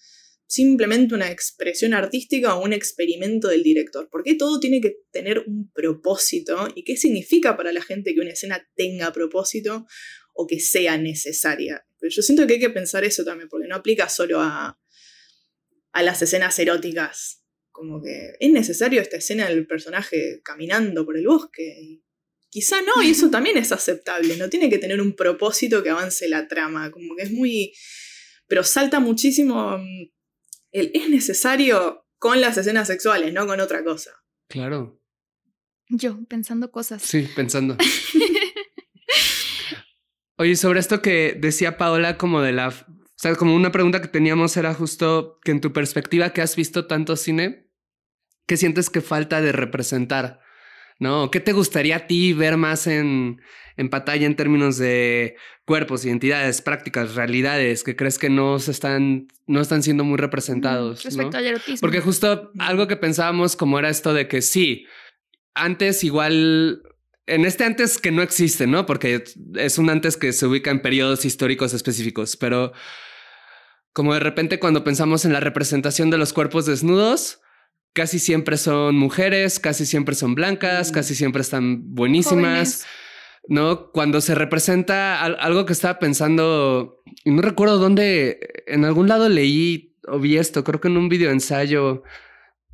simplemente 0.53 1.15
una 1.15 1.31
expresión 1.31 1.95
artística 1.95 2.55
o 2.55 2.63
un 2.63 2.75
experimento 2.75 3.49
del 3.49 3.63
director? 3.63 4.11
¿Por 4.11 4.23
qué 4.23 4.35
todo 4.35 4.61
tiene 4.61 4.83
que 4.83 4.99
tener 5.11 5.39
un 5.47 5.73
propósito? 5.73 6.69
¿Y 6.75 6.85
qué 6.85 6.99
significa 6.99 7.57
para 7.57 7.73
la 7.73 7.81
gente 7.81 8.15
que 8.15 8.21
una 8.21 8.33
escena 8.33 8.69
tenga 8.75 9.15
propósito 9.15 9.87
o 10.35 10.47
que 10.47 10.61
sea 10.61 10.99
necesaria? 10.99 11.87
Pero 11.99 12.13
yo 12.15 12.21
siento 12.21 12.47
que 12.47 12.55
hay 12.55 12.61
que 12.61 12.69
pensar 12.69 13.03
eso 13.03 13.25
también, 13.25 13.49
porque 13.49 13.67
no 13.67 13.77
aplica 13.77 14.11
solo 14.11 14.41
a, 14.43 14.79
a 15.93 16.03
las 16.03 16.21
escenas 16.21 16.59
eróticas. 16.59 17.43
Como 17.71 18.03
que 18.03 18.33
es 18.39 18.51
necesario 18.51 19.01
esta 19.01 19.17
escena 19.17 19.49
del 19.49 19.67
personaje 19.67 20.43
caminando 20.45 21.07
por 21.07 21.17
el 21.17 21.27
bosque. 21.27 22.03
quizá 22.51 22.83
no, 22.83 23.03
y 23.03 23.13
eso 23.13 23.31
también 23.31 23.57
es 23.57 23.73
aceptable. 23.73 24.37
No 24.37 24.51
tiene 24.51 24.69
que 24.69 24.77
tener 24.77 25.01
un 25.01 25.17
propósito 25.17 25.83
que 25.83 25.89
avance 25.89 26.29
la 26.29 26.47
trama. 26.47 26.91
Como 26.91 27.17
que 27.17 27.23
es 27.23 27.33
muy. 27.33 27.73
Pero 28.49 28.65
salta 28.65 29.01
muchísimo 29.01 29.79
mm, 30.73 30.91
es 30.95 31.09
necesario 31.09 32.07
con 32.19 32.41
las 32.41 32.57
escenas 32.57 32.87
sexuales, 32.87 33.33
no 33.33 33.47
con 33.47 33.61
otra 33.61 33.83
cosa. 33.83 34.11
Claro. 34.49 35.01
Yo, 35.89 36.19
pensando 36.29 36.71
cosas. 36.71 37.03
Sí, 37.03 37.29
pensando. 37.35 37.77
Oye, 40.39 40.57
sobre 40.57 40.81
esto 40.81 41.03
que 41.03 41.37
decía 41.39 41.77
Paola, 41.79 42.17
como 42.17 42.41
de 42.41 42.53
la. 42.53 42.69
O 42.69 42.75
sea, 43.17 43.35
como 43.37 43.55
una 43.55 43.73
pregunta 43.73 44.01
que 44.03 44.09
teníamos 44.09 44.57
era 44.57 44.75
justo 44.75 45.39
que 45.45 45.53
en 45.53 45.61
tu 45.61 45.73
perspectiva, 45.73 46.31
que 46.31 46.43
has 46.43 46.57
visto 46.57 46.87
tanto 46.87 47.17
cine, 47.17 47.71
¿qué 48.47 48.57
sientes 48.57 48.91
que 48.91 49.01
falta 49.01 49.41
de 49.41 49.53
representar? 49.53 50.42
¿No? 51.03 51.33
¿Qué 51.33 51.41
te 51.41 51.53
gustaría 51.53 51.97
a 51.97 52.07
ti 52.07 52.33
ver 52.33 52.57
más 52.57 52.87
en, 52.87 53.43
en 53.77 53.91
pantalla 53.91 54.25
en 54.25 54.37
términos 54.37 54.79
de 54.79 55.35
cuerpos, 55.65 56.05
identidades, 56.05 56.63
prácticas, 56.63 57.17
realidades 57.17 57.83
que 57.83 57.97
crees 57.97 58.21
que 58.21 58.31
no 58.31 58.61
se 58.61 58.71
están, 58.71 59.27
no 59.49 59.61
están 59.61 59.83
siendo 59.83 60.05
muy 60.05 60.17
representados? 60.17 61.03
Respecto 61.03 61.33
¿no? 61.33 61.39
al 61.39 61.47
erotismo. 61.47 61.79
Porque 61.81 62.01
justo 62.01 62.53
algo 62.61 62.87
que 62.87 62.97
pensábamos 62.97 63.57
como 63.57 63.81
era 63.81 63.91
esto 63.91 64.15
de 64.15 64.29
que 64.29 64.43
sí, 64.43 64.87
antes 65.55 66.05
igual, 66.05 66.85
en 67.27 67.47
este 67.47 67.65
antes 67.65 67.99
que 67.99 68.13
no 68.13 68.23
existe, 68.23 68.69
¿no? 68.69 68.87
Porque 68.87 69.25
es 69.57 69.79
un 69.79 69.91
antes 69.91 70.17
que 70.17 70.33
se 70.33 70.47
ubica 70.47 70.71
en 70.71 70.83
periodos 70.83 71.25
históricos 71.25 71.75
específicos, 71.75 72.37
pero 72.37 72.73
como 73.93 74.15
de 74.15 74.21
repente 74.21 74.61
cuando 74.61 74.85
pensamos 74.85 75.25
en 75.25 75.33
la 75.33 75.41
representación 75.41 76.11
de 76.11 76.19
los 76.19 76.33
cuerpos 76.33 76.65
desnudos, 76.65 77.42
casi 77.93 78.19
siempre 78.19 78.57
son 78.57 78.97
mujeres, 78.97 79.59
casi 79.61 79.85
siempre 79.87 80.15
son 80.15 80.35
blancas, 80.35 80.91
Mm. 80.91 80.95
casi 80.95 81.15
siempre 81.15 81.43
están 81.43 81.95
buenísimas. 81.95 82.43
Jóvenes. 82.85 82.87
¿no? 83.49 83.91
Cuando 83.91 84.21
se 84.21 84.37
representa 84.37 85.21
al- 85.21 85.37
algo 85.41 85.67
que 85.67 85.73
estaba 85.73 85.99
pensando, 85.99 87.03
y 87.25 87.33
no 87.33 87.43
recuerdo 87.43 87.79
dónde, 87.79 88.39
en 88.69 88.85
algún 88.85 89.09
lado 89.09 89.29
leí 89.29 89.97
o 90.07 90.21
vi 90.21 90.37
esto, 90.39 90.63
creo 90.63 90.81
que 90.81 90.87
en 90.87 90.97
un 90.97 91.09
video 91.09 91.33
ensayo, 91.33 92.05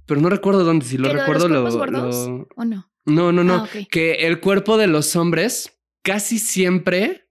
pero 0.05 0.21
no 0.21 0.29
recuerdo 0.29 0.65
dónde, 0.65 0.85
si 0.85 0.99
lo 0.99 1.05
¿Que 1.09 1.15
lo 1.15 1.15
de 1.15 1.21
recuerdo 1.21 1.49
lo, 1.49 1.63
cuerpos 1.63 1.77
gordos? 1.79 2.29
lo- 2.29 2.49
¿O 2.55 2.65
no? 2.67 2.91
No, 3.07 3.33
no, 3.33 3.45
no, 3.45 3.55
Ah, 3.65 3.69
que 3.91 4.27
el 4.27 4.41
cuerpo 4.41 4.77
de 4.77 4.89
los 4.89 5.17
hombres 5.17 5.81
casi 6.03 6.39
siempre, 6.39 7.31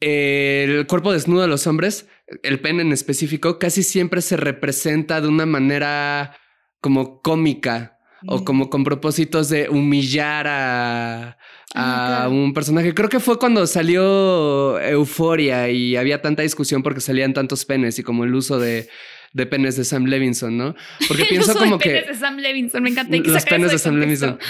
eh, 0.00 0.64
el 0.68 0.86
cuerpo 0.88 1.12
desnudo 1.12 1.42
de 1.42 1.48
los 1.48 1.68
hombres, 1.68 2.08
el 2.42 2.60
pene 2.60 2.82
en 2.82 2.90
específico, 2.92 3.60
casi 3.60 3.84
siempre 3.84 4.20
se 4.20 4.36
representa 4.36 5.20
de 5.20 5.28
una 5.28 5.46
manera 5.46 6.36
como 6.82 7.22
cómica 7.22 7.98
o 8.26 8.44
como 8.44 8.68
con 8.68 8.84
propósitos 8.84 9.48
de 9.48 9.70
humillar 9.70 10.46
a, 10.46 11.38
Ah, 11.74 12.24
a 12.24 12.28
un 12.28 12.52
personaje. 12.52 12.92
Creo 12.92 13.08
que 13.08 13.20
fue 13.20 13.38
cuando 13.38 13.66
salió 13.66 14.78
Euforia 14.80 15.70
y 15.70 15.96
había 15.96 16.20
tanta 16.20 16.42
discusión 16.42 16.82
porque 16.82 17.00
salían 17.00 17.32
tantos 17.32 17.64
penes 17.64 17.98
y 17.98 18.02
como 18.02 18.24
el 18.24 18.34
uso 18.34 18.58
de, 18.58 18.88
de 19.32 19.46
penes 19.46 19.76
de 19.76 19.84
Sam 19.84 20.04
Levinson, 20.04 20.56
¿no? 20.56 20.74
Porque 21.08 21.24
pienso 21.28 21.52
uso 21.52 21.60
de 21.60 21.64
como 21.64 21.78
penes 21.78 22.04
que 22.04 22.12
de 22.12 22.18
Sam 22.18 22.36
Levinson, 22.36 22.82
me 22.82 22.90
encanta. 22.90 23.22
que 23.22 23.28
los 23.30 23.44
penes 23.44 23.72
de 23.72 23.78
Sam. 23.78 23.96
Levinson. 23.96 24.38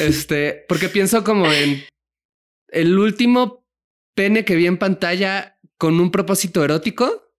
Este, 0.00 0.64
porque 0.66 0.88
pienso 0.88 1.22
como 1.22 1.52
en 1.52 1.84
el 2.68 2.98
último 2.98 3.66
pene 4.14 4.46
que 4.46 4.56
vi 4.56 4.66
en 4.66 4.78
pantalla 4.78 5.58
con 5.76 6.00
un 6.00 6.10
propósito 6.10 6.64
erótico. 6.64 7.34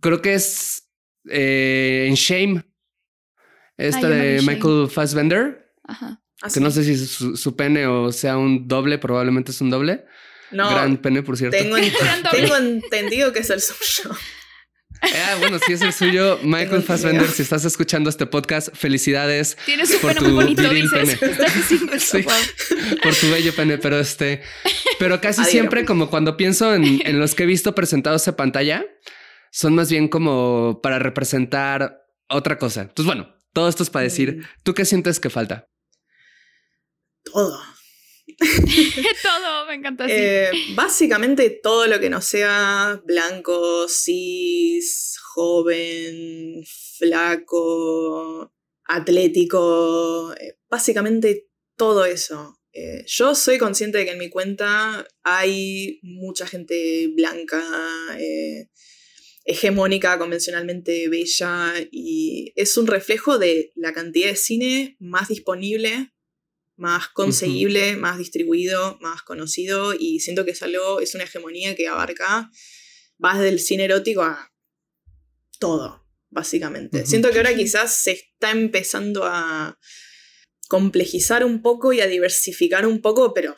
Creo 0.00 0.22
que 0.22 0.32
es 0.34 0.88
eh, 1.28 2.06
en 2.08 2.14
Shame. 2.14 2.64
Esta 3.88 4.06
Ah, 4.06 4.10
no 4.10 4.16
vi 4.16 4.20
de. 4.20 4.42
Michael 4.42 4.88
Fassbender. 4.90 5.72
Ajá. 5.84 6.20
Así. 6.40 6.54
Que 6.58 6.64
no 6.64 6.70
sé 6.70 6.82
si 6.84 6.92
es 6.92 7.08
su, 7.10 7.36
su 7.36 7.54
pene 7.56 7.86
o 7.86 8.10
sea 8.12 8.36
un 8.36 8.66
doble, 8.66 8.98
probablemente 8.98 9.52
es 9.52 9.60
un 9.60 9.70
doble. 9.70 10.04
No, 10.50 10.68
Gran 10.70 10.96
pene, 10.98 11.22
por 11.22 11.36
cierto. 11.36 11.56
tengo, 11.56 11.76
ent- 11.78 12.82
entendido 12.82 13.32
que 13.32 13.38
es 13.40 13.50
el 13.50 13.60
suyo. 13.60 14.10
Ah, 15.00 15.34
bueno, 15.40 15.58
si 15.58 15.72
es 15.72 15.80
el 15.82 15.92
suyo, 15.92 16.38
Michael. 16.44 16.82
Fassbender, 16.82 17.26
si 17.28 17.42
estás 17.42 17.64
escuchando 17.64 18.08
este 18.10 18.26
podcast, 18.26 18.68
felicidades 18.74 19.56
Tienes 19.64 19.90
un 19.94 20.00
Por 20.00 20.10
pene 20.14 20.20
tu 20.20 20.24
muy 20.26 20.44
bonito, 20.44 20.62
dices. 20.68 21.18
pene. 21.18 21.32
Estás 21.32 22.02
Sí. 22.02 22.22
por 23.02 23.14
tu 23.14 23.30
bello 23.30 23.52
pene, 23.54 23.78
pero 23.78 23.98
este, 23.98 24.42
pero 24.98 25.20
casi 25.20 25.44
siempre 25.44 25.84
como 25.84 26.08
cuando 26.10 26.36
pienso 26.36 26.74
en, 26.74 27.00
en 27.04 27.18
los 27.18 27.34
que 27.34 27.44
he 27.44 27.46
visto 27.46 27.74
presentados 27.74 28.26
en 28.28 28.34
pantalla, 28.34 28.84
son 29.50 29.74
más 29.74 29.90
bien 29.90 30.06
como 30.08 30.80
para 30.82 30.98
representar 30.98 32.04
otra 32.28 32.58
cosa. 32.58 32.82
Entonces, 32.82 33.06
bueno, 33.06 33.34
todo 33.52 33.68
esto 33.68 33.82
es 33.82 33.90
para 33.90 34.04
decir, 34.04 34.36
Mm. 34.36 34.42
¿tú 34.62 34.74
qué 34.74 34.84
sientes 34.84 35.20
que 35.20 35.30
falta? 35.30 35.68
Todo. 37.24 37.58
Todo, 39.22 39.66
me 39.66 39.74
encanta 39.74 40.04
así. 40.04 40.14
Eh, 40.16 40.50
básicamente 40.74 41.60
todo 41.62 41.86
lo 41.86 42.00
que 42.00 42.08
no 42.10 42.20
sea 42.20 43.00
blanco, 43.04 43.86
cis, 43.88 45.18
joven, 45.34 46.62
flaco, 46.98 48.52
atlético, 48.84 50.34
eh, 50.40 50.58
básicamente 50.68 51.48
todo 51.76 52.04
eso. 52.04 52.58
Eh, 52.72 53.04
yo 53.06 53.34
soy 53.34 53.58
consciente 53.58 53.98
de 53.98 54.04
que 54.06 54.12
en 54.12 54.18
mi 54.18 54.30
cuenta 54.30 55.06
hay 55.22 55.98
mucha 56.02 56.46
gente 56.46 57.08
blanca, 57.14 57.62
eh, 58.18 58.68
hegemónica, 59.44 60.18
convencionalmente 60.18 61.08
bella, 61.08 61.74
y 61.90 62.52
es 62.56 62.76
un 62.76 62.86
reflejo 62.86 63.38
de 63.38 63.72
la 63.74 63.92
cantidad 63.92 64.28
de 64.28 64.36
cine 64.36 64.96
más 65.00 65.28
disponible 65.28 66.12
más 66.76 67.08
conseguible, 67.08 67.96
más 67.96 68.18
distribuido, 68.18 68.98
más 69.00 69.22
conocido 69.22 69.94
y 69.94 70.20
siento 70.20 70.44
que 70.44 70.50
es 70.52 70.62
algo, 70.62 71.00
es 71.00 71.14
una 71.14 71.24
hegemonía 71.24 71.76
que 71.76 71.86
abarca, 71.86 72.50
va 73.24 73.34
desde 73.34 73.50
el 73.50 73.60
cine 73.60 73.84
erótico 73.84 74.22
a 74.22 74.52
todo, 75.60 76.04
básicamente. 76.30 77.06
Siento 77.06 77.30
que 77.30 77.36
ahora 77.36 77.54
quizás 77.54 77.94
se 77.94 78.12
está 78.12 78.50
empezando 78.50 79.24
a 79.24 79.78
complejizar 80.68 81.44
un 81.44 81.62
poco 81.62 81.92
y 81.92 82.00
a 82.00 82.06
diversificar 82.06 82.86
un 82.86 83.00
poco, 83.00 83.32
pero 83.34 83.54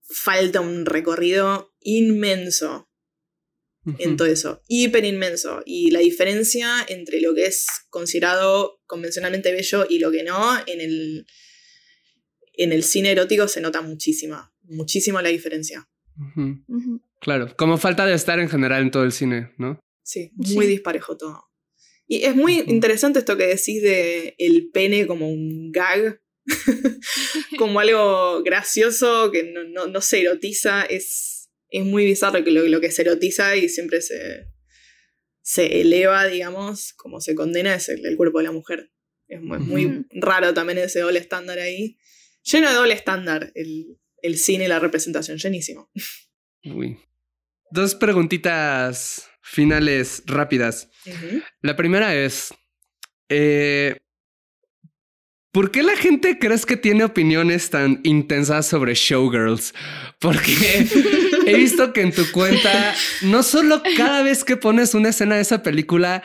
falta 0.00 0.60
un 0.60 0.84
recorrido 0.84 1.74
inmenso 1.80 2.90
en 3.98 4.16
todo 4.16 4.28
eso, 4.28 4.62
hiper 4.68 5.04
inmenso. 5.04 5.62
Y 5.66 5.90
la 5.90 5.98
diferencia 6.00 6.84
entre 6.88 7.20
lo 7.20 7.34
que 7.34 7.46
es 7.46 7.66
considerado 7.90 8.80
convencionalmente 8.86 9.52
bello 9.52 9.86
y 9.88 9.98
lo 9.98 10.10
que 10.10 10.22
no, 10.22 10.56
en 10.66 10.80
el, 10.80 11.26
en 12.54 12.72
el 12.72 12.82
cine 12.84 13.10
erótico 13.10 13.48
se 13.48 13.60
nota 13.60 13.80
muchísima, 13.82 14.54
muchísimo 14.62 15.20
la 15.20 15.30
diferencia. 15.30 15.88
Claro, 17.20 17.54
como 17.56 17.78
falta 17.78 18.06
de 18.06 18.14
estar 18.14 18.38
en 18.38 18.48
general 18.48 18.82
en 18.82 18.90
todo 18.90 19.04
el 19.04 19.12
cine, 19.12 19.52
¿no? 19.58 19.80
Sí, 20.04 20.30
Sí. 20.44 20.54
muy 20.54 20.66
disparejo 20.66 21.16
todo. 21.16 21.44
Y 22.06 22.24
es 22.24 22.34
muy 22.36 22.58
interesante 22.66 23.20
esto 23.20 23.36
que 23.36 23.46
decís 23.46 23.80
de 23.82 24.34
el 24.38 24.70
pene 24.70 25.06
como 25.06 25.28
un 25.30 25.70
gag, 25.72 26.20
como 27.58 27.80
algo 27.80 28.42
gracioso 28.42 29.30
que 29.30 29.44
no, 29.44 29.64
no- 29.64 29.86
no 29.86 30.00
se 30.00 30.20
erotiza, 30.20 30.82
es, 30.84 31.41
es 31.72 31.84
muy 31.84 32.04
bizarro 32.04 32.44
que 32.44 32.50
lo, 32.50 32.62
lo 32.68 32.80
que 32.80 32.90
se 32.90 33.02
erotiza 33.02 33.56
y 33.56 33.68
siempre 33.68 34.02
se, 34.02 34.46
se 35.40 35.80
eleva, 35.80 36.26
digamos, 36.26 36.92
como 36.92 37.20
se 37.20 37.34
condena 37.34 37.74
es 37.74 37.88
el, 37.88 38.04
el 38.04 38.16
cuerpo 38.16 38.38
de 38.38 38.44
la 38.44 38.52
mujer. 38.52 38.92
Es 39.26 39.40
muy, 39.40 39.58
muy 39.58 40.06
raro 40.10 40.52
también 40.52 40.78
ese 40.78 41.00
doble 41.00 41.18
estándar 41.18 41.58
ahí. 41.58 41.96
Lleno 42.42 42.68
de 42.68 42.74
doble 42.74 42.92
estándar 42.92 43.50
el, 43.54 43.98
el 44.20 44.36
cine 44.36 44.66
y 44.66 44.68
la 44.68 44.78
representación, 44.78 45.38
llenísimo. 45.38 45.90
Uy. 46.64 46.98
Dos 47.70 47.94
preguntitas 47.94 49.30
finales 49.40 50.22
rápidas. 50.26 50.90
La 51.62 51.74
primera 51.74 52.14
es, 52.14 52.52
eh, 53.30 53.98
¿por 55.50 55.70
qué 55.70 55.82
la 55.82 55.96
gente 55.96 56.38
crees 56.38 56.66
que 56.66 56.76
tiene 56.76 57.04
opiniones 57.04 57.70
tan 57.70 58.00
intensas 58.04 58.66
sobre 58.66 58.94
Showgirls? 58.94 59.72
Porque 60.20 60.86
he 61.46 61.54
visto 61.56 61.92
que 61.92 62.02
en 62.02 62.12
tu 62.12 62.30
cuenta, 62.32 62.94
no 63.22 63.42
solo 63.42 63.82
cada 63.96 64.22
vez 64.22 64.44
que 64.44 64.56
pones 64.56 64.94
una 64.94 65.10
escena 65.10 65.36
de 65.36 65.42
esa 65.42 65.62
película, 65.62 66.22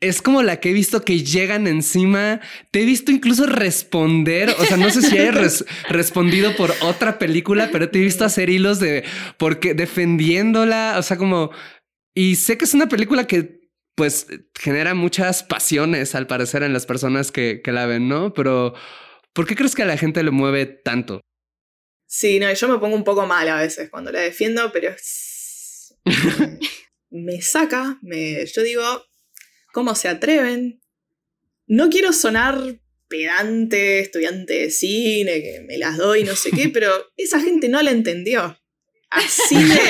es 0.00 0.20
como 0.20 0.42
la 0.42 0.60
que 0.60 0.70
he 0.70 0.72
visto 0.74 1.02
que 1.02 1.22
llegan 1.24 1.66
encima. 1.66 2.40
Te 2.70 2.82
he 2.82 2.84
visto 2.84 3.10
incluso 3.12 3.46
responder. 3.46 4.54
O 4.58 4.64
sea, 4.66 4.76
no 4.76 4.90
sé 4.90 5.00
si 5.02 5.16
hayas 5.18 5.34
res- 5.34 5.64
respondido 5.88 6.54
por 6.54 6.72
otra 6.82 7.18
película, 7.18 7.70
pero 7.72 7.88
te 7.88 7.98
he 7.98 8.02
visto 8.02 8.24
hacer 8.24 8.50
hilos 8.50 8.78
de 8.78 9.04
porque 9.38 9.72
defendiéndola. 9.74 10.96
O 10.98 11.02
sea, 11.02 11.16
como 11.16 11.50
y 12.14 12.36
sé 12.36 12.58
que 12.58 12.64
es 12.66 12.74
una 12.74 12.88
película 12.88 13.26
que 13.26 13.60
pues 13.94 14.26
genera 14.58 14.94
muchas 14.94 15.42
pasiones 15.42 16.14
al 16.14 16.26
parecer 16.26 16.62
en 16.62 16.74
las 16.74 16.84
personas 16.84 17.32
que, 17.32 17.62
que 17.64 17.72
la 17.72 17.86
ven, 17.86 18.08
¿no? 18.08 18.34
Pero 18.34 18.74
¿por 19.32 19.46
qué 19.46 19.56
crees 19.56 19.74
que 19.74 19.82
a 19.82 19.86
la 19.86 19.96
gente 19.96 20.22
le 20.22 20.30
mueve 20.30 20.66
tanto? 20.66 21.22
Sí, 22.06 22.38
no, 22.38 22.52
yo 22.52 22.68
me 22.68 22.78
pongo 22.78 22.94
un 22.96 23.04
poco 23.04 23.26
mal 23.26 23.48
a 23.48 23.56
veces 23.60 23.90
cuando 23.90 24.12
la 24.12 24.20
defiendo, 24.20 24.70
pero 24.72 24.90
es- 24.90 25.94
me 27.10 27.40
saca, 27.42 27.98
me, 28.02 28.44
yo 28.46 28.62
digo, 28.62 29.04
¿cómo 29.72 29.94
se 29.94 30.08
atreven? 30.08 30.80
No 31.66 31.90
quiero 31.90 32.12
sonar 32.12 32.60
pedante, 33.08 34.00
estudiante 34.00 34.54
de 34.54 34.70
cine, 34.70 35.40
que 35.42 35.64
me 35.66 35.78
las 35.78 35.96
doy, 35.96 36.24
no 36.24 36.34
sé 36.36 36.50
qué, 36.50 36.68
pero 36.72 36.92
esa 37.16 37.40
gente 37.40 37.68
no 37.68 37.82
la 37.82 37.90
entendió. 37.90 38.58
Así, 39.10 39.54
de, 39.62 39.80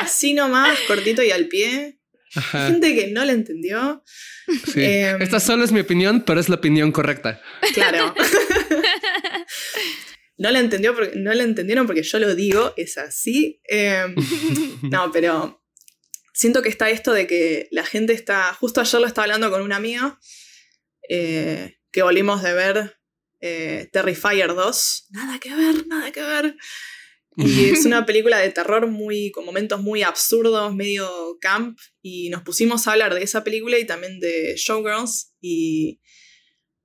así 0.00 0.32
nomás, 0.34 0.78
cortito 0.86 1.22
y 1.22 1.30
al 1.32 1.46
pie. 1.48 1.98
Ajá, 2.34 2.68
Gente 2.68 2.94
que 2.94 3.08
no 3.08 3.24
la 3.24 3.32
entendió. 3.32 4.04
sí. 4.72 4.82
em, 4.84 5.20
Esta 5.22 5.40
solo 5.40 5.64
es 5.64 5.72
mi 5.72 5.80
opinión, 5.80 6.22
pero 6.22 6.38
es 6.40 6.48
la 6.48 6.56
opinión 6.56 6.92
correcta. 6.92 7.40
Claro. 7.74 8.14
No 10.38 10.50
la, 10.50 10.60
entendió 10.60 10.94
porque, 10.94 11.16
no 11.16 11.32
la 11.32 11.42
entendieron 11.42 11.86
porque 11.86 12.02
yo 12.02 12.18
lo 12.18 12.34
digo, 12.34 12.74
es 12.76 12.98
así. 12.98 13.60
Eh, 13.68 14.14
no, 14.82 15.10
pero 15.10 15.62
siento 16.34 16.60
que 16.62 16.68
está 16.68 16.90
esto 16.90 17.12
de 17.12 17.26
que 17.26 17.68
la 17.70 17.84
gente 17.84 18.12
está. 18.12 18.52
Justo 18.54 18.80
ayer 18.80 19.00
lo 19.00 19.06
estaba 19.06 19.24
hablando 19.24 19.50
con 19.50 19.62
un 19.62 19.72
amigo 19.72 20.18
eh, 21.08 21.78
que 21.90 22.02
volvimos 22.02 22.42
de 22.42 22.52
ver 22.52 22.98
eh, 23.40 23.88
Terrifier 23.92 24.54
2. 24.54 25.06
Nada 25.10 25.38
que 25.38 25.54
ver, 25.54 25.86
nada 25.86 26.12
que 26.12 26.22
ver. 26.22 26.56
Y 27.36 27.70
es 27.70 27.84
una 27.84 28.04
película 28.06 28.38
de 28.38 28.50
terror 28.50 28.86
muy, 28.86 29.30
con 29.30 29.44
momentos 29.44 29.80
muy 29.80 30.02
absurdos, 30.02 30.74
medio 30.74 31.38
camp. 31.40 31.78
Y 32.02 32.28
nos 32.30 32.42
pusimos 32.42 32.86
a 32.86 32.92
hablar 32.92 33.14
de 33.14 33.22
esa 33.22 33.44
película 33.44 33.78
y 33.78 33.86
también 33.86 34.20
de 34.20 34.54
Showgirls. 34.56 35.34
Y 35.40 36.00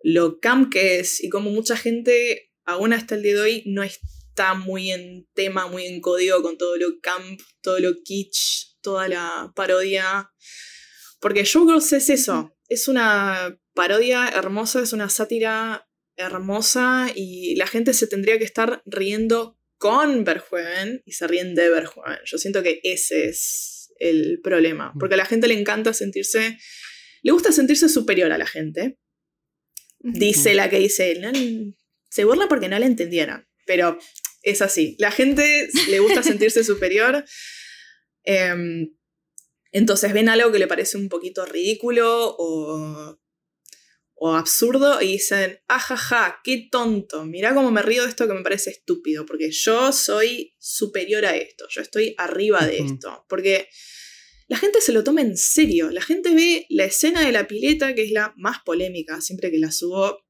lo 0.02 0.40
camp 0.40 0.72
que 0.72 1.00
es. 1.00 1.24
Y 1.24 1.30
como 1.30 1.52
mucha 1.52 1.76
gente, 1.76 2.51
aún 2.72 2.94
hasta 2.94 3.16
el 3.16 3.24
día 3.24 3.36
de 3.36 3.42
hoy, 3.42 3.64
no 3.66 3.84
está 3.84 4.54
muy 4.54 4.92
en 4.92 5.28
tema, 5.34 5.68
muy 5.68 5.86
en 5.86 6.02
código 6.02 6.42
con 6.42 6.58
todo 6.58 6.78
lo 6.78 7.00
camp, 7.02 7.40
todo 7.62 7.80
lo 7.80 7.94
kitsch, 8.04 8.80
toda 8.82 9.08
la 9.08 9.52
parodia. 9.56 10.32
Porque 11.20 11.44
Showgirls 11.44 11.94
es 11.94 12.10
eso. 12.10 12.56
Es 12.68 12.88
una 12.88 13.58
parodia 13.74 14.30
hermosa, 14.30 14.82
es 14.82 14.94
una 14.94 15.10
sátira 15.10 15.88
hermosa 16.16 17.12
y 17.16 17.56
la 17.56 17.68
gente 17.68 17.94
se 17.94 18.08
tendría 18.08 18.38
que 18.38 18.44
estar 18.44 18.82
riendo 18.86 19.58
con 19.78 20.24
Verhoeven 20.24 21.02
y 21.06 21.14
se 21.14 21.28
ríen 21.28 21.56
de 21.56 21.70
Verhoeven. 21.70 22.20
Yo 22.26 22.38
siento 22.38 22.62
que 22.64 22.80
ese 22.84 23.30
es 23.30 23.92
el 24.00 24.40
problema, 24.42 24.94
porque 25.00 25.16
a 25.16 25.18
la 25.18 25.26
gente 25.26 25.48
le 25.48 25.60
encanta 25.60 25.94
sentirse, 25.94 26.58
le 27.22 27.32
gusta 27.32 27.52
sentirse 27.52 27.90
superior 27.90 28.32
a 28.32 28.38
la 28.38 28.48
gente. 28.48 29.00
Dice 30.00 30.54
la 30.56 30.70
que 30.70 30.80
dice, 30.80 31.20
se 32.12 32.26
burla 32.26 32.48
porque 32.48 32.70
no 32.70 32.78
la 32.78 32.86
entendieron, 32.86 33.48
pero 33.66 33.98
es 34.44 34.62
así. 34.62 34.96
La 35.00 35.10
gente 35.10 35.70
le 35.90 36.00
gusta 36.00 36.22
sentirse 36.22 36.64
superior. 36.64 37.26
Em, 38.24 38.94
entonces 39.72 40.14
ven 40.14 40.30
algo 40.30 40.52
que 40.52 40.60
le 40.60 40.68
parece 40.68 40.98
un 40.98 41.10
poquito 41.10 41.46
ridículo 41.46 42.36
o 42.38 43.18
o 44.24 44.36
absurdo 44.36 45.02
y 45.02 45.14
dicen, 45.14 45.60
ajaja, 45.68 46.42
qué 46.44 46.68
tonto, 46.72 47.26
mirá 47.26 47.56
cómo 47.56 47.72
me 47.72 47.82
río 47.82 48.04
de 48.04 48.10
esto 48.10 48.28
que 48.28 48.36
me 48.36 48.44
parece 48.44 48.70
estúpido, 48.70 49.26
porque 49.26 49.50
yo 49.50 49.92
soy 49.92 50.54
superior 50.60 51.26
a 51.26 51.36
esto, 51.36 51.66
yo 51.72 51.82
estoy 51.82 52.14
arriba 52.20 52.64
de 52.68 52.82
esto, 52.82 53.26
porque 53.28 53.68
la 54.48 54.58
gente 54.58 54.80
se 54.80 54.92
lo 54.92 55.04
toma 55.04 55.22
en 55.22 55.36
serio, 55.38 55.90
la 55.90 56.04
gente 56.04 56.36
ve 56.36 56.68
la 56.70 56.86
escena 56.86 57.26
de 57.26 57.32
la 57.32 57.48
pileta, 57.48 57.96
que 57.96 58.04
es 58.04 58.12
la 58.12 58.32
más 58.38 58.60
polémica, 58.64 59.22
siempre 59.22 59.50
que 59.50 59.58
la 59.58 59.72
subo, 59.72 60.24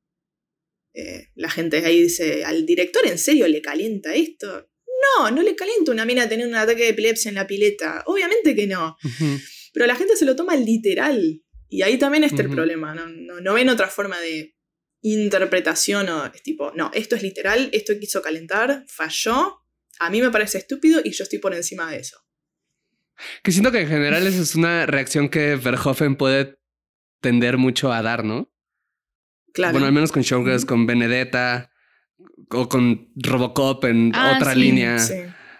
eh, 0.93 1.29
la 1.35 1.49
gente 1.49 1.77
ahí 1.85 2.03
dice, 2.03 2.43
¿al 2.43 2.65
director 2.65 3.05
en 3.05 3.17
serio 3.17 3.47
le 3.47 3.61
calienta 3.61 4.13
esto? 4.13 4.69
No, 5.17 5.31
no 5.31 5.41
le 5.41 5.55
calienta 5.55 5.91
una 5.91 6.05
mina 6.05 6.29
tener 6.29 6.47
un 6.47 6.55
ataque 6.55 6.83
de 6.83 6.89
epilepsia 6.89 7.29
en 7.29 7.35
la 7.35 7.47
pileta, 7.47 8.03
obviamente 8.05 8.55
que 8.55 8.67
no. 8.67 8.97
Pero 9.73 9.87
la 9.87 9.95
gente 9.95 10.15
se 10.15 10.25
lo 10.25 10.35
toma 10.35 10.55
literal. 10.55 11.41
Y 11.69 11.83
ahí 11.83 11.97
también 11.97 12.25
está 12.25 12.41
el 12.41 12.49
problema, 12.49 12.93
¿no? 12.93 13.53
ven 13.53 13.69
otra 13.69 13.87
forma 13.87 14.19
de 14.19 14.55
interpretación 15.01 16.09
o 16.09 16.25
es 16.25 16.43
tipo, 16.43 16.73
no, 16.75 16.91
esto 16.93 17.15
es 17.15 17.23
literal, 17.23 17.69
esto 17.71 17.93
quiso 17.99 18.21
calentar, 18.21 18.83
falló, 18.87 19.61
a 19.99 20.09
mí 20.09 20.21
me 20.21 20.29
parece 20.31 20.57
estúpido 20.57 21.01
y 21.03 21.11
yo 21.11 21.23
estoy 21.23 21.39
por 21.39 21.55
encima 21.55 21.89
de 21.89 21.99
eso. 21.99 22.19
Que 23.41 23.51
siento 23.51 23.71
que 23.71 23.79
en 23.79 23.87
general 23.87 24.27
esa 24.27 24.41
es 24.41 24.55
una 24.55 24.85
reacción 24.85 25.29
que 25.29 25.55
Verhoeven 25.55 26.17
puede 26.17 26.59
tender 27.21 27.57
mucho 27.57 27.93
a 27.93 28.01
dar, 28.01 28.25
¿no? 28.25 28.50
Claro. 29.53 29.73
Bueno, 29.73 29.87
al 29.87 29.93
menos 29.93 30.11
con 30.11 30.21
Showgirls, 30.21 30.65
con 30.65 30.85
Benedetta 30.85 31.71
o 32.49 32.69
con 32.69 33.09
Robocop 33.15 33.85
en 33.85 34.11
ah, 34.15 34.35
otra 34.37 34.55
línea, 34.55 34.97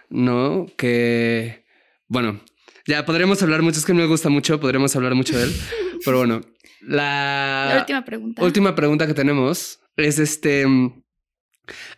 ¿no? 0.08 0.66
Que, 0.76 1.64
bueno, 2.08 2.40
ya 2.86 3.04
podríamos 3.04 3.42
hablar 3.42 3.62
mucho, 3.62 3.78
es 3.78 3.84
que 3.84 3.94
me 3.94 4.06
gusta 4.06 4.28
mucho, 4.28 4.60
podríamos 4.60 4.94
hablar 4.96 5.14
mucho 5.14 5.36
de 5.36 5.44
él. 5.44 5.52
Pero 6.04 6.18
bueno, 6.18 6.40
la, 6.80 7.76
última 7.78 8.04
pregunta. 8.04 8.42
Última 8.42 8.74
pregunta 8.74 9.06
que 9.06 9.14
tenemos 9.14 9.80
es 9.96 10.18
este. 10.18 10.66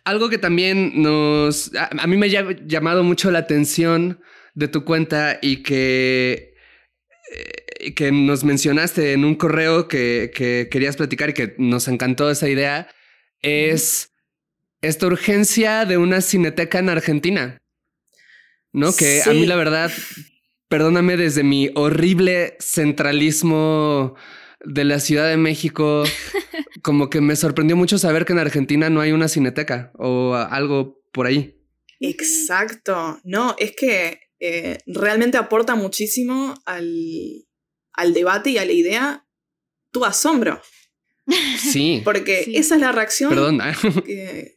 Algo 0.03 0.29
que 0.29 0.37
también 0.37 1.01
nos. 1.01 1.71
A, 1.75 2.07
mí 2.07 2.17
me 2.17 2.27
ha 2.27 2.55
llamado 2.65 3.03
mucho 3.03 3.31
la 3.31 3.39
atención 3.39 4.21
de 4.53 4.67
tu 4.67 4.85
cuenta 4.85 5.39
y 5.41 5.63
que. 5.63 6.53
Eh, 7.33 7.64
que 7.95 8.11
nos 8.11 8.43
mencionaste 8.43 9.13
en 9.13 9.25
un 9.25 9.35
correo 9.35 9.87
que, 9.87 10.31
que, 10.33 10.67
querías 10.71 10.97
platicar 10.97 11.29
y 11.29 11.33
que 11.33 11.55
nos 11.57 11.87
encantó 11.87 12.29
esa 12.29 12.49
idea. 12.49 12.87
Es 13.41 14.11
esta 14.81 15.07
urgencia 15.07 15.85
de 15.85 15.97
una 15.97 16.21
cineteca 16.21 16.79
en 16.79 16.89
Argentina. 16.89 17.61
¿No? 18.71 18.93
Que 18.93 19.21
a 19.25 19.31
mí 19.31 19.45
la 19.45 19.55
verdad 19.55 19.91
perdóname 20.67 21.15
desde 21.15 21.43
mi 21.43 21.69
horrible 21.75 22.57
centralismo 22.59 24.15
de 24.63 24.83
la 24.83 24.99
Ciudad 24.99 25.29
de 25.29 25.37
México, 25.37 26.03
como 26.83 27.09
que 27.09 27.21
me 27.21 27.35
sorprendió 27.35 27.75
mucho 27.75 27.97
saber 27.97 28.25
que 28.25 28.33
en 28.33 28.39
Argentina 28.39 28.89
no 28.89 29.01
hay 29.01 29.11
una 29.11 29.27
cineteca 29.27 29.91
o 29.95 30.33
algo 30.33 31.01
por 31.11 31.27
ahí. 31.27 31.55
Exacto, 31.99 33.19
no, 33.23 33.55
es 33.57 33.73
que 33.75 34.19
eh, 34.39 34.79
realmente 34.85 35.37
aporta 35.37 35.75
muchísimo 35.75 36.55
al, 36.65 37.44
debate 38.13 38.51
y 38.51 38.57
a 38.57 38.65
la 38.65 38.71
idea 38.71 39.27
tu 39.91 40.05
asombro. 40.05 40.61
Sí. 41.57 42.01
Porque 42.05 42.45
esa 42.53 42.75
es 42.75 42.81
la 42.81 42.91
reacción. 42.91 43.29
Perdón. 43.29 43.59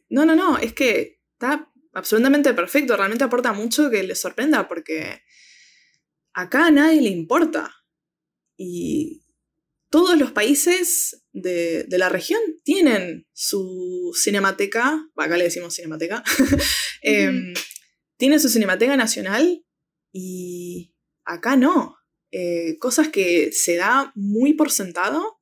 no, 0.09 0.25
no, 0.25 0.35
no, 0.35 0.57
es 0.57 0.73
que 0.73 1.21
está 1.33 1.69
absolutamente 1.93 2.53
perfecto, 2.53 2.95
realmente 2.95 3.23
aporta 3.23 3.53
mucho 3.53 3.89
que 3.89 4.03
le 4.03 4.15
sorprenda 4.15 4.67
porque 4.67 5.21
acá 6.33 6.67
a 6.67 6.71
nadie 6.71 7.01
le 7.01 7.09
importa. 7.09 7.75
Y 8.57 9.25
todos 9.89 10.17
los 10.17 10.31
países 10.31 11.25
de, 11.31 11.85
la 11.89 12.09
región 12.09 12.41
tienen 12.63 13.27
su 13.33 14.11
cinemateca, 14.15 15.09
acá 15.15 15.37
le 15.37 15.45
decimos 15.45 15.75
cinemateca, 15.75 16.23
em, 17.01 17.53
tienen 18.17 18.39
su 18.39 18.49
cinemateca 18.49 18.95
nacional 18.97 19.65
y 20.11 20.93
acá 21.23 21.55
no. 21.55 21.98
Eh, 22.31 22.77
cosas 22.79 23.09
que 23.09 23.51
se 23.51 23.75
da 23.75 24.11
muy 24.15 24.53
por 24.53 24.71
sentado 24.71 25.39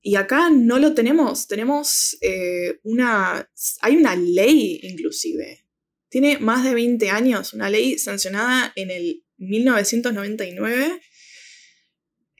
y 0.00 0.16
acá 0.16 0.50
no 0.50 0.78
lo 0.78 0.94
tenemos. 0.94 1.46
Tenemos 1.46 2.18
eh, 2.20 2.80
una... 2.82 3.48
Hay 3.80 3.96
una 3.96 4.16
ley 4.16 4.80
inclusive. 4.82 5.64
Tiene 6.08 6.38
más 6.38 6.64
de 6.64 6.74
20 6.74 7.10
años, 7.10 7.54
una 7.54 7.70
ley 7.70 7.98
sancionada 7.98 8.72
en 8.76 8.90
el 8.90 9.24
1999 9.38 11.00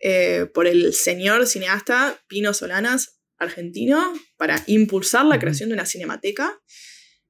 eh, 0.04 0.46
por 0.52 0.66
el 0.66 0.92
señor 0.92 1.46
cineasta 1.46 2.20
Pino 2.26 2.52
Solanas, 2.52 3.20
argentino, 3.38 4.12
para 4.36 4.62
impulsar 4.66 5.24
la 5.24 5.38
creación 5.38 5.68
de 5.68 5.74
una 5.74 5.86
cinemateca. 5.86 6.60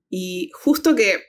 Y 0.09 0.51
justo 0.55 0.97
que 0.97 1.23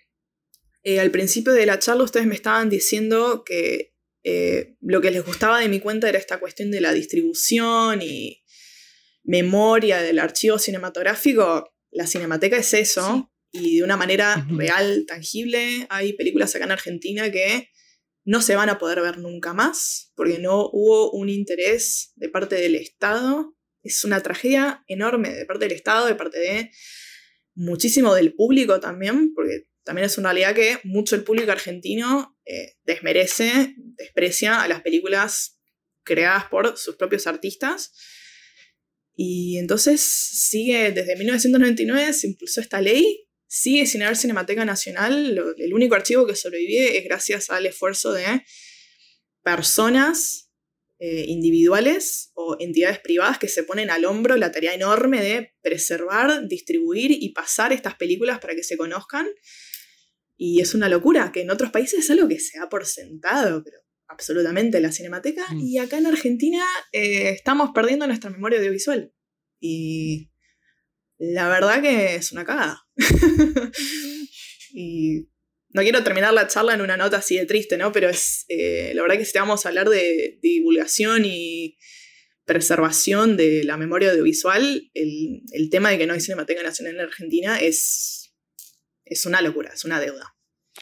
eh, 0.83 0.99
al 1.01 1.11
principio 1.11 1.51
de 1.51 1.65
la 1.65 1.79
charla 1.79 2.03
ustedes 2.03 2.25
me 2.25 2.35
estaban 2.35 2.69
diciendo 2.69 3.43
que 3.45 3.92
eh, 4.23 4.75
lo 4.81 5.01
que 5.01 5.11
les 5.11 5.25
gustaba 5.25 5.59
de 5.59 5.67
mi 5.67 5.79
cuenta 5.79 6.07
era 6.07 6.17
esta 6.17 6.39
cuestión 6.39 6.71
de 6.71 6.81
la 6.81 6.93
distribución 6.93 8.01
y 8.01 8.43
memoria 9.23 10.01
del 10.01 10.19
archivo 10.19 10.57
cinematográfico. 10.57 11.73
La 11.91 12.07
cinemateca 12.07 12.57
es 12.57 12.73
eso. 12.73 13.29
Y 13.51 13.77
de 13.77 13.83
una 13.83 13.97
manera 13.97 14.47
real, 14.49 15.05
tangible, 15.07 15.85
hay 15.89 16.13
películas 16.13 16.55
acá 16.55 16.65
en 16.65 16.71
Argentina 16.71 17.31
que 17.31 17.69
no 18.25 18.41
se 18.41 18.55
van 18.55 18.69
a 18.69 18.79
poder 18.79 19.01
ver 19.01 19.19
nunca 19.19 19.53
más, 19.53 20.11
porque 20.15 20.39
no 20.39 20.69
hubo 20.71 21.11
un 21.11 21.29
interés 21.29 22.13
de 22.15 22.29
parte 22.29 22.55
del 22.55 22.75
Estado. 22.75 23.55
Es 23.83 24.05
una 24.05 24.21
tragedia 24.21 24.83
enorme 24.87 25.29
de 25.29 25.45
parte 25.45 25.65
del 25.65 25.73
Estado, 25.73 26.07
de 26.07 26.15
parte 26.15 26.39
de 26.39 26.71
muchísimo 27.53 28.15
del 28.15 28.33
público 28.33 28.79
también, 28.79 29.33
porque 29.35 29.67
también 29.83 30.05
es 30.05 30.17
una 30.17 30.29
realidad 30.29 30.55
que 30.55 30.79
mucho 30.83 31.15
el 31.15 31.23
público 31.23 31.51
argentino 31.51 32.32
eh, 32.45 32.73
desmerece, 32.83 33.75
desprecia 33.77 34.61
a 34.61 34.67
las 34.67 34.81
películas 34.81 35.59
creadas 36.03 36.45
por 36.45 36.77
sus 36.77 36.95
propios 36.95 37.27
artistas. 37.27 37.93
Y 39.15 39.57
entonces 39.57 40.01
sigue, 40.01 40.91
desde 40.91 41.15
1999 41.15 42.13
se 42.13 42.27
impulsó 42.27 42.61
esta 42.61 42.81
ley 42.81 43.27
sigue 43.53 43.85
sin 43.85 44.01
haber 44.01 44.17
Cinemateca 44.17 44.65
Nacional. 44.65 45.39
el 45.57 45.73
único 45.75 45.93
archivo 45.93 46.25
que 46.25 46.35
sobrevive 46.35 46.97
es 46.97 47.03
gracias 47.03 47.51
al 47.51 47.67
esfuerzo 47.67 48.11
de 48.11 48.43
personas 49.43 50.51
eh, 50.97 51.25
individuales 51.27 52.31
o 52.33 52.57
entidades 52.59 52.97
privadas 52.97 53.37
que 53.37 53.47
se 53.47 53.61
ponen 53.61 53.91
al 53.91 54.05
hombro 54.05 54.37
la 54.37 54.51
tarea 54.51 54.73
enorme 54.73 55.21
de 55.21 55.53
preservar, 55.61 56.47
distribuir 56.47 57.11
y 57.11 57.29
pasar 57.29 57.71
estas 57.71 57.93
películas 57.93 58.39
para 58.39 58.55
que 58.55 58.63
se 58.63 58.75
conozcan. 58.75 59.27
Y 60.37 60.61
es 60.61 60.73
una 60.73 60.89
locura, 60.89 61.31
que 61.31 61.41
en 61.41 61.51
otros 61.51 61.71
países 61.71 61.99
es 61.99 62.09
algo 62.09 62.27
que 62.27 62.39
se 62.39 62.57
ha 62.59 62.69
por 62.69 62.85
sentado, 62.85 63.63
pero 63.63 63.77
absolutamente 64.07 64.79
la 64.79 64.91
cinemateca. 64.91 65.45
Mm. 65.51 65.59
Y 65.61 65.77
acá 65.77 65.97
en 65.97 66.07
Argentina 66.07 66.63
eh, 66.91 67.29
estamos 67.29 67.71
perdiendo 67.73 68.07
nuestra 68.07 68.29
memoria 68.29 68.59
audiovisual. 68.59 69.13
Y 69.59 70.31
la 71.17 71.47
verdad 71.47 71.81
que 71.81 72.15
es 72.15 72.31
una 72.31 72.45
cagada. 72.45 72.85
y 74.73 75.27
no 75.69 75.81
quiero 75.81 76.03
terminar 76.03 76.33
la 76.33 76.47
charla 76.47 76.73
en 76.73 76.81
una 76.81 76.97
nota 76.97 77.17
así 77.17 77.37
de 77.37 77.45
triste, 77.45 77.77
¿no? 77.77 77.91
Pero 77.91 78.09
es, 78.09 78.45
eh, 78.47 78.91
la 78.93 79.01
verdad 79.01 79.17
que 79.17 79.25
si 79.25 79.37
vamos 79.37 79.65
a 79.65 79.69
hablar 79.69 79.89
de, 79.89 80.39
divulgación 80.41 81.23
y 81.25 81.77
preservación 82.45 83.37
de 83.37 83.63
la 83.63 83.77
memoria 83.77 84.11
audiovisual, 84.11 84.89
el, 84.93 85.41
el 85.51 85.69
tema 85.69 85.89
de 85.89 85.97
que 85.97 86.05
no 86.05 86.13
hay 86.13 86.21
Cinemateca 86.21 86.61
Nacional 86.61 86.95
en 86.95 87.01
Argentina 87.01 87.59
es, 87.59 88.12
es 89.05 89.25
una 89.25 89.41
locura, 89.41 89.71
es 89.73 89.85
una 89.85 89.99
deuda. 89.99 90.35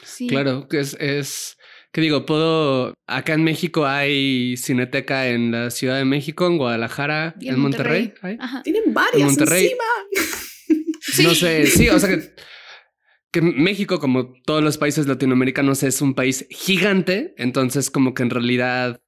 Sí. 0.04 0.28
Claro, 0.28 0.68
que 0.68 0.80
es, 0.80 0.96
es, 1.00 1.58
que 1.92 2.02
digo, 2.02 2.26
puedo, 2.26 2.94
acá 3.08 3.34
en 3.34 3.44
México 3.44 3.86
hay 3.86 4.56
cineteca 4.58 5.28
en 5.28 5.52
la 5.52 5.70
Ciudad 5.70 5.98
de 5.98 6.06
México, 6.06 6.48
en 6.48 6.58
Guadalajara, 6.58 7.36
en, 7.42 7.56
en 7.56 7.60
Monterrey. 7.60 8.04
Monterrey. 8.08 8.32
¿hay? 8.32 8.38
Ajá. 8.40 8.64
Tienen 8.64 8.94
varias 8.94 9.28
Monterrey. 9.28 9.64
encima. 9.66 9.84
No 11.24 11.34
sé, 11.36 11.66
sí, 11.66 11.90
o 11.90 12.00
sea 12.00 12.10
que, 12.10 12.34
que 13.32 13.42
México, 13.42 14.00
como 14.00 14.34
todos 14.46 14.64
los 14.64 14.78
países 14.78 15.08
latinoamericanos, 15.08 15.82
es 15.84 16.00
un 16.02 16.14
país 16.14 16.46
gigante, 16.52 17.34
entonces 17.38 17.90
como 17.90 18.14
que 18.14 18.24
en 18.24 18.30
realidad... 18.30 19.02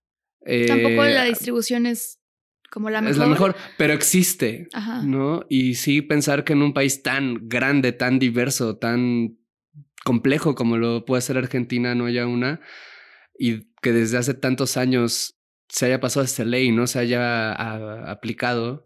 eh, 0.46 0.66
Tampoco 0.66 1.04
la 1.06 1.24
distribución 1.26 1.86
es 1.86 2.20
como 2.74 2.90
la 2.90 3.02
mejor. 3.02 3.12
es 3.12 3.18
la 3.20 3.28
mejor, 3.28 3.56
pero 3.78 3.94
existe, 3.94 4.68
Ajá. 4.74 5.04
¿no? 5.04 5.46
Y 5.48 5.76
sí 5.76 6.02
pensar 6.02 6.44
que 6.44 6.54
en 6.54 6.64
un 6.64 6.74
país 6.74 7.04
tan 7.04 7.48
grande, 7.48 7.92
tan 7.92 8.18
diverso, 8.18 8.78
tan 8.78 9.38
complejo 10.04 10.56
como 10.56 10.78
lo 10.78 11.06
puede 11.06 11.22
ser 11.22 11.38
Argentina, 11.38 11.94
no 11.94 12.08
haya 12.08 12.26
una, 12.26 12.60
y 13.38 13.68
que 13.82 13.92
desde 13.94 14.18
hace 14.18 14.34
tantos 14.34 14.76
años 14.76 15.36
se 15.70 15.86
haya 15.86 16.00
pasado 16.00 16.26
esta 16.26 16.44
ley, 16.46 16.72
no 16.72 16.88
se 16.88 16.98
haya 16.98 17.52
a- 17.54 18.10
aplicado, 18.12 18.86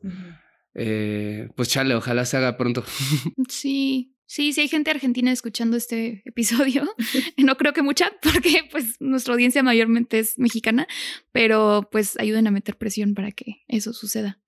eh, 0.76 1.50
pues 1.56 1.70
chale, 1.70 1.96
ojalá 1.96 2.26
se 2.26 2.36
haga 2.38 2.58
pronto. 2.58 2.84
Sí, 3.48 4.17
sí, 4.28 4.54
sí 4.54 4.62
hay 4.62 4.68
gente 4.68 4.92
argentina 4.92 5.32
escuchando 5.32 5.76
este 5.76 6.22
episodio. 6.26 6.88
No 7.38 7.56
creo 7.56 7.74
que 7.74 7.82
mucha, 7.82 8.12
porque 8.22 8.68
pues 8.70 9.00
nuestra 9.00 9.34
audiencia 9.34 9.64
mayormente 9.64 10.20
es 10.20 10.38
mexicana, 10.38 10.88
pero 11.32 11.88
pues 11.92 12.20
ayuden 12.20 12.48
a 12.48 12.52
meter 12.52 12.78
presión 12.78 13.14
para 13.14 13.32
que 13.32 13.64
eso 13.68 13.94
suceda. 13.94 14.40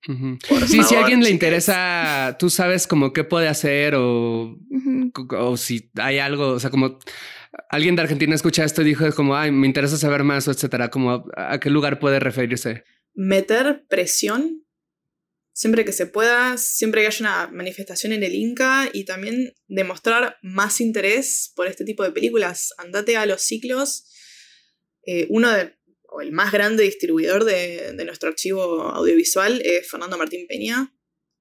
Por 0.48 0.66
Sí, 0.66 0.74
si 0.74 0.80
a 0.80 0.82
favor, 0.82 0.98
alguien 1.04 1.22
le 1.22 1.30
interesa, 1.30 2.36
tú 2.38 2.50
sabes 2.50 2.86
como 2.86 3.12
qué 3.12 3.24
puede 3.24 3.48
hacer 3.48 3.94
o, 3.96 4.58
o 5.38 5.56
si 5.56 5.90
hay 5.96 6.18
algo, 6.18 6.48
o 6.48 6.60
sea, 6.60 6.70
como 6.70 6.98
alguien 7.70 7.96
de 7.96 8.02
Argentina 8.02 8.34
escucha 8.34 8.64
esto 8.64 8.82
y 8.82 8.86
dijo 8.86 9.10
como, 9.14 9.34
ay, 9.34 9.50
me 9.50 9.66
interesa 9.66 9.96
saber 9.96 10.24
más 10.24 10.46
o 10.46 10.50
etcétera, 10.50 10.90
como 10.90 11.24
a 11.36 11.58
qué 11.58 11.70
lugar 11.70 11.98
puede 11.98 12.20
referirse. 12.20 12.84
meter 13.14 13.84
presión 13.88 14.62
siempre 15.52 15.84
que 15.84 15.92
se 15.92 16.06
pueda, 16.06 16.56
siempre 16.56 17.02
que 17.02 17.08
haya 17.08 17.20
una 17.20 17.48
manifestación 17.48 18.12
en 18.12 18.22
el 18.22 18.34
Inca 18.34 18.88
y 18.92 19.04
también 19.04 19.54
demostrar 19.68 20.36
más 20.42 20.80
interés 20.80 21.52
por 21.54 21.66
este 21.66 21.84
tipo 21.84 22.02
de 22.02 22.12
películas. 22.12 22.72
Andate 22.78 23.16
a 23.16 23.26
los 23.26 23.42
ciclos. 23.42 24.06
Eh, 25.04 25.26
uno 25.30 25.50
de, 25.50 25.74
o 26.08 26.20
el 26.20 26.32
más 26.32 26.52
grande 26.52 26.82
distribuidor 26.82 27.44
de, 27.44 27.92
de 27.92 28.04
nuestro 28.04 28.28
archivo 28.28 28.82
audiovisual 28.82 29.62
es 29.64 29.88
Fernando 29.90 30.18
Martín 30.18 30.46
Peña, 30.46 30.94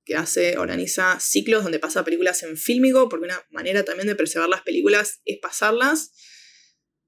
que 0.06 0.16
hace, 0.16 0.58
organiza 0.58 1.20
ciclos 1.20 1.64
donde 1.64 1.80
pasa 1.80 2.04
películas 2.04 2.42
en 2.44 2.58
fílmico, 2.58 3.10
porque 3.10 3.26
una 3.26 3.46
manera 3.52 3.86
también 3.86 4.08
de 4.08 4.16
preservar 4.16 4.50
las 4.50 4.64
películas 4.64 5.22
es 5.26 5.38
pasarlas. 5.40 6.12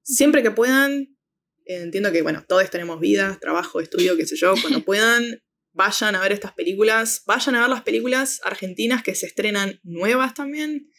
Siempre 0.02 0.42
que 0.42 0.50
puedan, 0.50 1.16
entiendo 1.64 2.12
que, 2.12 2.22
bueno, 2.22 2.44
todos 2.46 2.68
tenemos 2.70 3.00
vidas, 3.00 3.40
trabajo, 3.40 3.80
estudio, 3.80 4.16
qué 4.16 4.26
sé 4.26 4.36
yo, 4.36 4.54
cuando 4.60 4.84
puedan, 4.84 5.42
vayan 5.72 6.14
a 6.14 6.20
ver 6.20 6.32
estas 6.32 6.52
películas, 6.52 7.22
vayan 7.26 7.54
a 7.54 7.60
ver 7.60 7.70
las 7.70 7.82
películas 7.82 8.40
argentinas 8.44 9.02
que 9.02 9.14
se 9.14 9.26
estrenan 9.26 9.80
nuevas 9.82 10.34
también, 10.34 10.90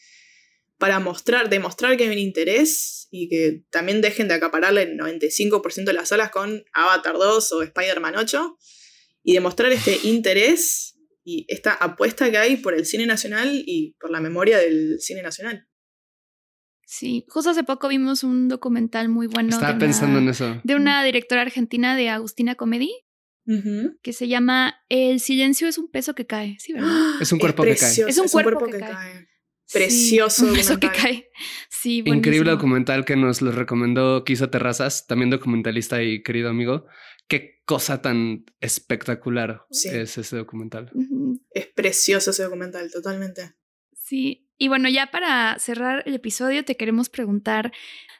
para 0.77 0.99
mostrar, 0.99 1.49
demostrar 1.49 1.95
que 1.95 2.03
hay 2.03 2.09
un 2.09 2.17
interés 2.17 3.07
y 3.11 3.29
que 3.29 3.63
también 3.69 4.01
dejen 4.01 4.27
de 4.27 4.33
acapararle 4.33 4.83
el 4.83 4.97
95% 4.97 5.85
de 5.85 5.93
las 5.93 6.09
salas 6.09 6.31
con 6.31 6.65
Avatar 6.73 7.17
2 7.17 7.51
o 7.53 7.61
Spider-Man 7.61 8.15
8, 8.17 8.57
y 9.23 9.33
demostrar 9.33 9.71
este 9.71 9.97
interés 10.03 10.97
y 11.23 11.45
esta 11.47 11.73
apuesta 11.73 12.29
que 12.29 12.37
hay 12.37 12.57
por 12.57 12.73
el 12.73 12.85
cine 12.85 13.05
nacional 13.05 13.63
y 13.65 13.95
por 13.99 14.11
la 14.11 14.19
memoria 14.19 14.57
del 14.57 14.99
cine 14.99 15.21
nacional. 15.21 15.67
Sí, 16.85 17.25
justo 17.29 17.51
hace 17.51 17.63
poco 17.63 17.87
vimos 17.87 18.23
un 18.23 18.49
documental 18.49 19.09
muy 19.09 19.27
bueno 19.27 19.49
Estaba 19.49 19.73
de, 19.73 19.79
pensando 19.79 20.17
en 20.17 20.23
una, 20.23 20.31
eso. 20.31 20.61
de 20.63 20.75
una 20.75 21.03
directora 21.03 21.41
argentina 21.41 21.95
de 21.95 22.09
Agustina 22.09 22.55
Comedy 22.55 22.91
Que 23.45 24.13
se 24.13 24.27
llama 24.27 24.75
El 24.89 25.19
silencio 25.19 25.67
es 25.67 25.77
un 25.77 25.89
peso 25.91 26.15
que 26.15 26.25
cae. 26.25 26.57
Sí, 26.59 26.73
¿verdad? 26.73 26.89
Es 27.21 27.31
un 27.31 27.39
cuerpo 27.39 27.63
que 27.63 27.75
cae. 27.75 28.05
Es 28.07 28.17
un 28.17 28.27
cuerpo 28.27 28.65
que 28.65 28.79
cae. 28.79 29.27
Precioso 29.71 30.43
Sí, 30.43 30.49
un 30.49 30.55
peso 30.55 30.79
que 30.79 30.89
cae. 30.89 31.29
Sí, 31.69 32.03
Increíble 32.05 32.51
documental 32.51 33.05
que 33.05 33.15
nos 33.15 33.41
lo 33.41 33.51
recomendó 33.51 34.23
Kisa 34.23 34.51
Terrazas, 34.51 35.07
también 35.07 35.29
documentalista 35.29 36.03
y 36.03 36.21
querido 36.21 36.49
amigo. 36.49 36.85
Qué 37.27 37.61
cosa 37.65 38.01
tan 38.01 38.45
espectacular 38.59 39.65
Sí. 39.71 39.89
es 39.89 40.17
ese 40.17 40.35
documental. 40.37 40.91
Es 41.51 41.67
precioso 41.67 42.31
ese 42.31 42.43
documental, 42.43 42.91
totalmente. 42.91 43.53
Sí, 43.93 44.49
y 44.57 44.67
bueno, 44.67 44.89
ya 44.89 45.07
para 45.11 45.57
cerrar 45.59 46.03
el 46.05 46.13
episodio 46.13 46.63
te 46.63 46.77
queremos 46.77 47.09
preguntar 47.09 47.71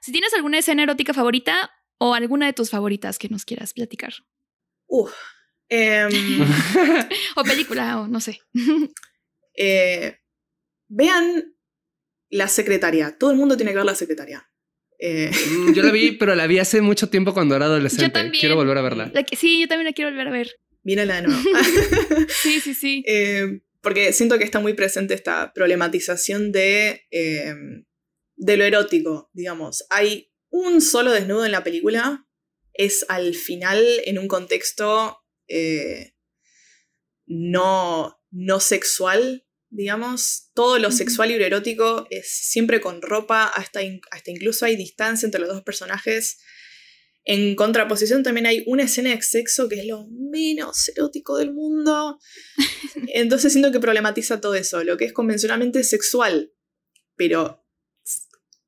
si 0.01 0.11
tienes 0.11 0.34
alguna 0.34 0.59
escena 0.59 0.84
erótica 0.84 1.13
favorita 1.13 1.71
o 1.97 2.13
alguna 2.13 2.45
de 2.47 2.53
tus 2.53 2.69
favoritas 2.69 3.19
que 3.19 3.30
nos 3.30 3.45
quieras 3.45 3.74
platicar. 3.74 4.13
Uf. 4.95 5.11
Em, 5.69 6.11
O 7.35 7.43
película, 7.43 8.01
o 8.01 8.07
no 8.07 8.19
sé. 8.19 8.39
eh, 9.55 10.17
vean 10.87 11.55
La 12.29 12.47
Secretaria. 12.47 13.17
Todo 13.17 13.31
el 13.31 13.37
mundo 13.37 13.55
tiene 13.57 13.71
que 13.71 13.77
ver 13.77 13.85
La 13.85 13.95
Secretaria. 13.95 14.47
Eh, 14.99 15.31
Mm, 15.49 15.73
Yo 15.73 15.83
la 15.83 15.91
vi, 15.91 16.11
pero 16.19 16.35
la 16.35 16.47
vi 16.47 16.59
hace 16.59 16.81
mucho 16.81 17.09
tiempo 17.09 17.33
cuando 17.33 17.55
era 17.55 17.65
adolescente. 17.65 18.09
también. 18.11 18.39
Quiero 18.39 18.55
volver 18.55 18.77
a 18.77 18.81
verla. 18.81 19.11
La 19.13 19.23
que- 19.23 19.35
sí, 19.35 19.61
yo 19.61 19.67
también 19.67 19.85
la 19.87 19.93
quiero 19.93 20.11
volver 20.11 20.27
a 20.27 20.31
ver. 20.31 20.51
mírala 20.83 21.15
de 21.15 21.21
nuevo. 21.27 21.41
Sí, 22.29 22.59
sí, 22.59 22.73
sí. 22.73 23.03
Eh, 23.07 23.61
porque 23.81 24.13
siento 24.13 24.37
que 24.37 24.43
está 24.43 24.59
muy 24.59 24.73
presente 24.73 25.13
esta 25.13 25.53
problematización 25.53 26.51
de, 26.51 27.05
eh, 27.11 27.55
de 28.35 28.57
lo 28.57 28.63
erótico, 28.65 29.29
digamos. 29.33 29.85
Hay 29.89 30.31
un 30.49 30.81
solo 30.81 31.11
desnudo 31.11 31.45
en 31.45 31.51
la 31.51 31.63
película, 31.63 32.25
es 32.74 33.05
al 33.09 33.36
final 33.36 33.86
en 34.05 34.17
un 34.19 34.28
contexto 34.28 35.17
eh, 35.47 36.13
no, 37.26 38.19
no 38.32 38.59
sexual, 38.59 39.45
digamos. 39.69 40.49
Todo 40.53 40.80
lo 40.80 40.91
sexual 40.91 41.32
y 41.32 41.38
lo 41.38 41.45
erótico 41.45 42.07
es 42.09 42.30
siempre 42.30 42.82
con 42.82 43.01
ropa, 43.01 43.45
hasta, 43.45 43.82
in- 43.84 44.01
hasta 44.11 44.32
incluso 44.32 44.65
hay 44.65 44.76
distancia 44.76 45.26
entre 45.26 45.41
los 45.41 45.49
dos 45.49 45.63
personajes. 45.63 46.39
En 47.26 47.55
contraposición 47.55 48.21
también 48.21 48.45
hay 48.47 48.63
una 48.67 48.84
escena 48.84 49.11
de 49.11 49.21
sexo 49.21 49.69
que 49.69 49.80
es 49.80 49.86
lo 49.86 50.07
menos 50.09 50.89
erótico 50.89 51.38
del 51.38 51.53
mundo. 51.53 52.19
Entonces 53.13 53.53
siento 53.53 53.71
que 53.71 53.80
problematiza 53.80 54.41
todo 54.41 54.55
eso, 54.55 54.84
lo 54.84 54.97
que 54.97 55.05
es 55.05 55.13
convencionalmente 55.13 55.84
sexual, 55.84 56.51
pero 57.15 57.63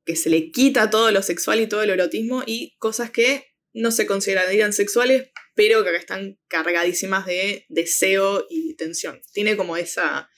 que 0.05 0.15
se 0.15 0.29
le 0.29 0.51
quita 0.51 0.89
todo 0.89 1.11
lo 1.11 1.21
sexual 1.23 1.59
y 1.59 1.67
todo 1.67 1.85
lo 1.85 1.93
erotismo 1.93 2.43
y 2.45 2.75
cosas 2.77 3.09
que 3.11 3.54
no 3.75 3.91
se 3.91 4.07
considerarían 4.07 4.73
sexuales, 4.73 5.29
pero 5.53 5.83
que 5.83 5.95
están 5.95 6.39
cargadísimas 6.47 7.25
de 7.25 7.65
deseo 7.69 8.47
y 8.49 8.75
tensión. 8.75 9.21
Tiene 9.33 9.55
como 9.57 9.77
esa... 9.77 10.29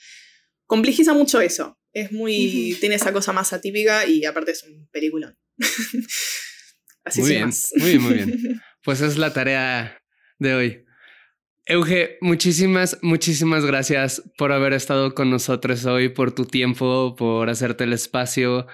complejiza 0.65 1.13
mucho 1.13 1.39
eso. 1.39 1.79
Es 1.93 2.11
muy... 2.11 2.75
Tiene 2.79 2.95
esa 2.95 3.13
cosa 3.13 3.31
más 3.33 3.53
atípica 3.53 4.05
y 4.07 4.25
aparte 4.25 4.51
es 4.51 4.63
un 4.63 4.89
peliculón. 4.91 5.37
Así 7.05 7.21
Muy 7.21 7.29
sin 7.29 7.37
bien, 7.37 7.45
más. 7.45 7.71
muy 7.75 7.89
bien, 7.89 8.01
muy 8.01 8.13
bien. 8.13 8.61
Pues 8.83 9.01
es 9.01 9.17
la 9.17 9.33
tarea 9.33 10.01
de 10.39 10.53
hoy. 10.53 10.85
Euge, 11.65 12.17
muchísimas, 12.21 12.97
muchísimas 13.01 13.65
gracias 13.65 14.23
por 14.37 14.53
haber 14.53 14.71
estado 14.71 15.13
con 15.13 15.29
nosotros 15.29 15.85
hoy, 15.85 16.07
por 16.07 16.33
tu 16.33 16.45
tiempo, 16.45 17.13
por 17.17 17.49
hacerte 17.49 17.83
el 17.83 17.91
espacio. 17.91 18.65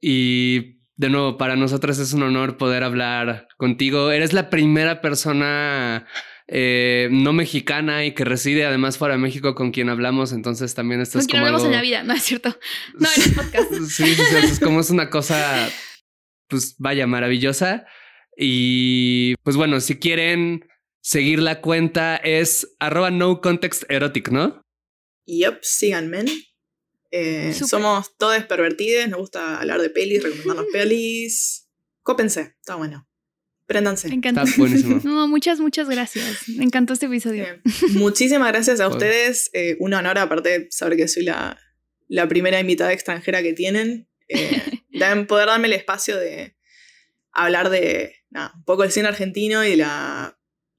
Y 0.00 0.75
de 0.96 1.10
nuevo, 1.10 1.36
para 1.36 1.56
nosotros 1.56 1.98
es 1.98 2.12
un 2.12 2.22
honor 2.22 2.56
poder 2.56 2.82
hablar 2.82 3.48
contigo. 3.56 4.10
Eres 4.10 4.32
la 4.32 4.48
primera 4.48 5.00
persona 5.00 6.06
eh, 6.48 7.08
no 7.10 7.32
mexicana 7.32 8.04
y 8.04 8.12
que 8.12 8.24
reside 8.24 8.64
además 8.64 8.96
fuera 8.96 9.14
de 9.14 9.20
México 9.20 9.54
con 9.54 9.72
quien 9.72 9.88
hablamos, 9.88 10.32
entonces 10.32 10.74
también 10.74 11.00
esto 11.00 11.14
Con 11.14 11.20
es 11.20 11.26
quien 11.26 11.40
como 11.40 11.46
hablamos 11.46 11.62
algo... 11.62 11.72
en 11.72 11.76
la 11.76 11.82
vida, 11.82 12.02
no 12.02 12.14
es 12.14 12.22
cierto. 12.22 12.56
No, 12.98 13.08
en 13.14 13.22
el 13.22 13.34
podcast. 13.34 13.72
Sí, 13.88 14.06
sí, 14.06 14.14
sí, 14.14 14.36
es 14.36 14.60
como 14.60 14.80
es 14.80 14.90
una 14.90 15.10
cosa, 15.10 15.68
pues 16.48 16.76
vaya, 16.78 17.06
maravillosa. 17.06 17.86
Y 18.36 19.34
pues 19.42 19.56
bueno, 19.56 19.80
si 19.80 19.98
quieren 19.98 20.66
seguir 21.02 21.40
la 21.40 21.60
cuenta 21.60 22.16
es 22.16 22.74
arroba 22.78 23.10
no 23.10 23.40
context 23.40 23.84
erotic, 23.88 24.30
¿no? 24.30 24.62
Yup, 25.26 25.58
síganme. 25.62 26.24
Eh, 27.10 27.54
somos 27.54 28.16
todos 28.16 28.42
pervertidos, 28.44 29.08
nos 29.08 29.20
gusta 29.20 29.60
hablar 29.60 29.80
de 29.80 29.90
pelis, 29.90 30.22
recomendarnos 30.22 30.66
pelis. 30.72 31.68
Cópense, 32.02 32.54
está 32.60 32.76
bueno. 32.76 33.08
Préndanse. 33.66 34.08
Me 34.08 34.14
encanta. 34.14 34.42
Está 34.42 34.56
buenísimo. 34.58 35.00
No, 35.04 35.26
muchas, 35.28 35.58
muchas 35.58 35.88
gracias. 35.88 36.48
Me 36.48 36.64
encantó 36.64 36.92
este 36.92 37.06
episodio. 37.06 37.44
Eh, 37.44 37.60
muchísimas 37.90 38.48
gracias 38.48 38.80
a 38.80 38.88
ustedes. 38.88 39.50
Eh, 39.52 39.76
un 39.80 39.92
honor, 39.94 40.18
aparte, 40.18 40.58
de 40.58 40.68
saber 40.70 40.96
que 40.96 41.08
soy 41.08 41.24
la, 41.24 41.58
la 42.08 42.28
primera 42.28 42.60
invitada 42.60 42.92
extranjera 42.92 43.42
que 43.42 43.52
tienen. 43.54 44.08
Eh, 44.28 44.62
también 44.98 45.26
poder 45.26 45.46
darme 45.48 45.66
el 45.66 45.72
espacio 45.72 46.16
de 46.16 46.56
hablar 47.32 47.70
de 47.70 48.14
nada, 48.30 48.52
un 48.54 48.64
poco 48.64 48.82
del 48.82 48.92
cine 48.92 49.08
argentino 49.08 49.64
y 49.64 49.70
de 49.70 49.76
la, 49.78 50.38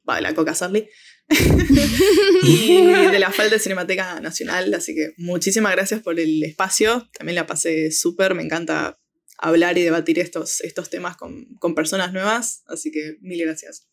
va, 0.09 0.15
de 0.15 0.21
la 0.21 0.34
Coca 0.34 0.55
Sarli. 0.55 0.89
y 2.43 2.86
de 3.11 3.19
la 3.19 3.32
falta 3.32 3.55
de 3.55 3.59
Cinemateca 3.59 4.19
Nacional. 4.19 4.73
Así 4.73 4.95
que 4.95 5.13
muchísimas 5.17 5.71
gracias 5.73 6.01
por 6.01 6.19
el 6.19 6.43
espacio. 6.43 7.09
También 7.17 7.36
la 7.36 7.47
pasé 7.47 7.91
súper, 7.91 8.36
me 8.36 8.43
encanta 8.43 8.99
hablar 9.38 9.78
y 9.78 9.84
debatir 9.84 10.19
estos, 10.19 10.61
estos 10.61 10.89
temas 10.89 11.17
con, 11.17 11.55
con 11.59 11.75
personas 11.75 12.13
nuevas. 12.13 12.63
Así 12.67 12.91
que 12.91 13.17
mil 13.21 13.41
gracias. 13.43 13.88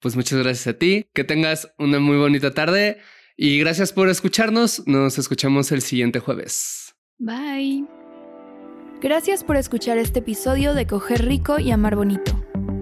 Pues 0.00 0.16
muchas 0.16 0.38
gracias 0.38 0.66
a 0.66 0.78
ti. 0.78 1.06
Que 1.14 1.24
tengas 1.24 1.72
una 1.78 2.00
muy 2.00 2.16
bonita 2.16 2.52
tarde 2.52 2.98
y 3.36 3.58
gracias 3.58 3.92
por 3.92 4.08
escucharnos. 4.08 4.86
Nos 4.86 5.18
escuchamos 5.18 5.72
el 5.72 5.82
siguiente 5.82 6.20
jueves. 6.20 6.94
Bye. 7.18 7.86
Gracias 9.00 9.44
por 9.44 9.56
escuchar 9.56 9.96
este 9.96 10.18
episodio 10.18 10.74
de 10.74 10.86
Coger 10.86 11.24
Rico 11.24 11.58
y 11.58 11.70
Amar 11.70 11.96
Bonito. 11.96 12.49